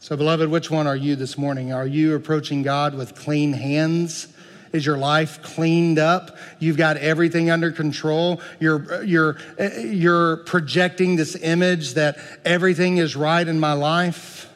So, 0.00 0.16
beloved, 0.16 0.48
which 0.48 0.70
one 0.70 0.86
are 0.86 0.96
you 0.96 1.16
this 1.16 1.36
morning? 1.36 1.70
Are 1.70 1.86
you 1.86 2.14
approaching 2.14 2.62
God 2.62 2.94
with 2.94 3.14
clean 3.14 3.52
hands? 3.52 4.28
Is 4.72 4.86
your 4.86 4.96
life 4.96 5.42
cleaned 5.42 5.98
up? 5.98 6.38
You've 6.60 6.78
got 6.78 6.96
everything 6.96 7.50
under 7.50 7.72
control. 7.72 8.40
You're, 8.58 9.04
you're, 9.04 9.36
you're 9.78 10.38
projecting 10.38 11.16
this 11.16 11.36
image 11.36 11.92
that 11.94 12.16
everything 12.42 12.96
is 12.96 13.16
right 13.16 13.46
in 13.46 13.60
my 13.60 13.74
life. 13.74 14.48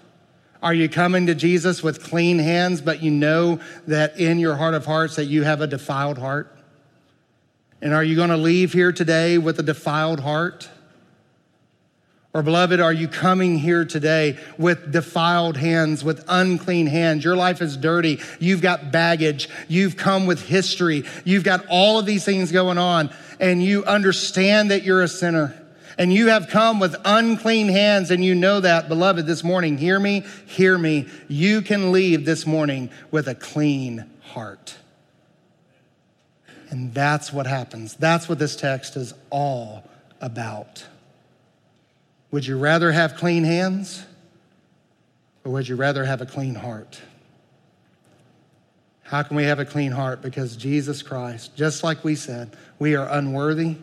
Are 0.62 0.74
you 0.74 0.88
coming 0.88 1.26
to 1.26 1.34
Jesus 1.34 1.82
with 1.82 2.02
clean 2.02 2.38
hands, 2.38 2.80
but 2.80 3.02
you 3.02 3.10
know 3.10 3.60
that 3.86 4.18
in 4.18 4.38
your 4.38 4.56
heart 4.56 4.74
of 4.74 4.84
hearts 4.84 5.16
that 5.16 5.26
you 5.26 5.44
have 5.44 5.60
a 5.60 5.66
defiled 5.66 6.18
heart? 6.18 6.52
And 7.80 7.94
are 7.94 8.02
you 8.02 8.16
going 8.16 8.30
to 8.30 8.36
leave 8.36 8.72
here 8.72 8.92
today 8.92 9.38
with 9.38 9.60
a 9.60 9.62
defiled 9.62 10.20
heart? 10.20 10.68
Or, 12.34 12.42
beloved, 12.42 12.80
are 12.80 12.92
you 12.92 13.08
coming 13.08 13.58
here 13.58 13.84
today 13.84 14.38
with 14.58 14.92
defiled 14.92 15.56
hands, 15.56 16.04
with 16.04 16.24
unclean 16.28 16.86
hands? 16.86 17.24
Your 17.24 17.36
life 17.36 17.62
is 17.62 17.76
dirty. 17.76 18.20
You've 18.38 18.60
got 18.60 18.92
baggage. 18.92 19.48
You've 19.66 19.96
come 19.96 20.26
with 20.26 20.46
history. 20.46 21.04
You've 21.24 21.44
got 21.44 21.64
all 21.70 21.98
of 21.98 22.06
these 22.06 22.24
things 22.24 22.52
going 22.52 22.78
on, 22.78 23.10
and 23.40 23.62
you 23.62 23.84
understand 23.84 24.72
that 24.72 24.82
you're 24.82 25.02
a 25.02 25.08
sinner. 25.08 25.57
And 25.98 26.12
you 26.12 26.28
have 26.28 26.48
come 26.48 26.78
with 26.78 26.94
unclean 27.04 27.68
hands, 27.68 28.12
and 28.12 28.24
you 28.24 28.36
know 28.36 28.60
that, 28.60 28.88
beloved, 28.88 29.26
this 29.26 29.42
morning. 29.42 29.76
Hear 29.76 29.98
me, 29.98 30.24
hear 30.46 30.78
me. 30.78 31.08
You 31.26 31.60
can 31.60 31.90
leave 31.90 32.24
this 32.24 32.46
morning 32.46 32.90
with 33.10 33.26
a 33.26 33.34
clean 33.34 34.08
heart. 34.20 34.76
And 36.70 36.94
that's 36.94 37.32
what 37.32 37.46
happens. 37.46 37.94
That's 37.94 38.28
what 38.28 38.38
this 38.38 38.54
text 38.54 38.96
is 38.96 39.12
all 39.30 39.84
about. 40.20 40.86
Would 42.30 42.46
you 42.46 42.58
rather 42.58 42.92
have 42.92 43.16
clean 43.16 43.42
hands 43.42 44.04
or 45.44 45.52
would 45.52 45.66
you 45.66 45.76
rather 45.76 46.04
have 46.04 46.20
a 46.20 46.26
clean 46.26 46.54
heart? 46.54 47.00
How 49.02 49.22
can 49.22 49.36
we 49.36 49.44
have 49.44 49.58
a 49.58 49.64
clean 49.64 49.92
heart? 49.92 50.20
Because 50.20 50.54
Jesus 50.54 51.02
Christ, 51.02 51.56
just 51.56 51.82
like 51.82 52.04
we 52.04 52.14
said, 52.14 52.54
we 52.78 52.94
are 52.94 53.08
unworthy. 53.08 53.76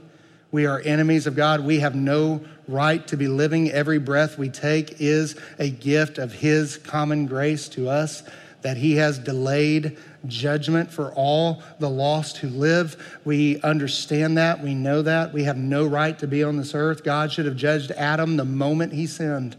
We 0.52 0.66
are 0.66 0.80
enemies 0.80 1.28
of 1.28 1.36
God. 1.36 1.62
We 1.62 1.80
have 1.80 1.96
no 1.96 2.42
right 2.68 3.06
to 3.08 3.18
be 3.18 3.28
living. 3.28 3.72
Every 3.72 4.00
breath 4.00 4.38
we 4.38 4.50
take 4.50 5.02
is 5.02 5.36
a 5.60 5.70
gift 5.70 6.18
of 6.18 6.34
His 6.34 6.78
common 6.78 7.26
grace 7.26 7.68
to 7.70 7.90
us 7.90 8.24
that 8.62 8.78
He 8.78 8.96
has 8.96 9.20
delayed 9.20 9.98
judgment 10.28 10.92
for 10.92 11.14
all 11.14 11.62
the 11.80 11.90
lost 11.90 12.38
who 12.38 12.50
live. 12.50 13.20
We 13.24 13.62
understand 13.62 14.38
that. 14.38 14.64
We 14.64 14.74
know 14.74 15.02
that. 15.02 15.34
We 15.34 15.44
have 15.44 15.58
no 15.58 15.86
right 15.86 16.18
to 16.20 16.28
be 16.28 16.44
on 16.44 16.58
this 16.58 16.74
earth. 16.74 17.04
God 17.04 17.32
should 17.32 17.46
have 17.46 17.56
judged 17.56 17.92
Adam 17.92 18.38
the 18.38 18.46
moment 18.46 18.94
he 18.94 19.08
sinned. 19.08 19.56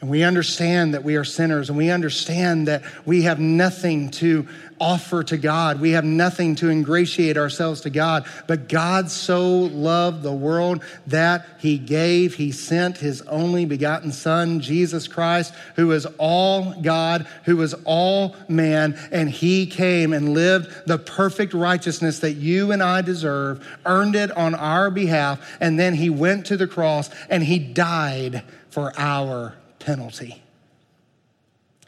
And 0.00 0.08
we 0.08 0.22
understand 0.22 0.94
that 0.94 1.04
we 1.04 1.16
are 1.16 1.24
sinners 1.24 1.68
and 1.68 1.76
we 1.76 1.90
understand 1.90 2.68
that 2.68 2.82
we 3.04 3.22
have 3.22 3.38
nothing 3.38 4.10
to 4.12 4.48
offer 4.80 5.22
to 5.22 5.36
God. 5.36 5.78
We 5.78 5.90
have 5.90 6.06
nothing 6.06 6.54
to 6.56 6.70
ingratiate 6.70 7.36
ourselves 7.36 7.82
to 7.82 7.90
God. 7.90 8.26
But 8.46 8.66
God 8.66 9.10
so 9.10 9.46
loved 9.46 10.22
the 10.22 10.32
world 10.32 10.82
that 11.08 11.44
he 11.58 11.76
gave, 11.76 12.34
he 12.34 12.50
sent 12.50 12.96
his 12.96 13.20
only 13.22 13.66
begotten 13.66 14.10
Son, 14.10 14.60
Jesus 14.60 15.06
Christ, 15.06 15.52
who 15.76 15.92
is 15.92 16.06
all 16.16 16.72
God, 16.80 17.26
who 17.44 17.60
is 17.60 17.74
all 17.84 18.34
man, 18.48 18.98
and 19.12 19.28
he 19.28 19.66
came 19.66 20.14
and 20.14 20.32
lived 20.32 20.86
the 20.86 20.98
perfect 20.98 21.52
righteousness 21.52 22.20
that 22.20 22.32
you 22.32 22.72
and 22.72 22.82
I 22.82 23.02
deserve, 23.02 23.66
earned 23.84 24.16
it 24.16 24.30
on 24.30 24.54
our 24.54 24.90
behalf, 24.90 25.58
and 25.60 25.78
then 25.78 25.92
he 25.92 26.08
went 26.08 26.46
to 26.46 26.56
the 26.56 26.66
cross 26.66 27.10
and 27.28 27.42
he 27.42 27.58
died 27.58 28.44
for 28.70 28.94
our 28.96 29.54
penalty. 29.80 30.42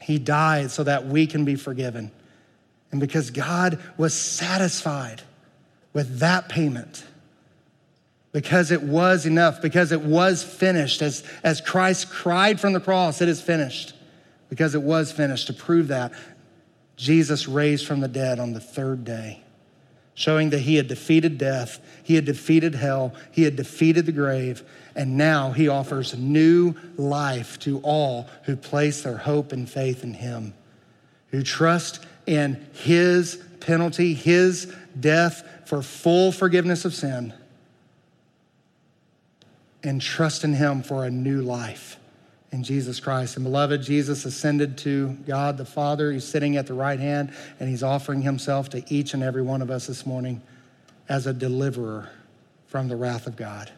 He 0.01 0.19
died 0.19 0.73
so 0.73 0.83
that 0.83 1.07
we 1.07 1.27
can 1.29 1.45
be 1.45 1.55
forgiven. 1.55 2.11
And 2.91 3.01
because 3.01 3.31
God 3.31 3.79
was 3.97 4.13
satisfied 4.13 5.23
with 5.93 6.19
that 6.19 6.49
payment, 6.49 7.05
because 8.33 8.71
it 8.71 8.83
was 8.83 9.27
enough, 9.27 9.63
because 9.63 9.93
it 9.93 10.03
was 10.03 10.43
finished, 10.43 11.03
as, 11.03 11.23
as 11.45 11.61
Christ 11.61 12.11
cried 12.11 12.61
from 12.61 12.73
the 12.73 12.81
cross, 12.81 13.21
it 13.21 13.29
is 13.29 13.41
finished, 13.41 13.95
because 14.49 14.75
it 14.75 14.83
was 14.83 15.13
finished. 15.13 15.47
To 15.47 15.53
prove 15.53 15.89
that, 15.89 16.13
Jesus 16.97 17.47
raised 17.47 17.87
from 17.87 18.01
the 18.01 18.09
dead 18.09 18.39
on 18.39 18.53
the 18.53 18.61
third 18.61 19.05
day, 19.05 19.43
showing 20.15 20.51
that 20.51 20.61
he 20.61 20.77
had 20.77 20.89
defeated 20.89 21.39
death, 21.39 21.81
he 22.03 22.15
had 22.15 22.25
defeated 22.25 22.75
hell, 22.75 23.15
he 23.31 23.43
had 23.43 23.57
defeated 23.57 24.07
the 24.07 24.13
grave, 24.13 24.63
and 24.95 25.17
now 25.17 25.53
he 25.53 25.69
offers 25.69 26.17
new 26.17 26.75
life 26.97 27.59
to 27.61 27.81
all 27.81 28.29
who 28.45 28.57
place 28.57 29.03
their 29.03 29.17
hope 29.17 29.53
and 29.53 29.69
faith 29.69 30.05
in 30.05 30.15
him, 30.15 30.53
who 31.29 31.43
trust 31.43 32.05
in 32.27 32.65
his 32.73 33.43
penalty, 33.61 34.15
his 34.15 34.75
death 34.99 35.45
for 35.67 35.83
full 35.83 36.33
forgiveness 36.33 36.85
of 36.85 36.95
sin, 36.95 37.33
and 39.83 40.01
trust 40.01 40.45
in 40.45 40.55
him 40.55 40.83
for 40.83 41.05
a 41.05 41.11
new 41.11 41.43
life 41.43 41.99
in 42.53 42.63
Jesus 42.63 43.01
Christ. 43.01 43.37
And 43.37 43.45
beloved, 43.45 43.83
Jesus 43.83 44.25
ascended 44.27 44.79
to 44.79 45.09
God 45.27 45.57
the 45.57 45.65
Father. 45.65 46.13
He's 46.13 46.25
sitting 46.25 46.57
at 46.57 46.67
the 46.67 46.75
right 46.75 47.01
hand, 47.01 47.33
and 47.59 47.69
he's 47.69 47.83
offering 47.83 48.23
himself 48.23 48.69
to 48.71 48.85
each 48.93 49.15
and 49.15 49.23
every 49.23 49.43
one 49.43 49.63
of 49.63 49.71
us 49.71 49.87
this 49.87 50.07
morning 50.07 50.43
as 51.09 51.27
a 51.27 51.33
deliverer 51.33 52.11
from 52.67 52.89
the 52.89 52.97
wrath 52.97 53.27
of 53.27 53.37
God. 53.37 53.73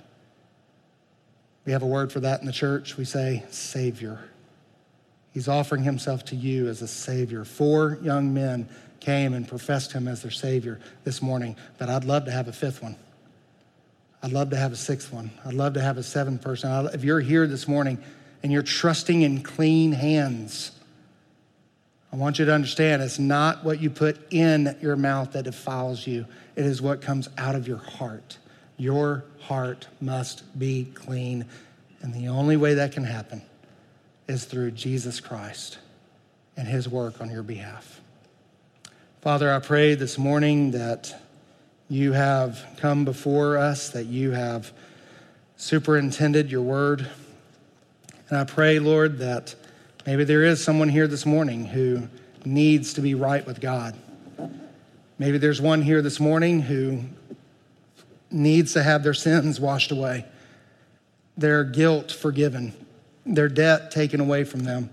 We 1.64 1.72
have 1.72 1.82
a 1.82 1.86
word 1.86 2.12
for 2.12 2.20
that 2.20 2.40
in 2.40 2.46
the 2.46 2.52
church. 2.52 2.96
We 2.96 3.04
say, 3.04 3.44
Savior. 3.50 4.18
He's 5.32 5.48
offering 5.48 5.82
himself 5.82 6.24
to 6.26 6.36
you 6.36 6.68
as 6.68 6.82
a 6.82 6.88
Savior. 6.88 7.44
Four 7.44 7.98
young 8.02 8.34
men 8.34 8.68
came 9.00 9.34
and 9.34 9.46
professed 9.46 9.92
him 9.92 10.08
as 10.08 10.22
their 10.22 10.30
Savior 10.30 10.80
this 11.04 11.22
morning, 11.22 11.56
but 11.78 11.88
I'd 11.88 12.04
love 12.04 12.24
to 12.26 12.30
have 12.30 12.48
a 12.48 12.52
fifth 12.52 12.82
one. 12.82 12.96
I'd 14.22 14.32
love 14.32 14.50
to 14.50 14.56
have 14.56 14.72
a 14.72 14.76
sixth 14.76 15.12
one. 15.12 15.30
I'd 15.44 15.54
love 15.54 15.74
to 15.74 15.80
have 15.80 15.98
a 15.98 16.02
seventh 16.02 16.42
person. 16.42 16.88
If 16.92 17.04
you're 17.04 17.20
here 17.20 17.46
this 17.46 17.68
morning 17.68 17.98
and 18.44 18.52
you're 18.52 18.62
trusting 18.62 19.22
in 19.22 19.40
clean 19.42 19.92
hands, 19.92 20.70
I 22.12 22.16
want 22.16 22.38
you 22.38 22.44
to 22.44 22.52
understand 22.52 23.02
it's 23.02 23.18
not 23.18 23.64
what 23.64 23.80
you 23.80 23.88
put 23.88 24.18
in 24.30 24.76
your 24.82 24.96
mouth 24.96 25.32
that 25.32 25.44
defiles 25.44 26.06
you, 26.06 26.26
it 26.54 26.66
is 26.66 26.82
what 26.82 27.00
comes 27.00 27.30
out 27.38 27.54
of 27.54 27.66
your 27.66 27.78
heart. 27.78 28.36
Your 28.76 29.24
heart 29.40 29.88
must 29.98 30.58
be 30.58 30.84
clean, 30.94 31.46
and 32.02 32.12
the 32.12 32.28
only 32.28 32.58
way 32.58 32.74
that 32.74 32.92
can 32.92 33.04
happen 33.04 33.40
is 34.28 34.44
through 34.44 34.72
Jesus 34.72 35.20
Christ 35.20 35.78
and 36.54 36.68
his 36.68 36.86
work 36.86 37.22
on 37.22 37.30
your 37.30 37.42
behalf. 37.42 38.02
Father, 39.22 39.50
I 39.50 39.58
pray 39.58 39.94
this 39.94 40.18
morning 40.18 40.72
that 40.72 41.14
you 41.88 42.12
have 42.12 42.62
come 42.76 43.06
before 43.06 43.56
us, 43.56 43.88
that 43.88 44.04
you 44.04 44.32
have 44.32 44.70
superintended 45.56 46.50
your 46.50 46.62
word. 46.62 47.08
And 48.34 48.40
I 48.40 48.52
pray, 48.52 48.80
Lord, 48.80 49.18
that 49.18 49.54
maybe 50.08 50.24
there 50.24 50.42
is 50.42 50.60
someone 50.60 50.88
here 50.88 51.06
this 51.06 51.24
morning 51.24 51.66
who 51.66 52.08
needs 52.44 52.94
to 52.94 53.00
be 53.00 53.14
right 53.14 53.46
with 53.46 53.60
God. 53.60 53.96
Maybe 55.20 55.38
there's 55.38 55.60
one 55.60 55.82
here 55.82 56.02
this 56.02 56.18
morning 56.18 56.60
who 56.60 57.04
needs 58.32 58.72
to 58.72 58.82
have 58.82 59.04
their 59.04 59.14
sins 59.14 59.60
washed 59.60 59.92
away, 59.92 60.24
their 61.36 61.62
guilt 61.62 62.10
forgiven, 62.10 62.74
their 63.24 63.48
debt 63.48 63.92
taken 63.92 64.18
away 64.18 64.42
from 64.42 64.64
them, 64.64 64.90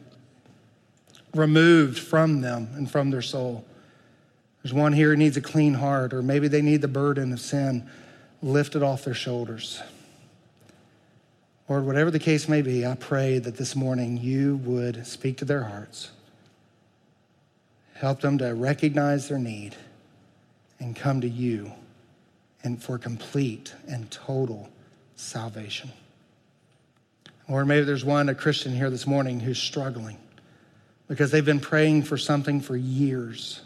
removed 1.34 1.98
from 1.98 2.42
them 2.42 2.70
and 2.76 2.92
from 2.92 3.10
their 3.10 3.24
soul. 3.24 3.66
There's 4.62 4.72
one 4.72 4.94
here 4.94 5.10
who 5.10 5.18
needs 5.18 5.36
a 5.36 5.42
clean 5.42 5.74
heart, 5.74 6.14
or 6.14 6.22
maybe 6.22 6.48
they 6.48 6.62
need 6.62 6.82
the 6.82 6.88
burden 6.88 7.34
of 7.34 7.40
sin 7.40 7.90
lifted 8.44 8.84
off 8.84 9.04
their 9.04 9.16
shoulders. 9.16 9.82
Lord, 11.70 11.86
whatever 11.86 12.12
the 12.12 12.20
case 12.20 12.50
may 12.50 12.62
be, 12.62 12.86
I 12.86 12.96
pray 12.96 13.40
that 13.40 13.56
this 13.56 13.76
morning 13.76 14.18
you 14.18 14.58
would 14.58 15.06
speak 15.08 15.38
to 15.38 15.46
their 15.46 15.64
hearts, 15.64 16.12
help 17.94 18.22
them 18.22 18.38
to 18.40 18.54
recognize 18.54 19.30
their 19.30 19.40
need, 19.40 19.76
and 20.80 20.96
come 20.96 21.22
to 21.22 21.30
you 21.30 21.72
and 22.64 22.82
for 22.82 22.98
complete 22.98 23.74
and 23.88 24.10
total 24.12 24.70
salvation. 25.16 25.92
Or 27.48 27.66
maybe 27.66 27.86
there's 27.86 28.06
one, 28.06 28.30
a 28.30 28.36
Christian 28.36 28.74
here 28.74 28.90
this 28.90 29.08
morning, 29.08 29.40
who's 29.40 29.60
struggling 29.60 30.18
because 31.08 31.32
they've 31.32 31.44
been 31.44 31.60
praying 31.60 32.04
for 32.04 32.18
something 32.18 32.62
for 32.62 32.76
years. 32.78 33.62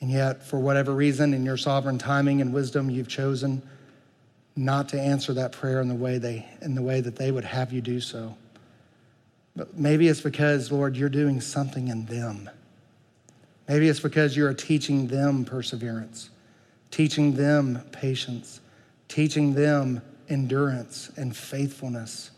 And 0.00 0.10
yet, 0.10 0.42
for 0.44 0.58
whatever 0.58 0.94
reason, 0.94 1.34
in 1.34 1.44
your 1.44 1.56
sovereign 1.56 1.98
timing 1.98 2.40
and 2.40 2.52
wisdom, 2.52 2.88
you've 2.88 3.08
chosen 3.08 3.62
not 4.64 4.88
to 4.90 5.00
answer 5.00 5.32
that 5.34 5.52
prayer 5.52 5.80
in 5.80 5.88
the 5.88 5.94
way, 5.94 6.18
they, 6.18 6.46
in 6.60 6.74
the 6.74 6.82
way 6.82 7.00
that 7.00 7.16
they 7.16 7.30
would 7.30 7.44
have 7.44 7.72
you 7.72 7.80
do 7.80 8.00
so. 8.00 8.36
But 9.56 9.76
maybe 9.76 10.08
it's 10.08 10.20
because, 10.20 10.70
Lord, 10.70 10.96
you're 10.96 11.08
doing 11.08 11.40
something 11.40 11.88
in 11.88 12.06
them. 12.06 12.48
Maybe 13.68 13.88
it's 13.88 14.00
because 14.00 14.36
you're 14.36 14.54
teaching 14.54 15.06
them 15.06 15.44
perseverance 15.44 16.30
teaching 16.90 17.34
them 17.34 17.82
patience, 17.92 18.60
teaching 19.08 19.54
them 19.54 20.02
endurance 20.28 21.10
and 21.16 21.36
faithfulness. 21.36 22.30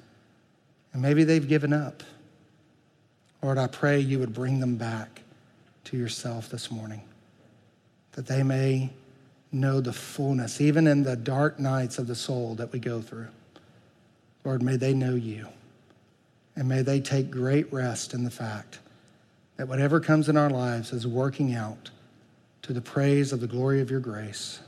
And 0.92 1.02
maybe 1.02 1.24
they've 1.24 1.46
given 1.46 1.72
up. 1.72 2.02
Lord, 3.42 3.58
I 3.58 3.66
pray 3.66 3.98
you 3.98 4.18
would 4.18 4.32
bring 4.32 4.60
them 4.60 4.76
back 4.76 5.22
to 5.84 5.96
yourself 5.96 6.48
this 6.48 6.70
morning, 6.70 7.02
that 8.12 8.26
they 8.26 8.42
may 8.42 8.90
know 9.52 9.80
the 9.80 9.92
fullness, 9.92 10.60
even 10.60 10.86
in 10.86 11.02
the 11.02 11.16
dark 11.16 11.58
nights 11.58 11.98
of 11.98 12.06
the 12.06 12.14
soul 12.14 12.54
that 12.54 12.72
we 12.72 12.78
go 12.78 13.00
through. 13.02 13.28
Lord, 14.44 14.62
may 14.62 14.76
they 14.76 14.94
know 14.94 15.14
you. 15.14 15.46
And 16.56 16.68
may 16.68 16.82
they 16.82 17.00
take 17.00 17.30
great 17.30 17.72
rest 17.72 18.12
in 18.12 18.24
the 18.24 18.30
fact 18.30 18.78
that 19.56 19.68
whatever 19.68 20.00
comes 20.00 20.28
in 20.28 20.36
our 20.36 20.50
lives 20.50 20.92
is 20.92 21.06
working 21.06 21.54
out 21.54 21.90
to 22.62 22.72
the 22.72 22.80
praise 22.80 23.32
of 23.32 23.40
the 23.40 23.46
glory 23.46 23.80
of 23.80 23.90
your 23.90 24.00
grace 24.00 24.60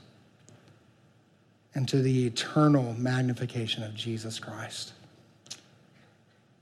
and 1.75 1.89
to 1.89 2.01
the 2.01 2.27
eternal 2.27 2.95
magnification 2.95 3.83
of 3.83 3.95
Jesus 3.95 4.39
Christ. 4.39 4.93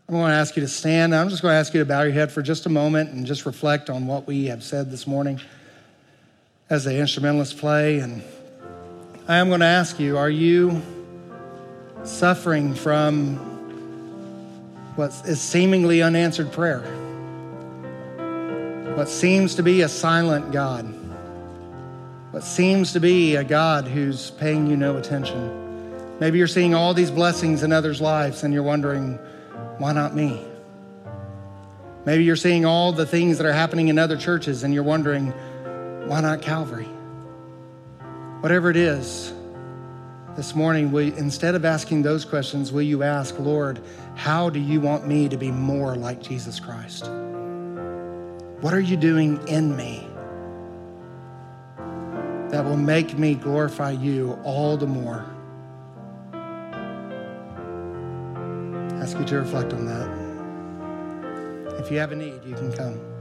I'm 0.08 0.14
going 0.14 0.30
to 0.30 0.36
ask 0.36 0.56
you 0.56 0.62
to 0.62 0.68
stand. 0.68 1.14
I'm 1.14 1.28
just 1.28 1.42
going 1.42 1.52
to 1.52 1.58
ask 1.58 1.72
you 1.72 1.80
to 1.80 1.86
bow 1.86 2.02
your 2.02 2.12
head 2.12 2.32
for 2.32 2.42
just 2.42 2.66
a 2.66 2.68
moment 2.68 3.10
and 3.10 3.24
just 3.24 3.46
reflect 3.46 3.90
on 3.90 4.06
what 4.06 4.26
we 4.26 4.46
have 4.46 4.62
said 4.62 4.90
this 4.90 5.06
morning 5.06 5.40
as 6.72 6.84
the 6.84 6.96
instrumentalists 6.96 7.52
play. 7.52 7.98
And 7.98 8.22
I 9.28 9.36
am 9.36 9.48
going 9.48 9.60
to 9.60 9.66
ask 9.66 10.00
you 10.00 10.16
are 10.16 10.30
you 10.30 10.80
suffering 12.02 12.74
from 12.74 13.36
what 14.96 15.10
is 15.26 15.38
seemingly 15.38 16.00
unanswered 16.00 16.50
prayer? 16.50 16.80
What 18.96 19.10
seems 19.10 19.54
to 19.56 19.62
be 19.62 19.82
a 19.82 19.88
silent 19.88 20.50
God? 20.50 20.86
What 22.30 22.42
seems 22.42 22.94
to 22.94 23.00
be 23.00 23.36
a 23.36 23.44
God 23.44 23.86
who's 23.86 24.30
paying 24.30 24.66
you 24.66 24.74
no 24.74 24.96
attention? 24.96 26.18
Maybe 26.20 26.38
you're 26.38 26.46
seeing 26.46 26.74
all 26.74 26.94
these 26.94 27.10
blessings 27.10 27.62
in 27.62 27.70
others' 27.70 28.00
lives 28.00 28.44
and 28.44 28.54
you're 28.54 28.62
wondering, 28.62 29.18
why 29.76 29.92
not 29.92 30.14
me? 30.14 30.42
Maybe 32.06 32.24
you're 32.24 32.34
seeing 32.34 32.64
all 32.64 32.92
the 32.92 33.04
things 33.04 33.36
that 33.36 33.46
are 33.46 33.52
happening 33.52 33.88
in 33.88 33.98
other 33.98 34.16
churches 34.16 34.64
and 34.64 34.72
you're 34.72 34.82
wondering, 34.82 35.34
why 36.06 36.20
not 36.20 36.42
Calvary? 36.42 36.88
Whatever 38.40 38.70
it 38.70 38.76
is, 38.76 39.32
this 40.36 40.54
morning, 40.54 40.92
we, 40.92 41.08
instead 41.18 41.54
of 41.54 41.64
asking 41.66 42.02
those 42.02 42.24
questions, 42.24 42.72
will 42.72 42.82
you 42.82 43.02
ask, 43.02 43.38
Lord, 43.38 43.80
how 44.14 44.48
do 44.48 44.58
you 44.58 44.80
want 44.80 45.06
me 45.06 45.28
to 45.28 45.36
be 45.36 45.50
more 45.50 45.94
like 45.94 46.22
Jesus 46.22 46.58
Christ? 46.58 47.04
What 48.62 48.72
are 48.72 48.80
you 48.80 48.96
doing 48.96 49.46
in 49.46 49.76
me 49.76 50.06
that 52.50 52.64
will 52.64 52.78
make 52.78 53.18
me 53.18 53.34
glorify 53.34 53.90
you 53.90 54.38
all 54.42 54.78
the 54.78 54.86
more? 54.86 55.26
I 58.72 59.02
ask 59.02 59.18
you 59.18 59.24
to 59.26 59.36
reflect 59.36 59.74
on 59.74 59.84
that. 59.84 60.08
If 61.78 61.90
you 61.90 61.98
have 61.98 62.12
a 62.12 62.16
need, 62.16 62.42
you 62.44 62.54
can 62.54 62.72
come. 62.72 63.11